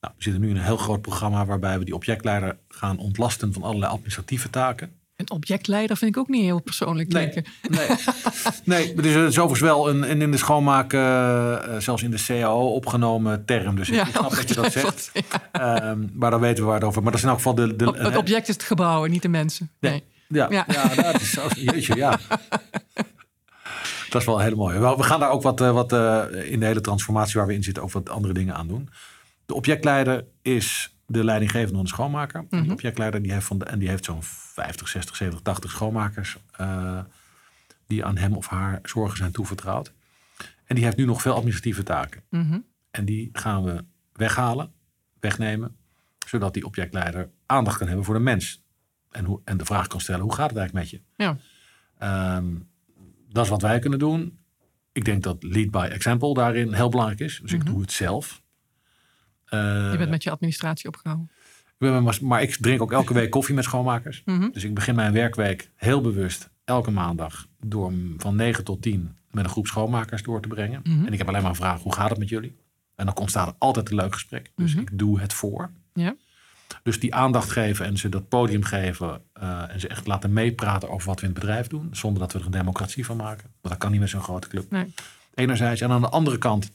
Nou, 0.00 0.14
we 0.16 0.22
zitten 0.22 0.42
nu 0.42 0.48
in 0.48 0.56
een 0.56 0.62
heel 0.62 0.76
groot 0.76 1.02
programma 1.02 1.46
waarbij 1.46 1.78
we 1.78 1.84
die 1.84 1.94
objectleider 1.94 2.58
gaan 2.68 2.98
ontlasten 2.98 3.52
van 3.52 3.62
allerlei 3.62 3.92
administratieve 3.92 4.50
taken. 4.50 5.00
Een 5.16 5.30
objectleider 5.30 5.96
vind 5.96 6.16
ik 6.16 6.20
ook 6.20 6.28
niet 6.28 6.42
heel 6.42 6.60
persoonlijk 6.60 7.08
klinken. 7.08 7.44
Nee, 7.68 7.86
nee. 8.64 8.94
nee 8.94 9.14
is 9.14 9.26
overigens 9.26 9.60
wel 9.60 9.88
een, 9.88 10.10
een 10.10 10.22
in 10.22 10.30
de 10.30 10.36
schoonmaak, 10.36 10.92
uh, 10.92 11.78
zelfs 11.78 12.02
in 12.02 12.10
de 12.10 12.24
CAO 12.26 12.66
opgenomen 12.66 13.44
term. 13.44 13.76
Dus 13.76 13.90
ik 13.90 14.04
snap 14.10 14.34
dat 14.34 14.48
je 14.48 14.54
dat 14.54 14.72
zegt. 14.82 15.12
Ja. 15.52 15.90
Um, 15.90 16.10
maar 16.14 16.30
dan 16.30 16.40
weten 16.40 16.62
we 16.62 16.68
waar 16.68 16.78
het 16.78 16.84
over. 16.84 17.02
Maar 17.02 17.10
dat 17.12 17.20
is 17.20 17.26
in 17.26 17.30
elk 17.30 17.38
geval 17.38 17.54
de... 17.54 17.76
de 17.76 17.92
het 17.96 18.16
object 18.16 18.48
is 18.48 18.54
het 18.54 18.62
gebouw 18.62 19.04
en 19.04 19.10
niet 19.10 19.22
de 19.22 19.28
mensen. 19.28 19.70
Nee. 19.80 20.02
Ja, 20.28 20.46
ja. 20.50 20.64
ja 20.68 21.12
dat 21.12 21.20
is, 21.20 21.38
jeetje, 21.54 21.96
ja. 21.96 22.18
Dat 24.10 24.20
is 24.20 24.26
wel 24.26 24.38
heel 24.38 24.56
mooi. 24.56 24.78
We 24.78 25.02
gaan 25.02 25.20
daar 25.20 25.30
ook 25.30 25.42
wat, 25.42 25.60
uh, 25.60 25.72
wat 25.72 25.92
in 26.44 26.60
de 26.60 26.66
hele 26.66 26.80
transformatie 26.80 27.38
waar 27.38 27.46
we 27.46 27.54
in 27.54 27.62
zitten 27.62 27.82
ook 27.82 27.92
wat 27.92 28.08
andere 28.08 28.32
dingen 28.32 28.54
aan 28.54 28.68
doen. 28.68 28.88
De 29.46 29.54
objectleider 29.54 30.24
is 30.42 30.91
de 31.12 31.24
leidinggevende 31.24 31.74
van 31.74 31.84
de 31.84 31.90
schoonmaker. 31.90 32.40
Mm 32.40 32.46
-hmm. 32.50 32.58
De 32.58 32.64
mhm. 32.64 32.74
objectleider 32.74 33.22
die 33.22 33.32
heeft, 33.32 33.46
van 33.46 33.58
de, 33.58 33.64
en 33.64 33.78
die 33.78 33.88
heeft 33.88 34.04
zo'n 34.04 34.22
50, 34.22 34.88
60, 34.88 35.16
70, 35.16 35.42
80 35.42 35.70
schoonmakers 35.70 36.36
uh, 36.60 36.98
die 37.86 38.04
aan 38.04 38.16
hem 38.16 38.32
of 38.32 38.46
haar 38.46 38.78
zorgen 38.82 39.16
zijn 39.16 39.32
toevertrouwd. 39.32 39.92
En 40.64 40.74
die 40.74 40.84
heeft 40.84 40.96
nu 40.96 41.04
nog 41.04 41.22
veel 41.22 41.34
administratieve 41.34 41.82
taken. 41.82 42.22
Mm 42.28 42.48
-hmm. 42.48 42.64
En 42.90 43.04
die 43.04 43.28
gaan 43.32 43.64
we 43.64 43.84
weghalen, 44.12 44.72
wegnemen, 45.20 45.76
zodat 46.26 46.54
die 46.54 46.64
objectleider 46.64 47.30
aandacht 47.46 47.78
kan 47.78 47.86
hebben 47.86 48.04
voor 48.04 48.14
de 48.14 48.20
mens. 48.20 48.64
En, 49.10 49.24
hoe, 49.24 49.40
en 49.44 49.56
de 49.56 49.64
vraag 49.64 49.86
kan 49.86 50.00
stellen, 50.00 50.22
hoe 50.22 50.34
gaat 50.34 50.50
het 50.50 50.58
eigenlijk 50.58 50.90
met 50.90 51.00
je? 51.00 51.00
Ja. 51.16 52.36
Um, 52.36 52.68
dat 53.28 53.44
is 53.44 53.50
wat 53.50 53.62
wij 53.62 53.78
kunnen 53.78 53.98
doen. 53.98 54.38
Ik 54.92 55.04
denk 55.04 55.22
dat 55.22 55.42
lead 55.42 55.70
by 55.70 55.88
example 55.90 56.34
daarin 56.34 56.72
heel 56.72 56.88
belangrijk 56.88 57.20
is. 57.20 57.38
Dus 57.42 57.52
ik 57.52 57.62
mhm. 57.62 57.72
doe 57.72 57.80
het 57.80 57.92
zelf. 57.92 58.41
Uh, 59.54 59.90
je 59.90 59.98
bent 59.98 60.10
met 60.10 60.22
je 60.22 60.30
administratie 60.30 60.88
opgehouden. 60.88 61.30
Maar 62.20 62.42
ik 62.42 62.56
drink 62.60 62.82
ook 62.82 62.92
elke 62.92 63.14
week 63.14 63.30
koffie 63.30 63.54
met 63.54 63.64
schoonmakers. 63.64 64.22
Mhm. 64.24 64.48
Dus 64.52 64.64
ik 64.64 64.74
begin 64.74 64.94
mijn 64.94 65.12
werkweek 65.12 65.70
heel 65.74 66.00
bewust 66.00 66.50
elke 66.64 66.90
maandag 66.90 67.46
door 67.60 67.92
van 68.16 68.36
9 68.36 68.64
tot 68.64 68.82
10 68.82 69.16
met 69.30 69.44
een 69.44 69.50
groep 69.50 69.66
schoonmakers 69.66 70.22
door 70.22 70.42
te 70.42 70.48
brengen. 70.48 70.80
Mhm. 70.84 71.06
En 71.06 71.12
ik 71.12 71.18
heb 71.18 71.28
alleen 71.28 71.40
maar 71.40 71.50
een 71.50 71.56
vraag, 71.56 71.82
hoe 71.82 71.94
gaat 71.94 72.10
het 72.10 72.18
met 72.18 72.28
jullie? 72.28 72.56
En 72.94 73.06
dan 73.06 73.16
ontstaat 73.16 73.48
er 73.48 73.54
altijd 73.58 73.90
een 73.90 73.96
leuk 73.96 74.12
gesprek. 74.12 74.52
Dus 74.56 74.74
ik 74.74 74.98
doe 74.98 75.20
het 75.20 75.32
voor. 75.32 75.70
Ja. 75.92 76.16
Dus 76.82 77.00
die 77.00 77.14
aandacht 77.14 77.50
geven 77.50 77.86
en 77.86 77.96
ze 77.96 78.08
dat 78.08 78.28
podium 78.28 78.64
geven 78.64 79.22
uh, 79.42 79.72
en 79.72 79.80
ze 79.80 79.88
echt 79.88 80.06
laten 80.06 80.32
meepraten 80.32 80.90
over 80.90 81.06
wat 81.06 81.20
we 81.20 81.26
in 81.26 81.32
het 81.32 81.40
bedrijf 81.40 81.66
doen, 81.66 81.88
zonder 81.92 82.20
dat 82.20 82.32
we 82.32 82.38
er 82.38 82.44
een 82.44 82.50
democratie 82.50 83.04
van 83.04 83.16
maken. 83.16 83.42
Want 83.42 83.74
dat 83.74 83.78
kan 83.78 83.90
niet 83.90 84.00
met 84.00 84.08
zo'n 84.08 84.22
grote 84.22 84.48
club. 84.48 84.70
Nee. 84.70 84.94
Enerzijds. 85.34 85.80
En 85.80 85.90
aan 85.90 86.00
de 86.00 86.08
andere 86.08 86.38
kant 86.38 86.70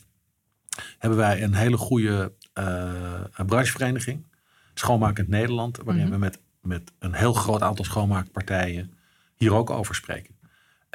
hebben 0.97 1.19
wij 1.19 1.43
een 1.43 1.53
hele 1.53 1.77
goede 1.77 2.33
uh, 2.59 3.45
branchevereniging, 3.45 4.25
Schoonmakend 4.73 5.27
Nederland, 5.27 5.79
waarin 5.83 6.03
mhm. 6.03 6.11
we 6.11 6.17
met, 6.17 6.39
met 6.61 6.91
een 6.99 7.13
heel 7.13 7.33
groot 7.33 7.61
aantal 7.61 7.85
schoonmaakpartijen 7.85 8.93
hier 9.35 9.53
ook 9.53 9.69
over 9.69 9.95
spreken. 9.95 10.35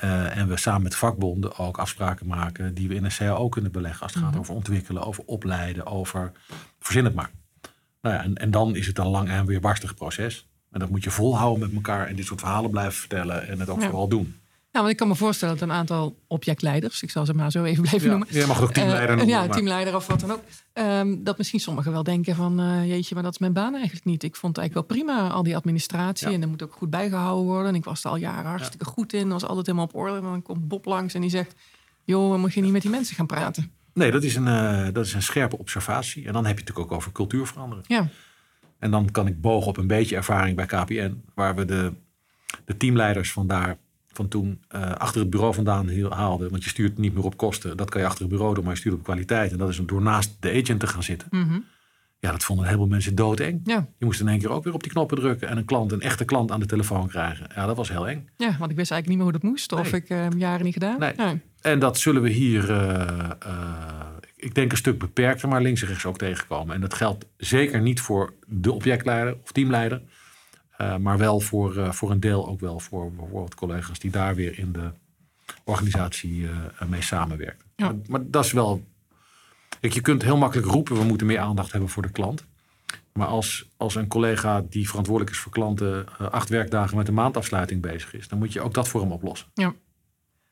Uh, 0.05 0.37
en 0.37 0.49
we 0.49 0.57
samen 0.57 0.83
met 0.83 0.95
vakbonden 0.95 1.59
ook 1.59 1.79
afspraken 1.79 2.27
maken 2.27 2.75
die 2.75 2.89
we 2.89 2.95
in 2.95 3.05
een 3.05 3.11
CAO 3.11 3.49
kunnen 3.49 3.73
beleggen 3.73 4.03
als 4.03 4.15
het 4.15 4.23
gaat 4.23 4.31
mhm. 4.31 4.41
over 4.41 4.55
ontwikkelen, 4.55 5.03
over 5.03 5.25
opleiden, 5.27 5.87
over 5.87 6.33
verzin 6.79 7.05
het 7.05 7.15
maar. 7.15 7.31
Nou 8.01 8.15
ja, 8.15 8.23
en, 8.23 8.35
en 8.35 8.51
dan 8.51 8.77
is 8.77 8.87
het 8.87 8.99
een 8.99 9.07
lang 9.07 9.29
en 9.29 9.47
weerbarstig 9.47 9.95
proces. 9.95 10.49
En 10.71 10.81
dat 10.81 10.89
moet 10.89 11.05
je 11.05 11.11
volhouden 11.11 11.61
met 11.61 11.75
elkaar 11.75 12.07
en 12.07 12.17
dit 12.17 12.27
soort 12.27 12.41
verhalen 12.41 12.71
blijven 12.71 12.93
vertellen 12.93 13.49
en 13.49 13.61
het 13.61 13.69
ook 13.69 13.83
vooral 13.83 14.09
doen. 14.09 14.42
Ja, 14.73 14.79
want 14.79 14.91
ik 14.91 14.97
kan 14.97 15.09
me 15.09 15.15
voorstellen 15.15 15.59
dat 15.59 15.69
een 15.69 15.75
aantal 15.75 16.19
objectleiders, 16.27 17.03
ik 17.03 17.11
zal 17.11 17.27
ze 17.27 17.35
maar 17.35 17.51
zo 17.51 17.65
even 17.65 17.83
blijven 17.83 18.09
noemen. 18.09 18.29
Je 18.31 18.47
mag 18.47 18.63
ook 18.63 18.73
teamleider 18.73 19.11
uh, 19.11 19.17
noemen. 19.17 19.35
Ja, 19.35 19.49
teamleider 19.49 19.95
of 19.95 20.07
wat 20.07 20.21
dan 20.21 20.31
ook. 20.31 20.43
Um, 20.75 21.25
dat 21.25 21.39
misschien 21.39 21.61
sommigen 21.61 21.93
wel 21.93 22.03
denken 22.03 22.35
van, 22.37 22.61
uh, 22.61 22.89
jeetje, 22.89 23.15
maar 23.15 23.23
dat 23.23 23.33
is 23.33 23.39
mijn 23.39 23.53
baan 23.53 23.75
eigenlijk 23.75 24.05
niet. 24.05 24.23
Ik 24.23 24.37
vond 24.37 24.57
het 24.57 24.65
eigenlijk 24.65 24.89
wel 24.89 24.99
prima, 24.99 25.29
al 25.29 25.43
die 25.43 25.57
administratie. 25.57 26.29
En 26.29 26.41
dat 26.41 26.49
moet 26.49 26.63
ook 26.63 26.73
goed 26.73 26.91
bijgehouden 26.91 27.45
worden. 27.45 27.69
En 27.69 27.75
ik 27.75 27.85
was 27.85 28.05
er 28.05 28.11
al 28.11 28.17
jaren 28.17 28.51
hartstikke 28.51 28.85
goed 28.85 29.13
in, 29.13 29.29
was 29.29 29.45
altijd 29.45 29.67
helemaal 29.67 29.87
op 29.87 29.95
orde. 29.95 30.17
En 30.17 30.23
dan 30.23 30.43
komt 30.43 30.69
Bob 30.69 30.85
langs 30.85 31.15
en 31.15 31.21
die 31.21 31.31
zegt, 31.31 31.55
joh, 32.05 32.39
moet 32.39 32.55
je 32.55 32.61
niet 32.61 32.73
met 32.73 32.83
die 32.83 32.91
mensen 32.91 33.17
gaan 33.17 33.27
praten. 33.27 33.73
Nee, 33.95 34.11
dat 34.11 34.23
is, 34.23 34.37
een, 34.37 34.47
uh, 34.47 34.87
dat 34.93 35.07
is 35.07 35.15
een 35.15 35.23
scherpe 35.23 35.59
observatie. 35.59 36.27
En 36.27 36.33
dan 36.33 36.47
heb 36.47 36.59
je 36.59 36.61
het 36.61 36.69
natuurlijk 36.69 36.93
ook 36.93 36.99
over 36.99 37.13
cultuur 37.13 37.47
veranderen. 37.47 37.85
Ja. 37.87 38.09
En 38.79 38.91
dan 38.91 39.11
kan 39.11 39.27
ik 39.27 39.41
bogen 39.41 39.69
op 39.69 39.77
een 39.77 39.87
beetje 39.87 40.17
ervaring 40.17 40.57
bij 40.57 40.67
KPN, 40.67 41.23
waar 41.35 41.55
we 41.55 41.65
de, 41.65 41.93
de 42.65 42.77
teamleiders 42.77 43.33
van 43.33 43.47
daar 43.47 43.79
van 44.13 44.29
toen 44.29 44.61
uh, 44.75 44.93
achter 44.93 45.21
het 45.21 45.31
bureau 45.31 45.55
vandaan 45.55 45.89
haalden. 46.11 46.51
Want 46.51 46.65
je 46.65 46.71
stuurt 46.71 46.99
niet 46.99 47.15
meer 47.15 47.25
op 47.25 47.37
kosten. 47.37 47.77
Dat 47.77 47.91
kan 47.91 48.01
je 48.01 48.07
achter 48.07 48.23
het 48.23 48.31
bureau 48.31 48.55
doen, 48.55 48.65
maar 48.65 48.73
je 48.73 48.79
stuurt 48.79 48.95
op 48.95 49.03
kwaliteit. 49.03 49.53
En 49.53 49.59
dat 49.59 49.69
is 49.69 49.81
door 49.87 50.03
naast 50.03 50.37
de 50.41 50.51
agent 50.63 50.81
te 50.81 50.87
gaan 50.87 51.03
zitten. 51.03 51.29
Mm 51.31 51.49
-hmm. 51.49 51.65
Ja, 52.23 52.31
dat 52.31 52.45
vonden 52.45 52.67
heel 52.67 52.77
veel 52.77 52.87
mensen 52.87 53.15
doodeng. 53.15 53.61
Ja. 53.65 53.87
Je 53.99 54.05
moest 54.05 54.21
in 54.21 54.29
één 54.29 54.39
keer 54.39 54.51
ook 54.51 54.65
weer 54.65 54.75
op 54.75 54.83
die 54.83 54.93
knoppen 54.93 55.19
drukken 55.19 55.49
en 55.49 55.57
een 55.57 55.65
klant, 55.65 55.93
een 55.93 56.01
echte 56.01 56.25
klant 56.25 56.51
aan 56.51 56.61
de 56.61 56.67
telefoon 56.67 57.09
krijgen. 57.09 57.47
Ja, 57.55 57.67
dat 57.67 57.77
was 57.77 57.89
heel 57.89 58.09
eng. 58.09 58.29
Ja, 58.37 58.57
want 58.59 58.71
ik 58.71 58.77
wist 58.77 58.91
eigenlijk 58.91 59.07
niet 59.07 59.17
meer 59.17 59.25
hoe 59.25 59.33
dat 59.33 59.43
moest. 59.43 59.73
Of 59.73 59.93
ik 59.93 60.11
uh, 60.11 60.27
jaren 60.37 60.65
niet 60.65 60.73
gedaan. 60.73 60.99
Nee. 60.99 61.41
En 61.61 61.79
dat 61.79 61.99
zullen 61.99 62.23
we 62.23 62.31
hier, 62.31 62.71
uh, 62.71 63.31
ik 64.37 64.55
denk 64.55 64.71
een 64.71 64.77
stuk 64.77 64.99
beperkter, 64.99 65.49
maar 65.49 65.63
links 65.63 65.83
en 65.83 65.89
rechts 65.89 66.07
ook 66.07 66.19
tegenkomen. 66.19 66.75
En 66.75 66.81
dat 66.81 66.95
geldt 66.95 67.27
zeker 67.37 67.81
niet 67.81 68.01
voor 68.01 68.33
de 68.47 68.73
objectleider 68.73 69.37
of 69.43 69.53
teamleider. 69.53 70.03
Maar 71.01 71.19
wel 71.19 71.41
voor, 71.41 71.95
voor 71.95 72.11
een 72.11 72.21
deel 72.21 72.49
ook 72.49 72.61
wel 72.61 72.81
voor 72.81 73.13
bijvoorbeeld 73.13 73.55
collega's 73.55 73.99
die 73.99 74.11
daar 74.11 74.35
weer 74.35 74.59
in 74.59 74.73
de 74.73 74.91
organisatie 75.65 76.49
mee 76.89 77.03
samenwerken. 77.03 77.67
Ja. 77.77 77.85
Maar, 77.87 77.95
maar 78.09 78.21
dat 78.31 78.45
is 78.45 78.53
wel 78.53 78.83
je 79.81 80.01
kunt 80.01 80.23
heel 80.23 80.37
makkelijk 80.37 80.69
roepen, 80.69 80.97
we 80.97 81.05
moeten 81.05 81.27
meer 81.27 81.39
aandacht 81.39 81.73
hebben 81.73 81.91
voor 81.91 82.03
de 82.03 82.11
klant. 82.11 82.45
Maar 83.13 83.27
als, 83.27 83.69
als 83.77 83.95
een 83.95 84.09
collega 84.09 84.65
die 84.69 84.89
verantwoordelijk 84.89 85.35
is 85.35 85.43
voor 85.43 85.53
klanten 85.53 86.19
acht 86.19 86.49
werkdagen 86.49 86.97
met 86.97 87.09
een 87.09 87.15
maandafsluiting 87.15 87.81
bezig 87.81 88.15
is, 88.15 88.29
dan 88.29 88.39
moet 88.39 88.53
je 88.53 88.61
ook 88.61 88.75
dat 88.75 88.89
voor 88.89 89.01
hem 89.01 89.13
oplossen. 89.13 89.49
Ja. 89.55 89.75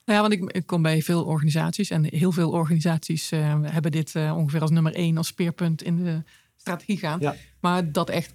Nou 0.05 0.23
ja, 0.23 0.29
want 0.29 0.33
ik, 0.33 0.51
ik 0.51 0.65
kom 0.65 0.81
bij 0.81 1.01
veel 1.01 1.23
organisaties 1.23 1.89
en 1.89 2.05
heel 2.05 2.31
veel 2.31 2.51
organisaties 2.51 3.31
uh, 3.31 3.57
hebben 3.61 3.91
dit 3.91 4.13
uh, 4.15 4.37
ongeveer 4.37 4.61
als 4.61 4.71
nummer 4.71 4.93
één 4.93 5.17
als 5.17 5.27
speerpunt 5.27 5.83
in 5.83 6.03
de 6.03 6.23
strategie 6.55 6.97
gaan. 6.97 7.19
Ja. 7.19 7.35
Maar 7.59 7.91
dat 7.91 8.09
echt 8.09 8.33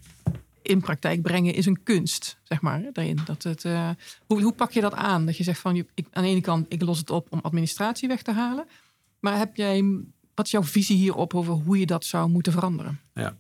in 0.66 0.80
praktijk 0.80 1.22
brengen 1.22 1.54
is 1.54 1.66
een 1.66 1.82
kunst, 1.82 2.38
zeg 2.42 2.60
maar. 2.60 2.82
Daarin. 2.92 3.18
Dat 3.24 3.42
het, 3.42 3.62
hoe, 4.26 4.42
hoe 4.42 4.52
pak 4.52 4.72
je 4.72 4.80
dat 4.80 4.94
aan? 4.94 5.26
Dat 5.26 5.36
je 5.36 5.44
zegt 5.44 5.60
van, 5.60 5.74
je, 5.74 5.86
ik, 5.94 6.06
aan 6.12 6.22
de 6.22 6.28
ene 6.28 6.40
kant, 6.40 6.66
ik 6.68 6.82
los 6.82 6.98
het 6.98 7.10
op 7.10 7.26
om 7.30 7.40
administratie 7.42 8.08
weg 8.08 8.22
te 8.22 8.32
halen. 8.32 8.66
Maar 9.20 9.38
heb 9.38 9.56
jij 9.56 9.82
wat 10.36 10.46
is 10.46 10.50
jouw 10.50 10.62
visie 10.62 10.96
hierop 10.96 11.34
over 11.34 11.52
hoe 11.52 11.78
je 11.78 11.86
dat 11.86 12.04
zou 12.04 12.28
moeten 12.28 12.52
veranderen? 12.52 13.00
Ja. 13.14 13.36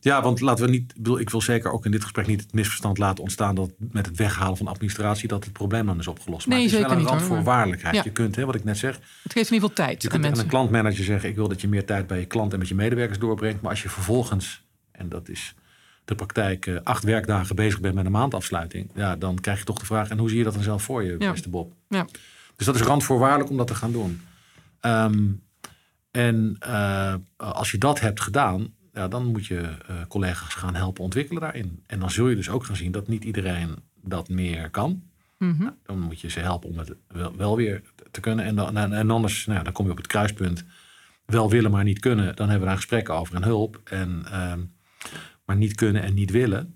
Ja, 0.00 0.22
want 0.22 0.40
laten 0.40 0.64
we 0.64 0.70
niet. 0.70 0.94
Ik 1.18 1.30
wil 1.30 1.40
zeker 1.40 1.72
ook 1.72 1.84
in 1.84 1.90
dit 1.90 2.02
gesprek 2.02 2.26
niet 2.26 2.40
het 2.40 2.52
misverstand 2.52 2.98
laten 2.98 3.22
ontstaan 3.22 3.54
dat 3.54 3.70
met 3.78 4.06
het 4.06 4.16
weghalen 4.16 4.56
van 4.56 4.66
administratie 4.66 5.28
dat 5.28 5.44
het 5.44 5.52
probleem 5.52 5.86
dan 5.86 5.98
is 5.98 6.06
opgelost. 6.06 6.46
Maar 6.46 6.56
nee, 6.56 6.66
het 6.66 6.74
is 6.74 6.80
wel 6.80 6.90
een 6.90 7.04
randvoorwaardelijkheid. 7.06 7.94
Ja. 7.94 8.02
Je 8.04 8.10
kunt, 8.10 8.36
hè, 8.36 8.44
wat 8.44 8.54
ik 8.54 8.64
net 8.64 8.78
zeg. 8.78 8.94
Het 9.22 9.32
geeft 9.32 9.48
in 9.48 9.54
ieder 9.54 9.68
geval 9.68 9.86
tijd. 9.86 10.02
Je 10.02 10.08
kunt 10.08 10.24
aan 10.24 10.38
een 10.38 10.46
klantmanager 10.46 11.04
zeggen: 11.04 11.28
ik 11.28 11.34
wil 11.34 11.48
dat 11.48 11.60
je 11.60 11.68
meer 11.68 11.84
tijd 11.84 12.06
bij 12.06 12.18
je 12.18 12.26
klant 12.26 12.52
en 12.52 12.58
met 12.58 12.68
je 12.68 12.74
medewerkers 12.74 13.18
doorbrengt. 13.18 13.60
Maar 13.60 13.70
als 13.70 13.82
je 13.82 13.88
vervolgens, 13.88 14.64
en 14.90 15.08
dat 15.08 15.28
is 15.28 15.54
de 16.04 16.14
praktijk, 16.14 16.66
eh, 16.66 16.76
acht 16.82 17.04
werkdagen 17.04 17.56
bezig 17.56 17.80
bent 17.80 17.94
met 17.94 18.04
een 18.04 18.12
maandafsluiting, 18.12 18.90
ja, 18.94 19.16
dan 19.16 19.40
krijg 19.40 19.58
je 19.58 19.64
toch 19.64 19.78
de 19.78 19.86
vraag: 19.86 20.08
en 20.08 20.18
hoe 20.18 20.28
zie 20.28 20.38
je 20.38 20.44
dat 20.44 20.54
dan 20.54 20.62
zelf 20.62 20.82
voor 20.82 21.02
je, 21.02 21.16
ja. 21.18 21.30
beste 21.30 21.48
Bob? 21.48 21.72
Ja. 21.88 22.06
Dus 22.56 22.66
dat 22.66 22.74
is 22.74 22.80
randvoorwaardelijk 22.80 23.50
om 23.50 23.56
dat 23.56 23.66
te 23.66 23.74
gaan 23.74 23.92
doen. 23.92 24.20
Um, 24.80 25.42
en 26.10 26.56
uh, 26.66 27.14
als 27.36 27.70
je 27.70 27.78
dat 27.78 28.00
hebt 28.00 28.20
gedaan, 28.20 28.74
ja, 28.92 29.08
dan 29.08 29.26
moet 29.26 29.46
je 29.46 29.60
uh, 29.60 29.96
collega's 30.08 30.54
gaan 30.54 30.74
helpen 30.74 31.04
ontwikkelen 31.04 31.42
daarin. 31.42 31.82
En 31.86 32.00
dan 32.00 32.10
zul 32.10 32.28
je 32.28 32.36
dus 32.36 32.48
ook 32.48 32.64
gaan 32.64 32.76
zien 32.76 32.92
dat 32.92 33.08
niet 33.08 33.24
iedereen 33.24 33.76
dat 34.02 34.28
meer 34.28 34.70
kan. 34.70 35.02
Mm 35.38 35.50
-hmm. 35.50 35.64
nou, 35.64 35.74
dan 35.82 36.00
moet 36.00 36.20
je 36.20 36.30
ze 36.30 36.40
helpen 36.40 36.68
om 36.68 36.78
het 36.78 36.94
wel, 37.08 37.36
wel 37.36 37.56
weer 37.56 37.82
te 38.10 38.20
kunnen. 38.20 38.44
En, 38.44 38.54
dan, 38.54 38.76
en 38.76 39.10
anders, 39.10 39.46
nou, 39.46 39.64
dan 39.64 39.72
kom 39.72 39.84
je 39.84 39.90
op 39.90 39.96
het 39.96 40.06
kruispunt. 40.06 40.64
Wel 41.26 41.50
willen, 41.50 41.70
maar 41.70 41.84
niet 41.84 41.98
kunnen. 41.98 42.36
Dan 42.36 42.48
hebben 42.48 42.60
we 42.60 42.66
daar 42.66 42.76
gesprekken 42.76 43.14
over 43.14 43.34
en 43.34 43.42
hulp. 43.42 43.80
En, 43.84 44.24
uh, 44.26 44.52
maar 45.50 45.58
niet 45.58 45.74
kunnen 45.74 46.02
en 46.02 46.14
niet 46.14 46.30
willen. 46.30 46.74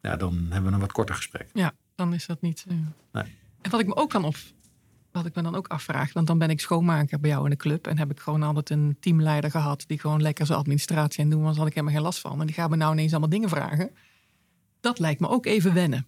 Ja, 0.00 0.16
dan 0.16 0.34
hebben 0.34 0.64
we 0.64 0.74
een 0.74 0.80
wat 0.80 0.92
korter 0.92 1.14
gesprek. 1.14 1.50
Ja, 1.52 1.72
dan 1.94 2.14
is 2.14 2.26
dat 2.26 2.40
niet. 2.40 2.64
Uh... 2.68 2.76
Nee. 3.12 3.36
En 3.60 3.70
wat 3.70 3.80
ik 3.80 3.86
me 3.86 3.96
ook 3.96 4.10
kan 4.10 4.24
op, 4.24 4.36
wat 5.12 5.26
ik 5.26 5.34
me 5.34 5.42
dan 5.42 5.54
ook 5.54 5.68
afvraag, 5.68 6.12
want 6.12 6.26
dan 6.26 6.38
ben 6.38 6.50
ik 6.50 6.60
schoonmaker 6.60 7.20
bij 7.20 7.30
jou 7.30 7.44
in 7.44 7.50
de 7.50 7.56
club 7.56 7.86
en 7.86 7.98
heb 7.98 8.10
ik 8.10 8.20
gewoon 8.20 8.42
altijd 8.42 8.70
een 8.70 8.96
teamleider 9.00 9.50
gehad 9.50 9.84
die 9.86 9.98
gewoon 9.98 10.22
lekker 10.22 10.46
zijn 10.46 10.58
administratie 10.58 11.22
en 11.24 11.30
doen 11.30 11.42
was, 11.42 11.56
had 11.56 11.66
ik 11.66 11.74
helemaal 11.74 11.94
geen 11.94 12.04
last 12.04 12.20
van. 12.20 12.40
En 12.40 12.46
die 12.46 12.54
gaat 12.54 12.70
me 12.70 12.76
nou 12.76 12.92
ineens 12.92 13.10
allemaal 13.10 13.28
dingen 13.28 13.48
vragen. 13.48 13.90
Dat 14.80 14.98
lijkt 14.98 15.20
me 15.20 15.28
ook 15.28 15.46
even 15.46 15.74
wennen. 15.74 16.06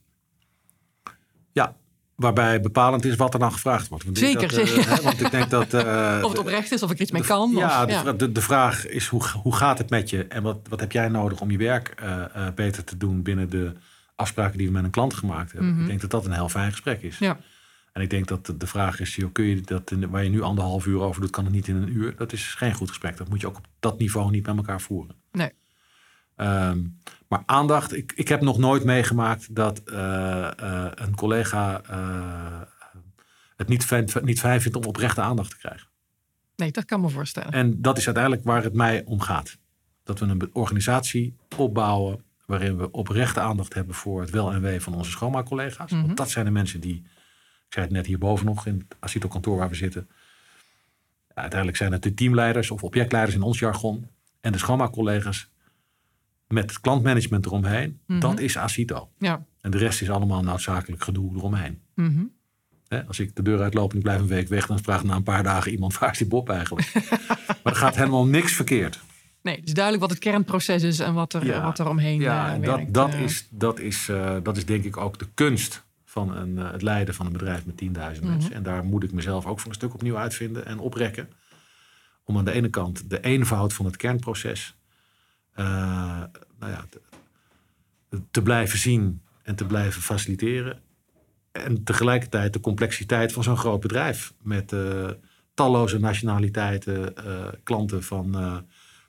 Ja, 1.53 1.77
waarbij 2.17 2.61
bepalend 2.61 3.05
is 3.05 3.17
wat 3.17 3.35
er 3.35 3.41
dan 3.41 3.53
gevraagd 3.53 3.89
wordt. 3.89 4.05
Want 4.05 4.19
zeker, 4.19 4.41
dat, 4.41 4.51
zeker. 4.51 4.79
Uh, 4.79 4.99
want 4.99 5.21
ik 5.21 5.31
denk 5.31 5.51
dat. 5.51 5.75
Uh, 5.75 6.19
of 6.25 6.31
het 6.31 6.39
oprecht 6.39 6.73
is, 6.73 6.83
of 6.83 6.91
ik 6.91 6.99
iets 6.99 7.11
mee 7.11 7.23
kan. 7.23 7.51
Ja, 7.51 7.85
of, 7.85 7.91
ja. 7.91 8.13
De, 8.13 8.33
de, 8.33 8.41
vraag 8.41 8.87
is 8.87 9.07
hoe, 9.07 9.23
hoe 9.43 9.57
gaat 9.57 9.79
het 9.79 9.91
met 9.91 10.11
je 10.11 10.25
en 10.25 10.43
wat, 10.43 10.59
wat 10.69 10.81
heb 10.81 10.93
jij 10.93 11.09
nodig 11.09 11.41
om 11.41 11.51
je 11.51 11.59
werk 11.59 11.95
uh, 12.03 12.49
beter 12.55 12.85
te 12.85 12.97
doen 12.97 13.23
binnen 13.23 13.51
de 13.51 13.73
afspraken 14.15 14.59
die 14.59 14.67
we 14.67 14.73
met 14.73 14.85
een 14.85 14.91
klant 14.91 15.15
gemaakt 15.15 15.53
hebben. 15.53 15.69
Mm 15.69 15.75
-hmm. 15.75 15.83
Ik 15.83 15.89
denk 15.89 16.01
dat 16.01 16.11
dat 16.11 16.25
een 16.25 16.33
heel 16.33 16.49
fijn 16.49 16.71
gesprek 16.71 17.03
is. 17.03 17.19
Ja. 17.19 17.39
En 17.93 18.03
ik 18.03 18.11
denk 18.11 18.29
dat 18.29 18.55
de 18.57 18.67
vraag 18.67 19.01
is, 19.01 19.15
joh, 19.15 19.33
kun 19.33 19.45
je 19.45 19.61
dat 19.61 19.91
in, 19.91 20.11
waar 20.11 20.25
je 20.25 20.31
nu 20.31 20.43
anderhalf 20.43 20.87
uur 20.87 21.01
over 21.01 21.21
doet, 21.21 21.31
kan 21.31 21.45
het 21.45 21.53
niet 21.53 21.69
in 21.69 21.77
een 21.77 21.97
uur? 21.97 22.15
Dat 22.17 22.33
is 22.33 22.55
geen 22.55 22.75
goed 22.75 22.89
gesprek. 22.89 23.17
Dat 23.17 23.29
moet 23.29 23.41
je 23.41 23.47
ook 23.47 23.57
op 23.57 23.67
dat 23.81 23.99
niveau 23.99 24.31
niet 24.31 24.47
met 24.47 24.57
elkaar 24.57 24.81
voeren. 24.81 25.15
Nee. 25.33 25.51
Ehm, 26.37 26.83
maar 27.29 27.43
aandacht, 27.47 27.97
ik, 27.97 28.13
ik 28.13 28.29
heb 28.29 28.41
nog 28.41 28.59
nooit 28.59 28.85
meegemaakt 28.85 29.55
dat 29.55 29.79
eh, 29.79 30.61
eh, 30.61 30.93
een 30.95 31.15
collega 31.15 31.83
eh, 31.83 32.61
het 33.57 33.69
niet 33.69 33.85
fijn, 33.85 34.09
niet 34.23 34.41
fijn 34.41 34.61
vindt 34.61 34.77
om 34.77 34.85
oprechte 34.85 35.21
aandacht 35.21 35.51
te 35.51 35.57
krijgen. 35.57 35.89
Nee, 36.57 36.71
dat 36.71 36.85
kan 36.85 37.01
me 37.01 37.09
voorstellen. 37.09 37.53
En 37.53 37.83
dat 37.83 37.99
is 37.99 38.05
uiteindelijk 38.07 38.45
waar 38.45 38.63
het 38.63 38.75
mij 38.75 39.03
om 39.05 39.21
gaat. 39.21 39.59
Dat 40.05 40.19
we 40.19 40.27
een 40.27 40.51
organisatie 40.53 41.37
opbouwen 41.57 42.25
waarin 42.47 42.77
we 42.77 42.91
oprechte 42.91 43.41
aandacht 43.41 43.75
hebben 43.75 43.95
voor 43.95 44.21
het 44.21 44.31
wel 44.31 44.53
en 44.53 44.61
wee 44.61 44.81
van 44.81 44.95
onze 44.95 45.11
schoonmaakcollega's. 45.11 45.91
Mhm. 45.91 46.03
Want 46.03 46.17
dat 46.17 46.31
zijn 46.31 46.45
de 46.45 46.51
mensen 46.51 46.81
die, 46.81 46.97
ik 47.67 47.73
zei 47.73 47.85
het 47.85 47.95
net 47.95 48.07
hierboven 48.07 48.47
nog 48.47 48.67
in 48.67 48.85
het 48.89 48.97
Asito 48.99 49.29
kantoor 49.29 49.57
waar 49.57 49.69
we 49.69 49.75
zitten. 49.75 50.09
Uiteindelijk 51.35 51.79
zijn 51.79 51.93
het 51.93 52.03
de 52.03 52.15
teamleiders 52.15 52.71
of 52.71 52.83
objectleiders 52.83 53.37
in 53.37 53.43
ons 53.43 53.59
jargon. 53.59 54.09
En 54.41 54.53
de 54.53 54.59
schoonmaakcollega's 54.59 55.49
met 56.49 56.71
het 56.71 56.81
klantmanagement 56.81 57.47
eromheen. 57.47 58.01
Mhm. 58.07 58.21
Dat 58.21 58.41
is 58.41 58.57
Asito. 58.59 59.09
Ja. 59.19 59.45
En 59.61 59.71
de 59.71 59.79
rest 59.79 60.03
is 60.03 60.11
allemaal 60.11 60.43
noodzakelijk 60.43 61.03
gedoe 61.05 61.37
eromheen. 61.37 61.81
Mhm. 61.95 62.25
Als 63.07 63.19
ik 63.21 63.37
de 63.37 63.43
deur 63.43 63.61
uitloop 63.63 63.91
en 63.91 63.97
ik 63.97 64.03
blijf 64.03 64.21
een 64.21 64.27
week 64.27 64.49
weg, 64.49 64.67
dan 64.67 64.79
vraagt 64.79 65.05
na 65.05 65.15
een 65.15 65.23
paar 65.23 65.43
dagen 65.43 65.73
iemand: 65.73 65.95
waar 65.99 66.11
is 66.11 66.19
die 66.19 66.27
Bob 66.27 66.49
eigenlijk? 66.51 66.93
maar 67.63 67.73
er 67.73 67.75
gaat 67.77 67.97
helemaal 67.97 68.27
niks 68.27 68.53
verkeerd. 68.53 69.01
Nee, 69.43 69.57
het 69.57 69.67
is 69.67 69.75
duidelijk 69.75 70.05
wat 70.05 70.13
het 70.15 70.23
kernproces 70.25 70.83
is 70.83 70.99
en 71.01 71.15
wat 71.15 71.33
er, 71.33 71.47
Ja. 71.47 71.63
wat 71.63 71.79
er 71.79 71.89
omheen 71.89 72.21
Ja, 72.21 72.55
eh, 72.55 72.63
dat, 72.63 72.81
dat, 72.89 73.13
eh. 73.15 73.21
is, 73.21 73.47
dat, 73.51 73.79
is, 73.81 74.09
eh, 74.09 74.37
dat 74.43 74.57
is 74.57 74.65
denk 74.67 74.85
ik 74.85 74.97
ook 74.97 75.19
de 75.19 75.27
kunst 75.35 75.85
van 76.05 76.37
een, 76.37 76.57
het 76.57 76.83
leiden 76.83 77.15
van 77.15 77.27
een 77.27 77.33
bedrijf 77.33 77.67
met 77.67 77.77
10.000 77.77 78.23
Mhm. 78.25 78.33
mensen. 78.33 78.53
En 78.53 78.63
daar 78.63 78.85
moet 78.85 79.03
ik 79.03 79.13
mezelf 79.13 79.47
ook 79.47 79.61
voor 79.61 79.69
een 79.69 79.75
stuk 79.77 79.95
opnieuw 79.95 80.17
uitvinden 80.17 80.67
en 80.67 80.79
oprekken. 80.79 81.29
Om 82.25 82.39
aan 82.39 82.45
de 82.45 82.53
ene 82.53 82.69
kant 82.69 83.11
de 83.11 83.21
eenvoud 83.21 83.73
van 83.73 83.85
het 83.85 83.97
kernproces 83.97 84.76
nou 85.57 86.73
ja, 86.73 86.85
te, 88.31 88.43
blijven 88.43 88.79
zien 88.79 89.23
en 89.43 89.55
te 89.55 89.67
blijven 89.67 90.03
faciliteren. 90.03 90.81
En 91.53 91.85
tegelijkertijd 91.85 92.53
de 92.53 92.61
complexiteit 92.61 93.33
van 93.33 93.43
zo'n 93.43 93.57
groot 93.57 93.81
bedrijf. 93.81 94.33
Met 94.43 94.73
eh, 94.73 95.11
talloze 95.55 95.99
nationaliteiten, 95.99 97.17
eh, 97.17 97.47
klanten 97.63 98.03
van 98.03 98.35
eh 98.39 98.57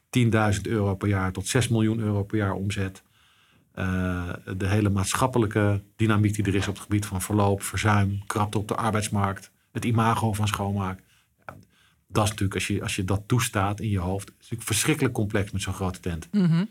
10.000 0.09 0.61
euro 0.67 0.95
per 0.95 1.07
jaar 1.07 1.31
tot 1.31 1.47
6 1.47 1.67
miljoen 1.67 1.99
euro 1.99 2.23
per 2.23 2.37
jaar 2.37 2.53
omzet. 2.53 3.03
Eh, 3.71 4.29
de 4.57 4.67
hele 4.67 4.89
maatschappelijke 4.89 5.81
dynamiek 5.95 6.35
die 6.35 6.45
er 6.45 6.55
is 6.55 6.67
op 6.67 6.73
het 6.73 6.83
gebied 6.83 7.05
van 7.05 7.21
verloop, 7.21 7.63
verzuim, 7.63 8.19
krapte 8.25 8.57
op 8.57 8.67
de 8.67 8.75
arbeidsmarkt, 8.75 9.51
het 9.71 9.85
imago 9.85 10.33
van 10.33 10.47
schoonmaak. 10.47 11.03
Dat 12.07 12.23
is 12.23 12.29
natuurlijk, 12.29 12.55
als 12.55 12.67
je, 12.67 12.81
als 12.81 12.95
je 12.95 13.03
dat 13.03 13.21
toestaat 13.25 13.79
in 13.79 13.89
je 13.89 13.99
hoofd, 13.99 14.27
is 14.29 14.35
natuurlijk 14.37 14.63
verschrikkelijk 14.63 15.13
complex 15.13 15.51
met 15.51 15.61
zo'n 15.61 15.73
grote 15.73 15.99
tent. 15.99 16.27
Mhm. 16.31 16.65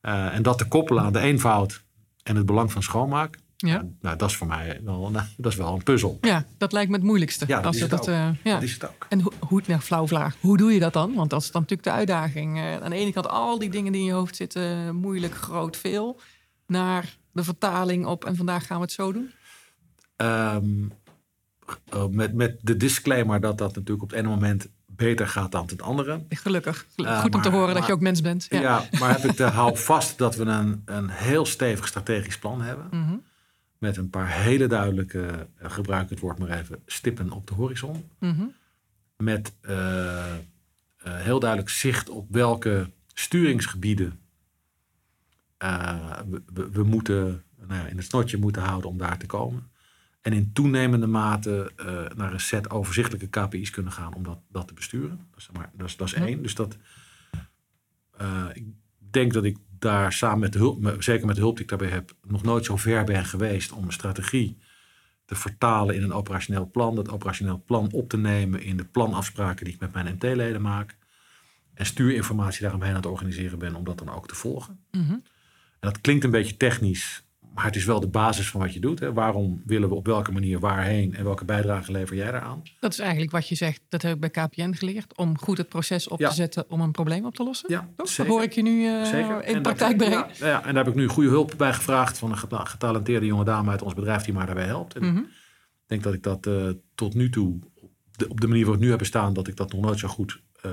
Eh, 0.00 0.34
en 0.34 0.42
dat 0.42 0.58
te 0.58 0.68
koppelen 0.68 1.02
aan 1.04 1.12
de 1.12 1.18
eenvoud 1.20 1.84
en 2.22 2.36
het 2.36 2.46
belang 2.46 2.72
van 2.72 2.82
schoonmaak, 2.82 3.38
Ja. 3.56 3.84
nou, 4.00 4.16
dat 4.16 4.30
is 4.30 4.36
voor 4.36 4.46
mij 4.46 4.80
wel, 4.84 5.10
nou, 5.10 5.26
dat 5.36 5.52
is 5.52 5.58
wel 5.58 5.74
een 5.74 5.82
puzzel. 5.82 6.18
ja, 6.20 6.46
dat 6.58 6.72
lijkt 6.72 6.90
me 6.90 6.96
het 6.96 7.04
moeilijkste. 7.04 7.44
Ja, 7.48 7.56
dat 7.56 7.66
Als 7.66 7.74
is 7.76 7.82
het 7.82 7.90
dat, 7.90 8.00
ook. 8.00 8.06
eh, 8.06 8.28
ja. 8.44 8.52
Dat 8.54 8.62
is 8.62 8.72
het 8.72 8.84
ook. 8.88 9.06
En 9.08 9.20
hoe, 9.20 9.32
hoe, 9.38 9.62
nou, 9.66 9.80
flauw 9.80 10.06
vraag, 10.06 10.36
hoe 10.40 10.56
doe 10.56 10.72
je 10.72 10.80
dat 10.80 10.92
dan? 10.92 11.14
Want 11.14 11.30
dat 11.30 11.40
is 11.42 11.50
dan 11.50 11.60
natuurlijk 11.60 11.88
de 11.88 11.94
uitdaging. 11.94 12.58
Eh, 12.58 12.76
aan 12.76 12.90
de 12.90 12.96
ene 12.96 13.12
kant 13.12 13.28
al 13.28 13.58
die 13.58 13.70
dingen 13.70 13.92
die 13.92 14.00
in 14.00 14.06
je 14.06 14.12
hoofd 14.12 14.36
zitten, 14.36 14.94
moeilijk, 14.96 15.34
groot, 15.34 15.76
veel. 15.76 16.20
Naar 16.66 17.16
de 17.32 17.44
vertaling 17.44 18.06
op 18.06 18.24
en 18.24 18.36
vandaag 18.36 18.66
gaan 18.66 18.76
we 18.76 18.82
het 18.82 18.92
zo 18.92 19.12
doen. 19.12 19.30
Ehm, 20.16 20.88
eh, 21.90 22.06
met, 22.06 22.34
met 22.34 22.58
de 22.60 22.76
disclaimer 22.76 23.40
dat 23.40 23.58
dat 23.58 23.74
natuurlijk 23.74 24.02
op 24.02 24.10
het 24.10 24.18
ene 24.18 24.28
moment 24.28 24.68
beter 25.00 25.28
gaat 25.28 25.52
dan 25.52 25.66
het 25.66 25.82
andere. 25.82 26.24
Gelukkig. 26.28 26.86
Eh, 26.96 27.20
Goed 27.20 27.34
om 27.34 27.42
te 27.42 27.48
maar- 27.50 27.58
horen 27.58 27.74
dat 27.74 27.86
je 27.86 27.92
ook 27.92 28.00
mens 28.00 28.20
bent. 28.20 28.46
Ja, 28.50 28.60
Ja. 28.60 28.84
maar 28.98 29.10
heb 29.20 29.30
ik 29.30 29.36
de, 29.36 29.42
hou 29.44 29.76
vast 29.78 30.18
dat 30.18 30.36
we 30.36 30.44
een, 30.44 30.82
een 30.84 31.08
heel 31.08 31.46
stevig 31.46 31.86
strategisch 31.86 32.38
plan 32.38 32.62
hebben. 32.62 32.86
Mhm. 32.90 33.14
Met 33.78 33.96
een 33.96 34.10
paar 34.10 34.28
hele 34.28 34.66
duidelijke, 34.66 35.46
eh, 35.56 35.70
gebruik 35.70 36.10
het 36.10 36.20
woord 36.20 36.38
maar 36.38 36.50
even, 36.58 36.82
stippen 36.86 37.30
op 37.30 37.46
de 37.46 37.54
horizon. 37.54 38.10
Mhm. 38.18 38.42
Met 39.16 39.52
eh, 39.60 40.24
heel 41.02 41.40
duidelijk 41.40 41.70
zicht 41.70 42.08
op 42.08 42.26
welke 42.30 42.90
sturingsgebieden 43.14 44.18
we, 45.58 46.42
we, 46.54 46.70
we 46.72 46.82
moeten 46.82 47.42
nou 47.66 47.80
ja, 47.80 47.86
in 47.86 47.96
het 47.96 48.06
snotje 48.06 48.36
moeten 48.36 48.62
houden 48.62 48.90
om 48.90 48.98
daar 48.98 49.18
te 49.18 49.26
komen. 49.26 49.70
En 50.20 50.32
in 50.32 50.52
toenemende 50.52 51.06
mate 51.06 51.72
eh, 51.76 52.16
naar 52.16 52.32
een 52.32 52.40
set 52.40 52.70
overzichtelijke 52.70 53.26
KPI's 53.28 53.70
kunnen 53.70 53.92
gaan 53.92 54.14
om 54.14 54.22
dat, 54.22 54.38
dat 54.48 54.68
te 54.68 54.74
besturen. 54.74 55.26
Dat 55.30 55.38
is, 55.38 55.48
maar, 55.52 55.70
dat 55.74 55.86
is, 55.88 55.96
dat 55.96 56.06
is 56.06 56.14
Ja. 56.14 56.26
één. 56.26 56.42
Dus 56.42 56.54
dat, 56.54 56.76
eh, 58.16 58.46
ik 58.52 58.64
denk 59.10 59.32
dat 59.32 59.44
ik 59.44 59.56
daar 59.78 60.12
samen 60.12 60.38
met 60.38 60.52
de 60.52 60.58
hulp, 60.58 60.96
zeker 60.98 61.26
met 61.26 61.34
de 61.34 61.40
hulp 61.40 61.54
die 61.54 61.62
ik 61.64 61.68
daarbij 61.70 61.88
heb, 61.88 62.12
nog 62.26 62.42
nooit 62.42 62.64
zo 62.64 62.76
ver 62.76 63.04
ben 63.04 63.24
geweest 63.24 63.72
om 63.72 63.84
een 63.84 63.92
strategie 63.92 64.58
te 65.24 65.34
vertalen 65.34 65.94
in 65.94 66.02
een 66.02 66.12
operationeel 66.12 66.70
plan. 66.70 66.94
Dat 66.94 67.10
operationeel 67.10 67.62
plan 67.66 67.92
op 67.92 68.08
te 68.08 68.16
nemen 68.16 68.62
in 68.62 68.76
de 68.76 68.84
planafspraken 68.84 69.64
die 69.64 69.74
ik 69.74 69.80
met 69.80 69.92
mijn 69.92 70.14
MT-leden 70.14 70.62
maak. 70.62 70.96
En 71.74 71.86
stuurinformatie 71.86 72.62
daaromheen 72.62 72.90
aan 72.90 72.96
het 72.96 73.06
organiseren 73.06 73.58
ben 73.58 73.74
om 73.74 73.84
dat 73.84 73.98
dan 73.98 74.08
ook 74.08 74.28
te 74.28 74.34
volgen. 74.34 74.80
Mhm. 74.90 75.12
En 75.12 75.22
dat 75.88 76.00
klinkt 76.00 76.24
een 76.24 76.30
beetje 76.30 76.56
technisch, 76.56 77.22
maar 77.54 77.64
het 77.64 77.76
is 77.76 77.84
wel 77.84 78.00
de 78.00 78.08
basis 78.08 78.50
van 78.50 78.60
wat 78.60 78.74
je 78.74 78.80
doet. 78.80 78.98
Hè. 79.00 79.12
Waarom 79.12 79.62
willen 79.66 79.88
we 79.88 79.94
op 79.94 80.06
welke 80.06 80.32
manier 80.32 80.58
waarheen 80.60 81.14
en 81.14 81.24
welke 81.24 81.44
bijdrage 81.44 81.92
lever 81.92 82.16
jij 82.16 82.30
daaraan? 82.30 82.62
Dat 82.80 82.92
is 82.92 82.98
eigenlijk 82.98 83.30
wat 83.30 83.48
je 83.48 83.54
zegt, 83.54 83.80
dat 83.88 84.02
heb 84.02 84.14
ik 84.14 84.20
bij 84.20 84.30
KPN 84.46 84.72
geleerd. 84.72 85.16
Om 85.16 85.38
goed 85.38 85.58
het 85.58 85.68
proces 85.68 86.08
op 86.08 86.18
Ja. 86.20 86.28
te 86.28 86.34
zetten 86.34 86.64
om 86.70 86.80
een 86.80 86.90
probleem 86.90 87.24
op 87.24 87.34
te 87.34 87.42
lossen. 87.44 87.70
Ja, 87.72 87.88
Toch? 87.96 88.14
Dat 88.14 88.26
hoor 88.26 88.42
ik 88.42 88.52
je 88.52 88.62
nu 88.62 88.86
eh, 88.86 89.04
Zeker. 89.04 89.44
in 89.44 89.62
praktijk 89.62 89.96
brengen. 89.96 90.26
Ja, 90.38 90.46
ja, 90.46 90.64
en 90.64 90.74
daar 90.74 90.84
heb 90.84 90.92
ik 90.92 90.98
nu 91.00 91.08
goede 91.08 91.28
hulp 91.28 91.54
bij 91.56 91.72
gevraagd 91.72 92.18
van 92.18 92.30
een 92.30 92.38
geta- 92.38 92.64
getalenteerde 92.64 93.26
jonge 93.26 93.44
dame 93.44 93.70
uit 93.70 93.82
ons 93.82 93.94
bedrijf 93.94 94.22
die 94.22 94.34
mij 94.34 94.46
daarbij 94.46 94.66
helpt. 94.66 94.94
En 94.94 95.04
Mhm. 95.04 95.18
ik 95.18 95.26
denk 95.86 96.02
dat 96.02 96.14
ik 96.14 96.22
dat 96.22 96.46
eh, 96.46 96.68
tot 96.94 97.14
nu 97.14 97.30
toe, 97.30 97.58
op 97.74 97.90
de, 98.16 98.28
op 98.28 98.40
de 98.40 98.46
manier 98.46 98.62
waarop 98.62 98.76
ik 98.80 98.84
nu 98.84 98.90
heb 98.90 98.98
bestaan, 99.00 99.32
dat 99.32 99.48
ik 99.48 99.56
dat 99.56 99.72
nog 99.72 99.80
nooit 99.80 99.98
zo 99.98 100.08
goed 100.08 100.40
eh, 100.62 100.70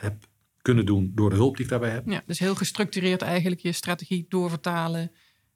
heb 0.00 0.14
kunnen 0.62 0.86
doen 0.86 1.12
door 1.14 1.30
de 1.30 1.36
hulp 1.36 1.54
die 1.56 1.64
ik 1.64 1.70
daarbij 1.70 1.90
heb. 1.90 2.02
Ja, 2.06 2.22
dus 2.26 2.38
heel 2.38 2.54
gestructureerd 2.54 3.22
eigenlijk 3.22 3.60
je 3.60 3.72
strategie 3.72 4.26
doorvertalen 4.28 5.10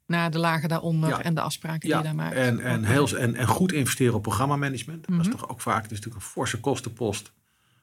naar 0.09 0.31
de 0.31 0.39
lagen 0.39 0.69
daaronder 0.69 1.09
Ja. 1.09 1.21
en 1.21 1.33
de 1.35 1.41
afspraken 1.41 1.79
die 1.79 1.97
je 1.97 2.03
daar 2.03 2.15
maakt. 2.15 2.35
en, 2.35 2.59
en, 2.59 2.83
heel, 2.83 3.17
en, 3.17 3.35
en 3.35 3.47
goed 3.47 3.71
investeren 3.71 4.13
op 4.13 4.21
programmamanagement. 4.21 5.01
Dat 5.07 5.09
Mhm. 5.09 5.19
is 5.19 5.27
toch 5.31 5.49
ook 5.49 5.61
vaak 5.61 5.81
het 5.81 5.91
is 5.91 5.97
natuurlijk 5.97 6.25
een 6.25 6.31
forse 6.31 6.59
kostenpost. 6.59 7.23
Maar 7.23 7.31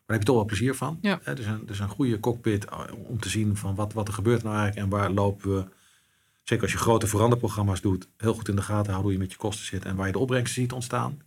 daar 0.07 0.17
heb 0.17 0.19
je 0.19 0.25
toch 0.27 0.35
wel 0.37 0.45
plezier 0.45 0.75
van. 0.75 0.99
Ja. 1.01 1.21
Dus, 1.35 1.47
een, 1.47 1.67
dus 1.67 1.79
een 1.79 1.89
goede 1.89 2.21
cockpit 2.21 2.65
eh, 2.65 2.81
om 2.93 3.21
te 3.21 3.29
zien 3.29 3.57
van 3.57 3.75
wat, 3.75 3.93
wat 3.93 4.09
er 4.09 4.15
gebeurt 4.15 4.43
nou 4.43 4.57
eigenlijk 4.57 4.87
en 4.93 4.99
waar 4.99 5.11
lopen 5.11 5.55
we. 5.55 5.65
Zeker 6.43 6.65
als 6.65 6.73
je 6.73 6.79
grote 6.79 7.07
veranderprogramma's 7.07 7.81
doet, 7.81 8.09
heel 8.17 8.35
goed 8.35 8.49
in 8.49 8.57
de 8.57 8.63
gaten 8.63 8.93
houden 8.93 9.03
hoe 9.03 9.13
je 9.13 9.19
met 9.19 9.31
je 9.33 9.37
kosten 9.39 9.67
zit 9.67 9.85
en 9.85 9.97
waar 9.97 10.07
je 10.07 10.13
de 10.13 10.19
opbrengsten 10.19 10.63
ziet 10.63 10.73
ontstaan. 10.73 11.21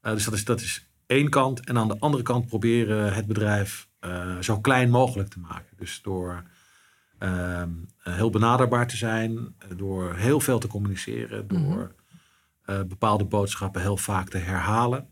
Eh, 0.00 0.12
dus 0.12 0.24
dat 0.24 0.34
is, 0.34 0.44
dat 0.44 0.60
is 0.60 0.86
één 1.06 1.28
kant. 1.30 1.66
En 1.66 1.78
aan 1.78 1.88
de 1.88 1.96
andere 1.98 2.22
kant 2.22 2.46
proberen 2.46 3.14
het 3.14 3.26
bedrijf 3.26 3.88
eh, 4.00 4.38
zo 4.38 4.60
klein 4.60 4.90
mogelijk 4.90 5.28
te 5.28 5.38
maken. 5.38 5.76
Dus 5.76 6.00
door 6.02 6.42
heel 8.18 8.30
benaderbaar 8.30 8.86
te 8.86 8.96
zijn, 8.96 9.54
eh, 9.58 9.68
door 9.76 10.14
heel 10.14 10.40
veel 10.40 10.58
te 10.58 10.66
communiceren, 10.66 11.48
door 11.48 11.94
eh, 12.64 12.82
bepaalde 12.82 13.24
boodschappen 13.24 13.80
heel 13.80 13.96
vaak 13.96 14.28
te 14.28 14.38
herhalen, 14.38 15.08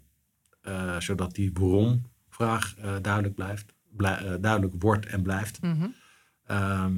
eh, 0.61 1.01
zodat 1.01 1.35
die 1.35 1.51
waarom-vraag 1.53 2.75
duidelijk 3.03 3.35
blijft, 3.35 3.73
blij- 3.97 4.41
duidelijk 4.41 4.75
wordt 4.79 5.07
en 5.07 5.23
blijft. 5.23 5.63
Mhm. 5.63 5.87
Ehm, 6.47 6.93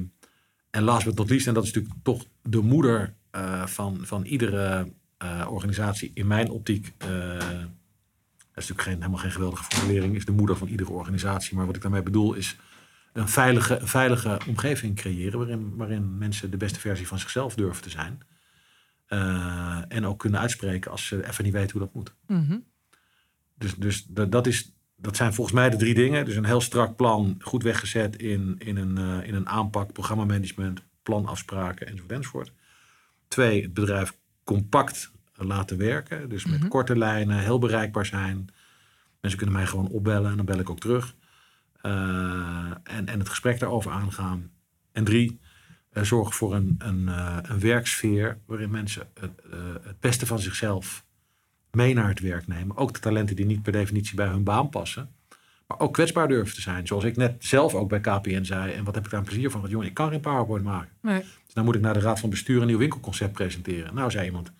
en 0.69 0.83
last 0.83 1.05
but 1.05 1.15
not 1.15 1.29
least, 1.29 1.47
en 1.47 1.53
dat 1.53 1.63
is 1.63 1.73
natuurlijk 1.73 2.03
toch 2.03 2.25
de 2.41 2.61
moeder 2.61 3.13
van, 3.65 3.99
van 4.01 4.23
iedere 4.23 4.91
organisatie, 5.47 6.11
in 6.13 6.27
mijn 6.27 6.49
optiek, 6.49 6.93
dat 6.97 7.07
is 8.55 8.67
natuurlijk 8.67 8.81
geen, 8.81 8.95
helemaal 8.95 9.17
geen 9.17 9.31
geweldige 9.31 9.63
formulering, 9.63 10.15
is 10.15 10.25
de 10.25 10.31
moeder 10.31 10.57
van 10.57 10.67
iedere 10.67 10.91
organisatie. 10.91 11.55
Maar 11.55 11.65
wat 11.65 11.75
ik 11.75 11.81
daarmee 11.81 12.03
bedoel 12.03 12.33
is 12.33 12.57
een 13.13 13.27
veilige, 13.27 13.79
veilige 13.81 14.39
omgeving 14.47 14.95
creëren 14.95 15.39
waarin, 15.39 15.75
waarin 15.75 16.17
mensen 16.17 16.51
de 16.51 16.57
beste 16.57 16.79
versie 16.79 17.07
van 17.07 17.19
zichzelf 17.19 17.55
durven 17.55 17.83
te 17.83 17.89
zijn. 17.89 18.19
Eh, 19.05 19.81
en 19.87 20.05
ook 20.05 20.19
kunnen 20.19 20.39
uitspreken 20.39 20.91
als 20.91 21.07
ze 21.07 21.27
even 21.27 21.43
niet 21.43 21.53
weten 21.53 21.71
hoe 21.71 21.81
dat 21.81 21.93
moet. 21.93 22.13
Mhm. 22.27 22.57
Dus, 23.55 23.75
dus 23.75 24.05
dat, 24.05 24.31
dat, 24.31 24.47
is, 24.47 24.73
dat 24.95 25.15
zijn 25.15 25.33
volgens 25.33 25.55
mij 25.55 25.69
de 25.69 25.77
drie 25.77 25.93
dingen. 25.93 26.25
Dus 26.25 26.35
een 26.35 26.45
heel 26.45 26.61
strak 26.61 26.95
plan, 26.95 27.35
goed 27.39 27.63
weggezet 27.63 28.15
in, 28.15 28.55
in, 28.57 28.77
een, 28.77 28.97
eh, 28.97 29.27
in 29.27 29.33
een 29.35 29.49
aanpak, 29.49 29.93
programmamanagement, 29.93 30.81
planafspraken 31.03 31.87
enzovoort 31.87 32.11
enzovoort. 32.11 32.51
Twee, 33.27 33.61
het 33.61 33.73
bedrijf 33.73 34.17
compact 34.43 35.11
laten 35.35 35.77
werken. 35.77 36.29
Dus 36.29 36.45
met 36.45 36.59
Mhm. 36.59 36.67
korte 36.69 36.97
lijnen, 36.97 37.39
heel 37.39 37.59
bereikbaar 37.59 38.05
zijn. 38.05 38.47
Mensen 39.21 39.39
kunnen 39.39 39.57
mij 39.57 39.67
gewoon 39.67 39.87
opbellen 39.87 40.31
en 40.31 40.37
dan 40.37 40.45
bel 40.45 40.59
ik 40.59 40.69
ook 40.69 40.79
terug. 40.79 41.15
Eh, 41.81 42.71
en, 42.83 43.07
en 43.07 43.19
het 43.19 43.29
gesprek 43.29 43.59
daarover 43.59 43.91
aangaan. 43.91 44.51
En 44.91 45.03
drie, 45.03 45.39
eh, 45.89 46.03
zorg 46.03 46.35
voor 46.35 46.55
een, 46.55 46.75
een, 46.77 47.07
eh, 47.07 47.37
een 47.41 47.59
werksfeer 47.59 48.39
waarin 48.45 48.69
mensen 48.69 49.07
het, 49.19 49.41
het 49.83 49.99
beste 49.99 50.25
van 50.25 50.39
zichzelf 50.39 51.05
mee 51.71 51.93
naar 51.93 52.07
het 52.07 52.19
werk 52.19 52.47
nemen. 52.47 52.77
Ook 52.77 52.93
de 52.93 52.99
talenten 52.99 53.35
die 53.35 53.45
niet 53.45 53.61
per 53.61 53.71
definitie 53.71 54.15
bij 54.15 54.27
hun 54.27 54.43
baan 54.43 54.69
passen. 54.69 55.09
Maar 55.67 55.79
ook 55.79 55.93
kwetsbaar 55.93 56.27
durven 56.27 56.55
te 56.55 56.61
zijn. 56.61 56.87
Zoals 56.87 57.03
ik 57.03 57.17
net 57.17 57.45
zelf 57.45 57.75
ook 57.75 57.89
bij 57.89 57.99
KPN 57.99 58.43
zei. 58.43 58.71
En 58.71 58.83
wat 58.83 58.95
heb 58.95 59.05
ik 59.05 59.11
daar 59.11 59.19
een 59.19 59.25
plezier 59.25 59.51
van? 59.51 59.59
Want 59.59 59.71
jongen, 59.71 59.87
ik 59.87 59.93
kan 59.93 60.09
geen 60.09 60.19
PowerPoint 60.19 60.63
maken. 60.63 60.91
Nee. 61.01 61.19
Dus 61.19 61.53
dan 61.53 61.65
moet 61.65 61.75
ik 61.75 61.81
naar 61.81 61.93
de 61.93 61.99
Raad 61.99 62.19
van 62.19 62.29
Bestuur 62.29 62.61
een 62.61 62.67
nieuw 62.67 62.77
winkelconcept 62.77 63.33
presenteren. 63.33 63.93
Nou, 63.93 64.11
zei 64.11 64.25
iemand, 64.25 64.51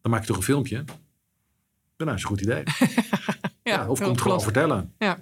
dan 0.00 0.10
maak 0.10 0.20
je 0.20 0.26
toch 0.26 0.36
een 0.36 0.42
filmpje? 0.42 0.76
Nou, 0.76 2.10
dat 2.10 2.14
is 2.14 2.22
een 2.22 2.28
goed 2.28 2.40
idee. 2.40 2.62
ja, 3.62 3.88
of 3.88 3.98
heel 3.98 4.06
komt 4.06 4.20
gewoon 4.20 4.22
klopt. 4.22 4.42
vertellen. 4.42 4.92
Ja, 4.98 5.18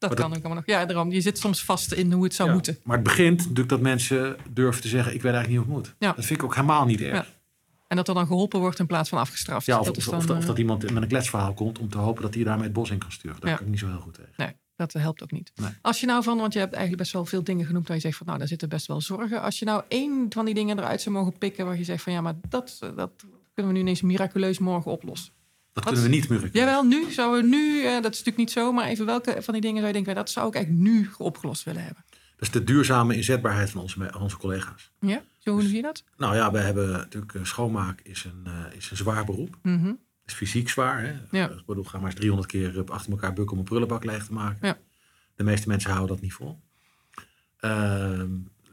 dat 0.00 0.14
kan 0.14 0.28
dat- 0.28 0.38
ook 0.38 0.44
allemaal 0.44 0.62
nog. 0.66 0.74
Ja, 0.76 0.84
daarom. 0.86 1.10
Je 1.10 1.20
zit 1.20 1.38
soms 1.38 1.64
vast 1.64 1.92
in 1.92 2.12
hoe 2.12 2.24
het 2.24 2.34
zou 2.34 2.48
Ja. 2.48 2.54
moeten. 2.54 2.78
Maar 2.84 2.94
het 2.96 3.04
begint 3.04 3.38
natuurlijk 3.38 3.68
dat 3.68 3.80
mensen 3.80 4.36
durven 4.50 4.82
te 4.82 4.88
zeggen, 4.88 5.14
ik 5.14 5.22
weet 5.22 5.32
eigenlijk 5.32 5.62
niet 5.62 5.68
hoe 5.74 5.78
het 5.82 5.88
moet. 5.88 5.96
Ja. 6.08 6.12
Dat 6.16 6.24
vind 6.24 6.38
ik 6.38 6.44
ook 6.44 6.54
helemaal 6.54 6.84
niet 6.86 7.00
erg. 7.00 7.12
Ja. 7.14 7.26
En 7.88 7.96
dat 7.96 8.08
er 8.08 8.14
dan 8.14 8.26
geholpen 8.26 8.60
wordt 8.60 8.78
in 8.78 8.86
plaats 8.86 9.08
van 9.08 9.18
afgestraft. 9.18 9.66
Ja, 9.66 9.78
of, 9.78 9.86
dat 9.86 9.96
of, 9.96 10.08
of 10.08 10.28
eh, 10.30 10.46
dat 10.46 10.58
iemand 10.58 10.90
met 10.92 11.02
een 11.02 11.08
kletsverhaal 11.08 11.54
komt 11.54 11.78
om 11.78 11.88
te 11.88 11.98
hopen 11.98 12.22
dat 12.22 12.34
hij 12.34 12.44
daarmee 12.44 12.64
het 12.64 12.72
bos 12.72 12.90
in 12.90 12.98
kan 12.98 13.12
sturen. 13.12 13.40
Daar 13.40 13.54
kan 13.56 13.64
ik 13.64 13.70
niet 13.70 13.78
zo 13.80 13.86
heel 13.88 14.00
goed 14.00 14.14
tegen. 14.14 14.32
Nee, 14.36 14.52
dat 14.76 14.92
helpt 14.92 15.22
ook 15.22 15.30
niet. 15.30 15.52
Nee. 15.54 15.70
Als 15.82 16.00
je 16.00 16.06
nou 16.06 16.22
van, 16.22 16.38
want 16.38 16.52
je 16.52 16.58
hebt 16.58 16.72
eigenlijk 16.72 17.02
best 17.02 17.14
wel 17.14 17.24
veel 17.24 17.44
dingen 17.44 17.66
genoemd 17.66 17.86
waar 17.86 17.96
je 17.96 18.02
zegt 18.02 18.16
van 18.16 18.26
nou, 18.26 18.38
daar 18.38 18.48
zitten 18.48 18.68
best 18.68 18.86
wel 18.86 19.00
zorgen. 19.00 19.42
Als 19.42 19.58
je 19.58 19.64
nou 19.64 19.82
één 19.88 20.26
van 20.28 20.44
die 20.44 20.54
dingen 20.54 20.78
eruit 20.78 21.00
zou 21.00 21.14
mogen 21.14 21.38
pikken 21.38 21.64
waar 21.66 21.76
je 21.78 21.84
zegt 21.84 22.02
van 22.02 22.12
ja, 22.12 22.20
maar 22.20 22.34
dat, 22.48 22.76
eh, 22.80 22.88
dat 22.96 23.10
kunnen 23.54 23.72
we 23.72 23.78
nu 23.78 23.84
ineens 23.84 24.02
miraculeus 24.02 24.58
morgen 24.58 24.90
oplossen. 24.90 25.32
Dat 25.72 25.84
Wat? 25.84 25.92
kunnen 25.92 26.10
we 26.10 26.16
niet 26.16 26.28
meer. 26.28 26.48
Jawel, 26.52 26.82
nu 26.82 27.10
zouden 27.10 27.42
we 27.42 27.56
nu, 27.56 27.84
eh, 27.84 27.92
dat 27.92 28.12
is 28.12 28.18
natuurlijk 28.18 28.36
niet 28.36 28.50
zo, 28.50 28.72
maar 28.72 28.86
even 28.86 29.06
welke 29.06 29.42
van 29.42 29.52
die 29.52 29.62
dingen 29.62 29.76
zou 29.76 29.86
je 29.86 29.92
denken, 29.92 30.14
dat 30.14 30.30
zou 30.30 30.48
ik 30.48 30.54
eigenlijk 30.54 30.84
nu 30.84 31.10
opgelost 31.18 31.64
willen 31.64 31.84
hebben? 31.84 32.04
Dat 32.10 32.48
is 32.48 32.50
de 32.50 32.64
duurzame 32.64 33.16
inzetbaarheid 33.16 33.70
van 33.70 33.80
onze, 33.80 34.18
onze 34.18 34.36
collega's. 34.36 34.90
Ja, 35.00 35.22
zo 35.38 35.52
hoe 35.52 35.62
zie 35.62 35.76
je 35.76 35.82
dat? 35.82 36.04
Nou 36.16 36.34
ja, 36.34 36.50
we 36.50 36.58
hebben 36.58 36.90
natuurlijk 36.90 37.34
eh, 37.34 37.44
schoonmaak 37.44 38.00
is 38.00 38.24
een, 38.24 38.46
eh, 38.46 38.76
is 38.76 38.90
een 38.90 38.96
zwaar 38.96 39.24
beroep. 39.24 39.58
Het 39.62 39.98
is 40.24 40.34
fysiek 40.34 40.68
zwaar. 40.68 41.02
Hè? 41.02 41.38
Ja. 41.38 41.48
Ik 41.50 41.66
bedoel, 41.66 41.84
ga 41.84 41.98
maar 41.98 42.06
eens 42.06 42.14
300 42.14 42.50
keer 42.50 42.84
achter 42.86 43.10
elkaar 43.10 43.32
bukken 43.32 43.52
om 43.52 43.58
een 43.58 43.64
prullenbak 43.64 44.04
leeg 44.04 44.26
te 44.26 44.32
maken. 44.32 44.66
Ja. 44.66 44.78
De 45.34 45.44
meeste 45.44 45.68
mensen 45.68 45.90
houden 45.90 46.14
dat 46.14 46.22
niet 46.22 46.32
vol. 46.32 46.60
Ehm, 47.56 48.28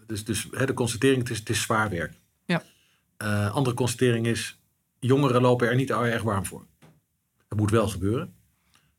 dus 0.05 0.23
dus 0.23 0.47
hè, 0.51 0.65
de 0.65 0.73
constatering, 0.73 1.21
het 1.21 1.29
is, 1.29 1.39
het 1.39 1.49
is 1.49 1.61
zwaar 1.61 1.89
werk. 1.89 2.19
Ja. 2.45 2.63
Andere 3.49 3.75
constatering 3.75 4.27
is, 4.27 4.59
jongeren 4.99 5.41
lopen 5.41 5.67
er 5.67 5.75
niet 5.75 5.89
erg 5.89 6.21
warm 6.21 6.45
voor. 6.45 6.65
Dat 7.47 7.57
moet 7.57 7.71
wel 7.71 7.87
gebeuren. 7.87 8.35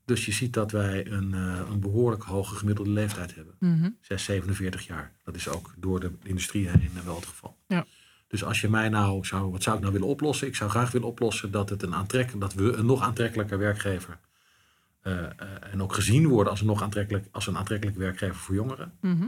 Dus 0.09 0.27
je 0.27 0.33
ziet 0.33 0.53
dat 0.53 0.71
wij 0.71 1.07
een, 1.07 1.35
eh, 1.35 1.61
een 1.71 1.81
behoorlijk 1.81 2.23
hoge 2.23 2.55
gemiddelde 2.55 2.91
leeftijd 2.91 3.35
hebben. 3.35 3.55
Mhm. 3.59 3.91
6, 4.01 4.25
47 4.25 4.87
jaar. 4.87 5.13
Dat 5.25 5.35
is 5.35 5.49
ook 5.49 5.75
door 5.77 6.01
de 6.01 6.13
industrie 6.23 6.69
heen 6.69 6.91
eh, 6.97 7.03
wel 7.05 7.15
het 7.15 7.27
geval. 7.27 7.57
Ja. 7.67 7.87
Dus 8.29 8.45
als 8.45 8.61
je 8.61 8.69
mij 8.69 8.89
nou 8.89 9.25
zou, 9.25 9.51
wat 9.51 9.63
zou 9.63 9.77
ik 9.77 9.81
nou 9.81 9.93
willen 9.93 10.09
oplossen? 10.09 10.47
Ik 10.47 10.57
zou 10.57 10.71
graag 10.71 10.91
willen 10.91 11.09
oplossen 11.09 11.51
dat, 11.51 11.69
het 11.69 11.83
een 11.83 11.95
aantrek, 11.95 12.41
dat 12.41 12.55
we 12.55 12.73
een 12.73 12.87
nog 12.87 13.03
aantrekkelijker 13.03 13.59
werkgever 13.59 14.19
eh, 15.01 15.25
en 15.73 15.83
ook 15.83 15.95
gezien 15.95 16.27
worden 16.27 16.51
als 16.51 16.61
een 16.61 16.67
nog 16.67 16.83
aantrekkelijk, 16.83 17.27
als 17.31 17.47
een 17.47 17.57
aantrekkelijk 17.57 17.97
werkgever 17.97 18.37
voor 18.37 18.55
jongeren. 18.55 18.93
Mhm. 19.01 19.27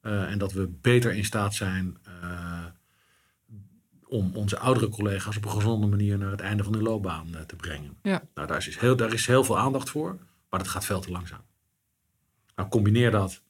En 0.00 0.38
dat 0.38 0.52
we 0.52 0.68
beter 0.80 1.12
in 1.12 1.24
staat 1.24 1.54
zijn 1.54 1.98
om 4.08 4.30
onze 4.34 4.58
oudere 4.58 4.88
collega's 4.88 5.36
op 5.36 5.44
een 5.44 5.50
gezonde 5.50 5.86
manier 5.86 6.18
naar 6.18 6.30
het 6.30 6.40
einde 6.40 6.64
van 6.64 6.72
hun 6.72 6.82
loopbaan 6.82 7.26
eh, 7.34 7.40
te 7.40 7.56
brengen. 7.56 7.96
Ja. 8.02 8.22
Nou, 8.34 8.48
daar 8.48 8.66
is, 8.66 8.78
heel, 8.78 8.96
daar 8.96 9.12
is 9.12 9.26
heel 9.26 9.44
veel 9.44 9.58
aandacht 9.58 9.90
voor, 9.90 10.16
maar 10.50 10.58
dat 10.60 10.68
gaat 10.68 10.84
veel 10.84 11.00
te 11.00 11.10
langzaam. 11.10 11.40
Nou, 12.56 12.68
combineer 12.68 13.10
dat 13.10 13.42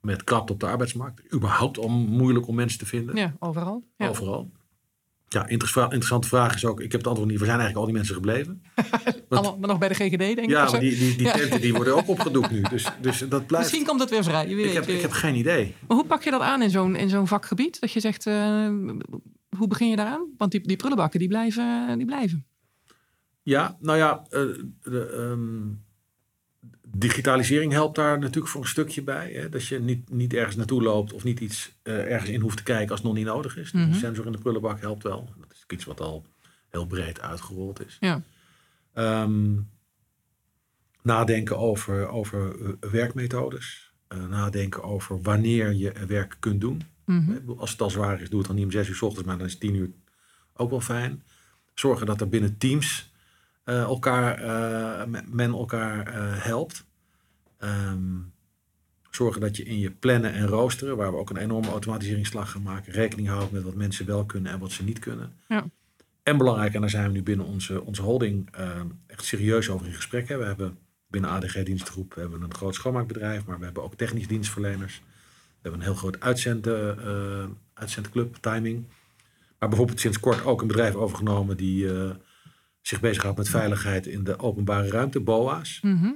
met 0.00 0.24
krapte 0.24 0.52
op 0.52 0.60
de 0.60 0.66
arbeidsmarkt. 0.66 1.32
Überhaupt 1.34 1.78
om, 1.78 1.92
moeilijk 1.92 2.46
om 2.48 2.54
mensen 2.54 2.78
te 2.78 2.86
vinden. 2.86 3.16
Ja, 3.16 3.34
overal. 3.38 3.84
Ja. 3.96 4.08
Overal. 4.08 4.50
Ja, 5.28 5.46
interessa- 5.46 5.82
interessante 5.84 6.28
vraag 6.28 6.54
is 6.54 6.64
ook, 6.64 6.80
ik 6.80 6.90
heb 6.92 7.00
het 7.00 7.06
antwoord 7.08 7.28
niet, 7.30 7.38
waar 7.38 7.48
zijn 7.48 7.60
eigenlijk 7.60 7.78
al 7.88 7.92
die 7.92 7.94
mensen 7.94 8.14
gebleven? 8.14 8.62
Allemaal 9.28 9.58
maar 9.58 9.68
nog 9.68 9.78
bij 9.78 9.88
de 9.88 9.94
GGD, 9.94 10.18
denk 10.18 10.38
ik. 10.38 10.48
Ja, 10.48 10.70
maar 10.70 10.80
die, 10.80 10.98
die, 10.98 11.16
die 11.16 11.26
Ja. 11.26 11.32
tenten 11.32 11.60
die 11.60 11.74
worden 11.74 11.96
ook 11.96 12.08
opgedoekt 12.08 12.50
nu. 12.50 12.60
Dus, 12.62 12.86
dus 13.00 13.18
dat 13.18 13.46
blijft. 13.46 13.66
Misschien 13.66 13.86
komt 13.86 14.00
het 14.00 14.10
weer 14.10 14.24
vrij. 14.24 14.48
Je 14.48 14.54
weet, 14.54 14.66
ik, 14.66 14.72
heb, 14.72 14.84
je- 14.86 14.94
ik 14.94 15.00
heb 15.00 15.10
geen 15.10 15.34
idee. 15.34 15.74
Maar 15.88 15.96
hoe 15.96 16.06
pak 16.06 16.22
je 16.22 16.30
dat 16.30 16.40
aan 16.40 16.62
in 16.62 16.70
zo'n, 16.70 16.96
in 16.96 17.08
zo'n 17.08 17.26
vakgebied? 17.26 17.80
Dat 17.80 17.92
je 17.92 18.00
zegt, 18.00 18.26
eh, 18.26 18.68
hoe 19.56 19.68
begin 19.68 19.88
je 19.88 19.96
daaraan? 19.96 20.28
Want 20.36 20.50
die, 20.50 20.60
die 20.60 20.76
prullenbakken, 20.76 21.18
die 21.18 21.28
blijven, 21.28 21.98
die 21.98 22.06
blijven. 22.06 22.46
Ja, 23.46 23.76
nou 23.80 23.98
ja, 23.98 24.26
eh, 24.30 24.40
de, 24.82 25.10
ehm, 25.10 25.74
digitalisering 26.98 27.72
helpt 27.72 27.96
daar 27.96 28.18
natuurlijk 28.18 28.48
voor 28.48 28.60
een 28.60 28.68
stukje 28.68 29.02
bij. 29.02 29.32
Hè? 29.32 29.48
Dat 29.48 29.66
je 29.66 29.80
niet, 29.80 30.10
niet 30.10 30.34
ergens 30.34 30.56
naartoe 30.56 30.82
loopt 30.82 31.12
of 31.12 31.24
niet 31.24 31.40
iets 31.40 31.72
eh, 31.82 32.12
ergens 32.12 32.30
in 32.30 32.40
hoeft 32.40 32.56
te 32.56 32.62
kijken 32.62 32.90
als 32.90 32.98
het 32.98 33.08
nog 33.08 33.16
niet 33.16 33.26
nodig 33.26 33.56
is. 33.56 33.72
Mhm. 33.72 33.82
Een 33.82 33.94
sensor 33.94 34.26
in 34.26 34.32
de 34.32 34.38
prullenbak 34.38 34.80
helpt 34.80 35.02
wel. 35.02 35.30
Dat 35.40 35.52
is 35.52 35.64
iets 35.68 35.84
wat 35.84 36.00
al 36.00 36.26
heel 36.68 36.86
breed 36.86 37.20
uitgerold 37.20 37.86
is. 37.86 37.96
Ja. 38.00 38.22
Ehm, 38.92 39.54
nadenken 41.02 41.58
over, 41.58 42.08
over 42.08 42.64
eh, 42.64 42.90
werkmethodes. 42.90 43.92
Nadenken 44.28 44.82
over 44.82 45.22
wanneer 45.22 45.72
je 45.72 45.92
werk 46.06 46.36
kunt 46.40 46.60
doen. 46.60 46.82
Mhm. 47.06 47.50
Als 47.56 47.70
het 47.70 47.80
al 47.82 47.90
zwaar 47.90 48.20
is, 48.20 48.28
doe 48.28 48.38
het 48.38 48.46
dan 48.46 48.56
niet 48.56 48.64
om 48.64 48.70
zes 48.70 48.88
uur 48.88 48.94
s 48.94 49.02
ochtends, 49.02 49.26
maar 49.26 49.38
dan 49.38 49.46
is 49.46 49.58
tien 49.58 49.74
uur 49.74 49.90
ook 50.52 50.70
wel 50.70 50.80
fijn. 50.80 51.22
Zorgen 51.74 52.06
dat 52.06 52.20
er 52.20 52.28
binnen 52.28 52.58
teams 52.58 53.14
eh, 53.64 53.80
elkaar, 53.82 54.38
eh, 54.38 55.06
men- 55.30 55.52
elkaar 55.52 56.06
eh, 56.06 56.44
helpt. 56.44 56.86
Ehm, 57.58 58.18
zorgen 59.10 59.40
dat 59.40 59.56
je 59.56 59.64
in 59.64 59.78
je 59.78 59.90
plannen 59.90 60.32
en 60.32 60.46
roosteren, 60.46 60.96
waar 60.96 61.10
we 61.10 61.18
ook 61.18 61.30
een 61.30 61.36
enorme 61.36 61.68
automatiseringsslag 61.68 62.50
gaan 62.50 62.62
maken, 62.62 62.92
rekening 62.92 63.28
houdt 63.28 63.52
met 63.52 63.62
wat 63.62 63.74
mensen 63.74 64.06
wel 64.06 64.24
kunnen 64.24 64.52
en 64.52 64.58
wat 64.58 64.72
ze 64.72 64.84
niet 64.84 64.98
kunnen. 64.98 65.32
Ja. 65.48 65.64
En 66.22 66.36
belangrijk, 66.36 66.74
en 66.74 66.80
daar 66.80 66.90
zijn 66.90 67.06
we 67.06 67.12
nu 67.12 67.22
binnen 67.22 67.46
onze, 67.46 67.84
onze 67.84 68.02
holding 68.02 68.50
echt 69.06 69.24
serieus 69.24 69.68
over 69.68 69.86
in 69.86 69.92
gesprek. 69.94 70.28
Hè. 70.28 70.36
We 70.36 70.44
hebben 70.44 70.78
binnen 71.06 71.30
ADG 71.30 71.62
dienstgroep 71.62 72.14
we 72.14 72.20
hebben 72.20 72.42
een 72.42 72.54
groot 72.54 72.74
schoonmaakbedrijf, 72.74 73.44
maar 73.44 73.58
we 73.58 73.64
hebben 73.64 73.82
ook 73.82 73.94
technisch 73.94 74.28
dienstverleners. 74.28 75.02
We 75.66 75.72
hebben 75.72 75.88
een 75.88 75.92
heel 75.94 76.10
groot 76.10 76.20
uitzend, 76.20 76.66
eh, 76.66 77.44
uitzendclub, 77.74 78.36
timing. 78.40 78.84
Maar 79.58 79.68
bijvoorbeeld 79.68 80.00
sinds 80.00 80.20
kort 80.20 80.44
ook 80.44 80.60
een 80.60 80.66
bedrijf 80.66 80.94
overgenomen 80.94 81.56
die 81.56 81.92
eh, 81.94 82.10
zich 82.80 83.00
bezighoudt 83.00 83.38
met 83.38 83.48
veiligheid 83.48 84.06
in 84.06 84.24
de 84.24 84.38
openbare 84.38 84.88
ruimte, 84.88 85.20
BOA's. 85.20 85.80
Mhm. 85.82 86.10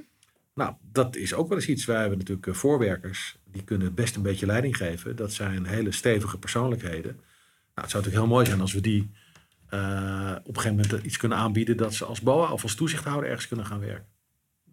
Nou, 0.55 0.73
dat 0.91 1.15
is 1.15 1.33
ook 1.33 1.47
wel 1.47 1.57
eens 1.57 1.67
iets. 1.67 1.85
Wij 1.85 1.99
hebben 1.99 2.17
natuurlijk 2.17 2.47
eh, 2.47 2.53
voorwerkers, 2.53 3.37
die 3.51 3.63
kunnen 3.63 3.93
best 3.93 4.15
een 4.15 4.21
beetje 4.21 4.45
leiding 4.45 4.77
geven. 4.77 5.15
Dat 5.15 5.33
zijn 5.33 5.65
hele 5.65 5.91
stevige 5.91 6.37
persoonlijkheden. 6.37 7.11
Nou, 7.11 7.21
het 7.73 7.89
zou 7.89 8.03
natuurlijk 8.03 8.23
heel 8.23 8.35
mooi 8.35 8.45
zijn 8.45 8.61
als 8.61 8.73
we 8.73 8.81
die 8.81 9.01
op 10.43 10.55
een 10.55 10.61
gegeven 10.61 10.75
moment 10.89 11.05
iets 11.05 11.17
kunnen 11.17 11.37
aanbieden 11.37 11.77
dat 11.77 11.93
ze 11.93 12.05
als 12.05 12.21
BOA 12.21 12.51
of 12.51 12.63
als 12.63 12.75
toezichthouder 12.75 13.29
ergens 13.29 13.47
kunnen 13.47 13.65
gaan 13.65 13.79
werken. 13.79 14.05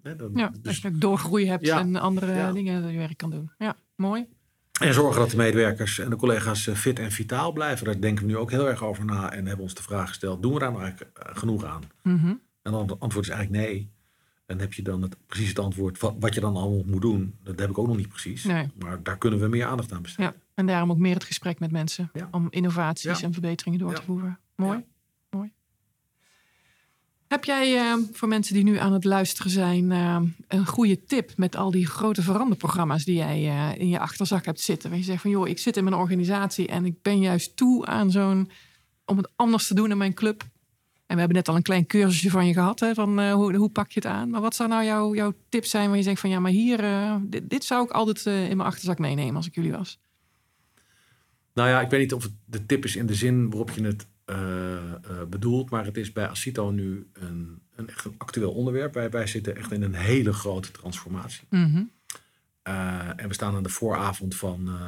Dat- 0.02 0.30
Ja, 0.34 0.46
als 0.46 0.60
dus, 0.62 0.78
je 0.80 0.88
ook 0.88 1.00
doorgroei 1.00 1.46
hebt 1.48 1.66
Ja. 1.66 1.78
en 1.78 1.96
andere 1.96 2.32
Ja. 2.32 2.52
dingen 2.52 2.82
dat 2.82 2.90
je 2.90 2.96
werk 2.98 3.16
kan 3.16 3.30
doen. 3.30 3.50
Ja, 3.58 3.76
mooi. 3.96 4.26
En 4.78 4.94
zorgen 4.94 5.20
dat 5.20 5.30
de 5.30 5.36
medewerkers 5.36 5.98
en 5.98 6.10
de 6.10 6.16
collega's 6.16 6.66
eh, 6.66 6.74
fit 6.74 6.98
en 6.98 7.12
vitaal 7.12 7.52
blijven. 7.52 7.84
Daar 7.84 8.00
denken 8.00 8.24
we 8.24 8.30
nu 8.30 8.36
ook 8.36 8.50
heel 8.50 8.68
erg 8.68 8.84
over 8.84 9.04
na 9.04 9.32
en 9.32 9.46
hebben 9.46 9.64
ons 9.64 9.74
de 9.74 9.82
vraag 9.82 10.08
gesteld: 10.08 10.42
doen 10.42 10.52
we 10.52 10.58
daar 10.58 10.70
nou 10.70 10.82
eigenlijk 10.82 11.18
eh, 11.18 11.36
genoeg 11.36 11.64
aan? 11.64 11.82
Mhm. 12.02 12.34
En 12.62 12.72
dan 12.72 12.88
het 12.88 13.00
antwoord 13.00 13.26
is 13.26 13.32
eigenlijk 13.32 13.64
nee. 13.64 13.90
En 14.46 14.58
heb 14.58 14.72
je 14.72 14.82
dan 14.82 15.02
het, 15.02 15.16
precies 15.26 15.48
het 15.48 15.58
antwoord 15.58 15.98
wat, 16.00 16.14
wat 16.18 16.34
je 16.34 16.40
dan 16.40 16.56
allemaal 16.56 16.82
moet 16.86 17.00
doen. 17.02 17.34
Dat 17.44 17.58
heb 17.58 17.70
ik 17.70 17.78
ook 17.78 17.86
nog 17.86 17.96
niet 17.96 18.08
precies. 18.08 18.44
Nee. 18.44 18.70
Maar 18.78 19.02
daar 19.02 19.18
kunnen 19.18 19.40
we 19.40 19.48
meer 19.48 19.66
aandacht 19.66 19.92
aan 19.92 20.02
besteden. 20.02 20.32
Ja, 20.32 20.40
en 20.54 20.66
daarom 20.66 20.90
ook 20.90 20.98
meer 20.98 21.14
het 21.14 21.24
gesprek 21.24 21.58
met 21.60 21.70
mensen. 21.70 22.10
Ja. 22.12 22.28
Om 22.30 22.46
innovaties 22.50 23.18
Ja. 23.18 23.26
en 23.26 23.32
verbeteringen 23.32 23.78
door 23.78 23.94
te 23.94 24.02
voeren. 24.02 24.38
Mooi. 24.54 24.84
Heb 27.28 27.44
jij 27.44 27.76
eh, 27.76 27.94
voor 28.12 28.28
mensen 28.28 28.54
die 28.54 28.64
nu 28.64 28.76
aan 28.76 28.92
het 28.92 29.04
luisteren 29.04 29.50
zijn 29.50 29.92
eh, 29.92 30.20
een 30.48 30.66
goede 30.66 31.04
tip 31.04 31.32
met 31.36 31.56
al 31.56 31.70
die 31.70 31.86
grote 31.86 32.22
veranderprogramma's 32.22 33.04
die 33.04 33.16
jij 33.16 33.48
eh, 33.48 33.80
in 33.80 33.88
je 33.88 33.98
achterzak 33.98 34.44
hebt 34.44 34.60
zitten? 34.60 34.90
Waar 34.90 34.98
je 34.98 35.04
zegt 35.04 35.22
van 35.22 35.30
joh, 35.30 35.48
ik 35.48 35.58
zit 35.58 35.76
in 35.76 35.84
mijn 35.84 35.96
organisatie 35.96 36.66
en 36.66 36.84
ik 36.84 37.02
ben 37.02 37.20
juist 37.20 37.56
toe 37.56 37.86
aan 37.86 38.10
zo'n 38.10 38.50
om 39.04 39.16
het 39.16 39.30
anders 39.36 39.66
te 39.66 39.74
doen 39.74 39.90
in 39.90 39.96
mijn 39.96 40.14
club. 40.14 40.42
En 41.06 41.14
we 41.14 41.18
hebben 41.18 41.36
net 41.36 41.48
al 41.48 41.56
een 41.56 41.62
klein 41.62 41.86
cursusje 41.86 42.30
van 42.30 42.46
je 42.46 42.52
gehad, 42.52 42.80
hè, 42.80 42.94
van 42.94 43.20
eh, 43.20 43.32
hoe, 43.32 43.56
hoe 43.56 43.70
pak 43.70 43.90
je 43.90 44.00
het 44.00 44.08
aan. 44.08 44.30
Maar 44.30 44.40
wat 44.40 44.54
zou 44.54 44.68
nou 44.68 44.84
jouw, 44.84 45.14
jouw 45.14 45.32
tip 45.48 45.64
zijn 45.64 45.88
waar 45.88 45.96
je 45.96 46.02
zegt 46.02 46.20
van 46.20 46.30
ja, 46.30 46.40
maar 46.40 46.50
hier, 46.50 46.84
eh, 46.84 47.16
dit, 47.22 47.50
dit 47.50 47.64
zou 47.64 47.84
ik 47.84 47.90
altijd 47.90 48.26
in 48.26 48.56
mijn 48.56 48.68
achterzak 48.68 48.98
meenemen 48.98 49.36
als 49.36 49.46
ik 49.46 49.54
jullie 49.54 49.72
was? 49.72 49.98
Nou 51.54 51.68
ja, 51.68 51.80
ik 51.80 51.90
weet 51.90 52.00
niet 52.00 52.12
of 52.12 52.22
het 52.22 52.32
de 52.44 52.66
tip 52.66 52.84
is 52.84 52.96
in 52.96 53.06
de 53.06 53.14
zin 53.14 53.50
waarop 53.50 53.70
je 53.70 53.82
het 53.82 54.06
eh, 54.28 54.94
eh, 54.94 55.26
bedoelt. 55.28 55.70
Maar 55.70 55.84
het 55.84 55.96
is 55.96 56.12
bij 56.12 56.28
Acito 56.28 56.70
nu 56.70 57.10
een, 57.12 57.62
een 57.76 57.88
echt 57.88 58.04
een 58.04 58.14
actueel 58.18 58.52
onderwerp. 58.52 58.94
Wij, 58.94 59.10
wij 59.10 59.26
zitten 59.26 59.56
echt 59.56 59.72
in 59.72 59.82
een 59.82 59.94
hele 59.94 60.32
grote 60.32 60.70
transformatie. 60.70 61.46
Mhm. 61.50 61.82
Eh, 62.62 63.08
en 63.16 63.28
we 63.28 63.34
staan 63.34 63.54
aan 63.54 63.62
de 63.62 63.68
vooravond 63.68 64.34
van 64.34 64.78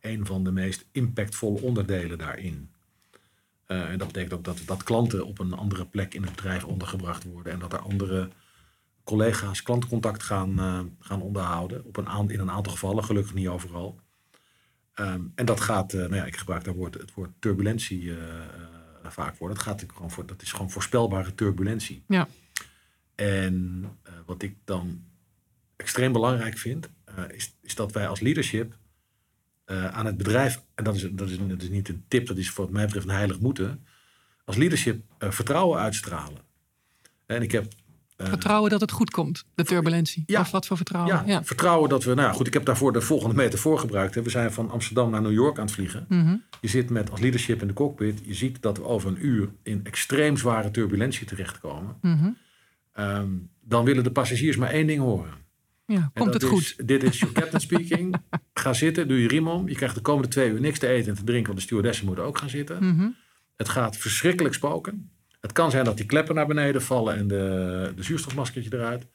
een 0.00 0.26
van 0.26 0.44
de 0.44 0.52
meest 0.52 0.86
impactvolle 0.92 1.60
onderdelen 1.60 2.18
daarin. 2.18 2.70
En 3.66 3.98
dat 3.98 4.06
betekent 4.06 4.32
ook 4.32 4.44
dat, 4.44 4.62
dat 4.66 4.82
klanten 4.82 5.26
op 5.26 5.38
een 5.38 5.52
andere 5.52 5.86
plek 5.86 6.14
in 6.14 6.22
het 6.22 6.34
bedrijf 6.34 6.64
ondergebracht 6.64 7.24
worden. 7.24 7.52
En 7.52 7.58
dat 7.58 7.72
er 7.72 7.78
andere 7.78 8.28
collega's 9.04 9.62
klantcontact 9.62 10.22
gaan, 10.22 10.58
gaan 11.00 11.22
onderhouden. 11.22 11.84
Op 11.84 11.96
een 11.96 12.30
in 12.30 12.40
een 12.40 12.50
aantal 12.50 12.72
gevallen, 12.72 13.04
gelukkig 13.04 13.34
niet 13.34 13.48
overal. 13.48 14.00
Ehm, 14.94 15.22
en 15.34 15.46
dat 15.46 15.60
gaat, 15.60 15.92
eh, 15.92 16.00
nou 16.00 16.14
ja, 16.14 16.24
ik 16.24 16.36
gebruik 16.36 16.64
daar 16.64 16.74
woord, 16.74 16.94
het 16.94 17.14
woord 17.14 17.30
turbulentie 17.38 18.10
eh, 18.10 18.38
eh, 18.38 19.10
vaak 19.10 19.36
voor. 19.36 19.48
Dat, 19.48 19.58
gaat 19.58 19.84
gewoon 19.94 20.10
voor. 20.10 20.26
dat 20.26 20.42
is 20.42 20.52
gewoon 20.52 20.70
voorspelbare 20.70 21.34
turbulentie. 21.34 22.04
Ja. 22.08 22.28
En 23.14 23.84
wat 24.26 24.42
ik 24.42 24.56
dan 24.64 25.04
extreem 25.76 26.12
belangrijk 26.12 26.58
vind, 26.58 26.90
is, 27.28 27.56
is 27.60 27.74
dat 27.74 27.92
wij 27.92 28.08
als 28.08 28.20
leadership 28.20 28.76
aan 29.66 30.06
het 30.06 30.16
bedrijf, 30.16 30.62
en 30.74 30.84
dat 30.84 30.94
is, 30.94 31.08
dat, 31.12 31.30
is, 31.30 31.38
dat 31.38 31.62
is 31.62 31.68
niet 31.68 31.88
een 31.88 32.04
tip, 32.08 32.26
dat 32.26 32.36
is 32.36 32.50
voor 32.50 32.72
mij 32.72 32.84
betreft 32.84 33.06
een 33.06 33.14
heilig 33.14 33.40
moeten, 33.40 33.86
als 34.44 34.56
leadership 34.56 35.02
vertrouwen 35.18 35.78
uitstralen. 35.78 36.42
En 37.26 37.42
ik 37.42 37.52
heb 37.52 37.72
Vertrouwen 38.16 38.70
dat 38.70 38.80
het 38.80 38.90
goed 38.90 39.10
komt, 39.10 39.44
de 39.54 39.64
turbulentie. 39.64 40.22
Ja. 40.26 40.40
Of 40.40 40.50
wat 40.50 40.66
voor 40.66 40.76
vertrouwen. 40.76 41.14
ja, 41.14 41.22
Ja. 41.26 41.44
vertrouwen 41.44 41.88
dat 41.88 42.04
we, 42.04 42.14
nou 42.14 42.34
goed, 42.34 42.46
ik 42.46 42.52
heb 42.52 42.64
daarvoor 42.64 42.92
de 42.92 43.00
volgende 43.00 43.34
metafoor 43.34 43.78
gebruikt. 43.78 44.14
Hè. 44.14 44.22
We 44.22 44.30
zijn 44.30 44.52
van 44.52 44.70
Amsterdam 44.70 45.10
naar 45.10 45.22
New 45.22 45.32
York 45.32 45.58
aan 45.58 45.64
het 45.64 45.74
vliegen. 45.74 46.06
Mhm. 46.08 46.36
Je 46.60 46.68
zit 46.68 46.90
met 46.90 47.10
als 47.10 47.20
leadership 47.20 47.60
in 47.60 47.66
de 47.66 47.72
cockpit. 47.72 48.20
Je 48.24 48.34
ziet 48.34 48.62
dat 48.62 48.76
we 48.76 48.84
over 48.84 49.08
een 49.08 49.26
uur 49.26 49.48
in 49.62 49.80
extreem 49.84 50.36
zware 50.36 50.70
turbulentie 50.70 51.26
terechtkomen. 51.26 51.96
Mhm. 52.00 52.30
Ehm, 52.92 53.28
dan 53.60 53.84
willen 53.84 54.04
de 54.04 54.10
passagiers 54.12 54.56
maar 54.56 54.70
één 54.70 54.86
ding 54.86 55.00
horen. 55.00 55.32
Ja, 55.86 56.10
komt 56.14 56.34
het 56.34 56.44
goed? 56.44 56.88
Dit 56.88 57.02
is 57.02 57.18
your 57.18 57.34
captain 57.34 57.60
speaking. 57.60 58.14
Ga 58.54 58.72
zitten, 58.72 59.08
doe 59.08 59.20
je 59.20 59.28
riem 59.28 59.48
om. 59.48 59.68
Je 59.68 59.74
krijgt 59.74 59.94
de 59.94 60.00
komende 60.00 60.28
twee 60.28 60.50
uur 60.50 60.60
niks 60.60 60.78
te 60.78 60.86
eten 60.86 61.08
en 61.10 61.14
te 61.18 61.24
drinken, 61.24 61.46
want 61.46 61.58
de 61.58 61.64
stewardessen 61.64 62.06
moeten 62.06 62.24
ook 62.24 62.38
gaan 62.38 62.48
zitten. 62.48 62.84
Mhm. 62.94 63.08
Het 63.56 63.68
gaat 63.68 63.96
verschrikkelijk 63.96 64.54
spoken. 64.54 65.10
Het 65.44 65.52
kan 65.52 65.70
zijn 65.70 65.84
dat 65.84 65.96
die 65.96 66.06
kleppen 66.06 66.34
naar 66.34 66.46
beneden 66.46 66.82
vallen 66.82 67.16
en 67.16 67.28
de, 67.28 67.92
de 67.96 68.02
zuurstofmaskertje 68.02 68.74
eruit. 68.74 69.06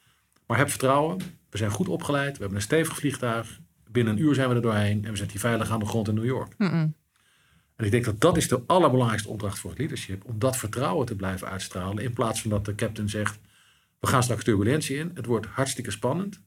Maar 0.48 0.58
heb 0.58 0.70
vertrouwen. 0.70 1.18
We 1.50 1.58
zijn 1.58 1.72
goed 1.72 1.88
opgeleid. 1.88 2.32
We 2.32 2.40
hebben 2.40 2.56
een 2.56 2.64
stevig 2.64 2.96
vliegtuig. 2.96 3.60
Binnen 3.92 4.14
een 4.14 4.22
uur 4.22 4.34
zijn 4.34 4.50
we 4.50 4.56
er 4.56 4.62
doorheen. 4.62 5.06
En 5.06 5.12
we 5.12 5.18
zetten 5.18 5.32
hier 5.32 5.40
veilig 5.40 5.70
aan 5.70 5.80
de 5.80 5.86
grond 5.86 6.08
in 6.08 6.14
New 6.14 6.26
York. 6.26 6.54
En 7.76 7.86
ik 7.86 7.92
denk 7.92 8.06
dat 8.06 8.20
dat 8.20 8.38
is 8.38 8.48
de 8.48 8.62
allerbelangrijkste 8.66 9.30
opdracht 9.30 9.60
voor 9.60 9.70
het 9.70 9.80
leadership. 9.80 10.26
Om 10.26 10.40
dat 10.40 10.58
vertrouwen 10.58 11.06
te 11.06 11.16
blijven 11.16 11.48
uitstralen. 11.48 12.04
In 12.04 12.14
plaats 12.14 12.42
van 12.42 12.50
dat 12.50 12.66
de 12.66 12.76
captain 12.76 13.10
zegt. 13.10 13.40
We 14.00 14.08
gaan 14.08 14.24
straks 14.24 14.44
turbulentie 14.44 14.98
in. 14.98 15.12
Het 15.14 15.26
wordt 15.26 15.46
hartstikke 15.46 15.92
spannend. 15.92 16.42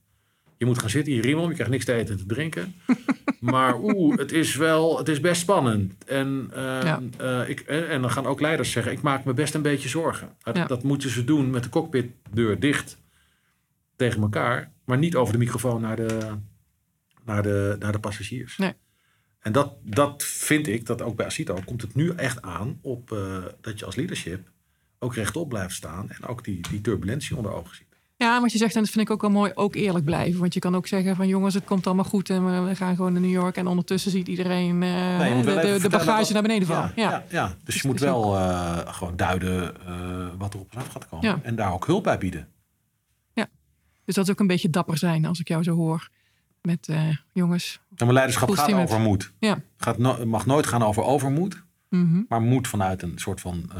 Je 0.62 0.68
moet 0.68 0.78
gaan 0.78 0.90
zitten, 0.90 1.12
je 1.12 1.20
riem. 1.20 1.40
Je 1.40 1.52
krijgt 1.54 1.70
niks 1.72 1.84
te 1.84 1.92
eten 1.92 2.14
en 2.14 2.20
te 2.20 2.34
drinken. 2.34 2.74
maar 3.40 3.78
oeh, 3.80 4.18
het 4.18 4.32
is 4.32 4.56
wel, 4.56 4.98
het 4.98 5.08
is 5.08 5.20
best 5.20 5.40
spannend. 5.40 6.04
En, 6.04 6.50
ehm, 6.52 6.86
Ja. 6.86 7.02
eh, 7.18 7.48
ik, 7.48 7.60
en, 7.60 8.00
dan 8.00 8.10
gaan 8.10 8.26
ook 8.26 8.40
leiders 8.40 8.70
zeggen, 8.70 8.92
ik 8.92 9.02
maak 9.02 9.24
me 9.24 9.34
best 9.34 9.54
een 9.54 9.62
beetje 9.62 9.88
zorgen. 9.88 10.36
Dat, 10.42 10.56
Ja. 10.56 10.66
dat 10.66 10.82
moeten 10.82 11.10
ze 11.10 11.24
doen 11.24 11.50
met 11.50 11.62
de 11.62 11.68
cockpitdeur 11.68 12.60
dicht 12.60 12.98
tegen 13.96 14.22
elkaar. 14.22 14.72
Maar 14.84 14.98
niet 14.98 15.16
over 15.16 15.32
de 15.32 15.38
microfoon 15.38 15.80
naar 15.80 15.96
de, 15.96 16.18
naar 17.24 17.42
de, 17.42 17.76
naar 17.78 17.92
de 17.92 18.00
passagiers. 18.00 18.56
Nee. 18.56 18.72
En 19.40 19.52
dat, 19.52 19.74
dat 19.84 20.22
vind 20.24 20.66
ik, 20.66 20.86
dat 20.86 21.02
ook 21.02 21.16
bij 21.16 21.26
Acito 21.26 21.58
komt 21.64 21.82
het 21.82 21.94
nu 21.94 22.10
echt 22.10 22.42
aan 22.42 22.78
op 22.82 23.12
eh, 23.12 23.44
dat 23.60 23.78
je 23.78 23.84
als 23.84 23.96
leadership 23.96 24.50
ook 24.98 25.14
rechtop 25.14 25.48
blijft 25.48 25.74
staan. 25.74 26.10
En 26.10 26.26
ook 26.26 26.44
die, 26.44 26.60
die 26.70 26.80
turbulentie 26.80 27.36
onder 27.36 27.52
ogen 27.52 27.76
ziet. 27.76 27.90
Ja, 28.22 28.40
wat 28.40 28.52
je 28.52 28.58
zegt, 28.58 28.74
en 28.74 28.80
dat 28.82 28.90
vind 28.90 29.04
ik 29.06 29.12
ook 29.12 29.20
wel 29.20 29.30
mooi, 29.30 29.52
ook 29.54 29.74
eerlijk 29.74 30.04
blijven. 30.04 30.40
Want 30.40 30.54
je 30.54 30.60
kan 30.60 30.76
ook 30.76 30.86
zeggen 30.86 31.16
van 31.16 31.28
jongens, 31.28 31.54
het 31.54 31.64
komt 31.64 31.86
allemaal 31.86 32.04
goed 32.04 32.30
en 32.30 32.64
we, 32.66 32.74
gaan 32.76 32.96
gewoon 32.96 33.12
naar 33.12 33.20
New 33.22 33.30
York. 33.30 33.56
En 33.56 33.66
ondertussen 33.66 34.10
ziet 34.10 34.28
iedereen 34.28 34.82
eh, 34.82 35.18
Nee, 35.18 35.42
de, 35.44 35.78
de, 35.82 35.88
bagage 35.88 36.22
dat- 36.22 36.32
naar 36.32 36.42
beneden 36.42 36.66
vallen. 36.68 36.92
Ja, 36.96 37.02
Ja, 37.02 37.10
ja. 37.10 37.24
ja. 37.28 37.46
dus 37.46 37.56
Dus 37.64 37.82
je 37.82 37.88
moet 37.88 38.00
wel 38.00 38.36
eh, 38.36 38.78
gewoon 38.84 39.16
duiden 39.16 39.86
eh, 39.86 40.28
wat 40.38 40.54
er 40.54 40.60
op 40.60 40.76
af 40.76 40.88
gaat 40.88 41.08
komen. 41.08 41.28
Ja. 41.28 41.38
En 41.42 41.56
daar 41.56 41.72
ook 41.72 41.86
hulp 41.86 42.02
bij 42.02 42.18
bieden. 42.18 42.48
Dus 44.04 44.14
dat 44.14 44.24
is 44.24 44.30
ook 44.30 44.40
een 44.40 44.46
beetje 44.46 44.70
dapper 44.70 44.98
zijn 44.98 45.24
als 45.24 45.40
ik 45.40 45.48
jou 45.48 45.62
zo 45.62 45.74
hoor. 45.74 46.08
Met 46.62 46.88
jongens. 47.32 47.80
En 47.88 47.94
mijn 47.96 48.12
leiderschap 48.12 48.50
gaat 48.50 48.72
over 48.72 49.00
moed. 49.00 49.32
Ja. 49.38 49.58
Gaat 49.76 49.98
no- 49.98 50.26
mag 50.26 50.46
nooit 50.46 50.66
gaan 50.66 50.82
over 50.82 51.02
overmoed. 51.02 51.62
Mhm. 51.88 52.22
Maar 52.28 52.40
moed 52.42 52.68
vanuit 52.68 53.02
een 53.02 53.12
soort 53.18 53.40
van 53.40 53.70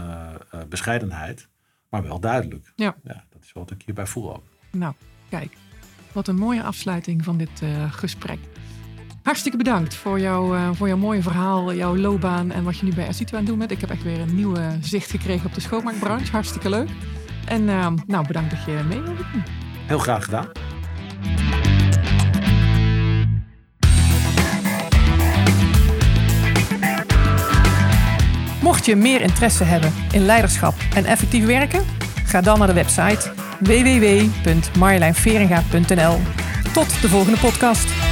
bescheidenheid. 0.69 1.49
Maar 1.89 2.03
wel 2.03 2.21
duidelijk. 2.21 2.73
Ja. 2.77 2.97
Dat 3.43 3.51
is 3.51 3.63
wat 3.63 3.71
ik 3.71 3.83
hierbij 3.85 4.07
voel 4.07 4.35
ook. 4.35 4.43
Nou, 4.71 4.95
kijk. 5.29 5.57
Wat 6.13 6.29
een 6.29 6.37
mooie 6.37 6.63
afsluiting 6.63 7.25
van 7.25 7.37
dit 7.37 7.63
eh, 7.63 7.93
gesprek. 7.93 8.39
Hartstikke 9.23 9.59
bedankt 9.59 9.95
voor, 9.95 10.21
jou, 10.21 10.57
eh, 10.57 10.71
voor 10.73 10.89
jouw 10.89 10.97
mooie 10.97 11.23
verhaal, 11.23 11.75
jouw 11.75 11.97
loopbaan 11.97 12.51
en 12.51 12.65
wat 12.65 12.79
je 12.79 12.85
nu 12.85 12.95
bij 12.95 13.09
Acito 13.09 13.33
aan 13.33 13.39
het 13.39 13.49
doen 13.49 13.59
bent. 13.59 13.71
Ik 13.71 13.81
heb 13.81 13.91
echt 13.91 14.03
weer 14.03 14.21
een 14.21 14.35
nieuwe 14.35 14.79
zicht 14.81 15.11
gekregen 15.11 15.47
op 15.47 15.55
de 15.55 15.61
schoonmaakbranche. 15.61 16.33
Hartstikke 16.33 16.69
leuk. 16.69 16.89
En 17.45 17.69
eh, 17.69 17.93
nou, 18.07 18.27
bedankt 18.27 18.51
dat 18.51 18.65
je 18.65 18.83
mee 18.89 19.01
wilde 19.01 19.25
doen. 19.33 19.43
Heel 19.87 19.99
graag 19.99 20.25
gedaan. 20.25 20.47
Mocht 28.63 28.87
je 28.87 28.97
meer 28.97 29.21
interesse 29.21 29.65
hebben 29.65 29.93
in 30.13 30.25
leiderschap 30.25 30.75
en 30.95 31.05
effectief 31.05 31.45
werken, 31.47 31.85
ga 32.33 32.41
dan 32.41 32.59
naar 32.59 32.67
de 32.67 32.73
website 32.73 33.31
www.marjolijnveringa.nl. 33.59 36.19
Tot 36.73 37.01
de 37.01 37.09
volgende 37.09 37.39
podcast. 37.39 38.12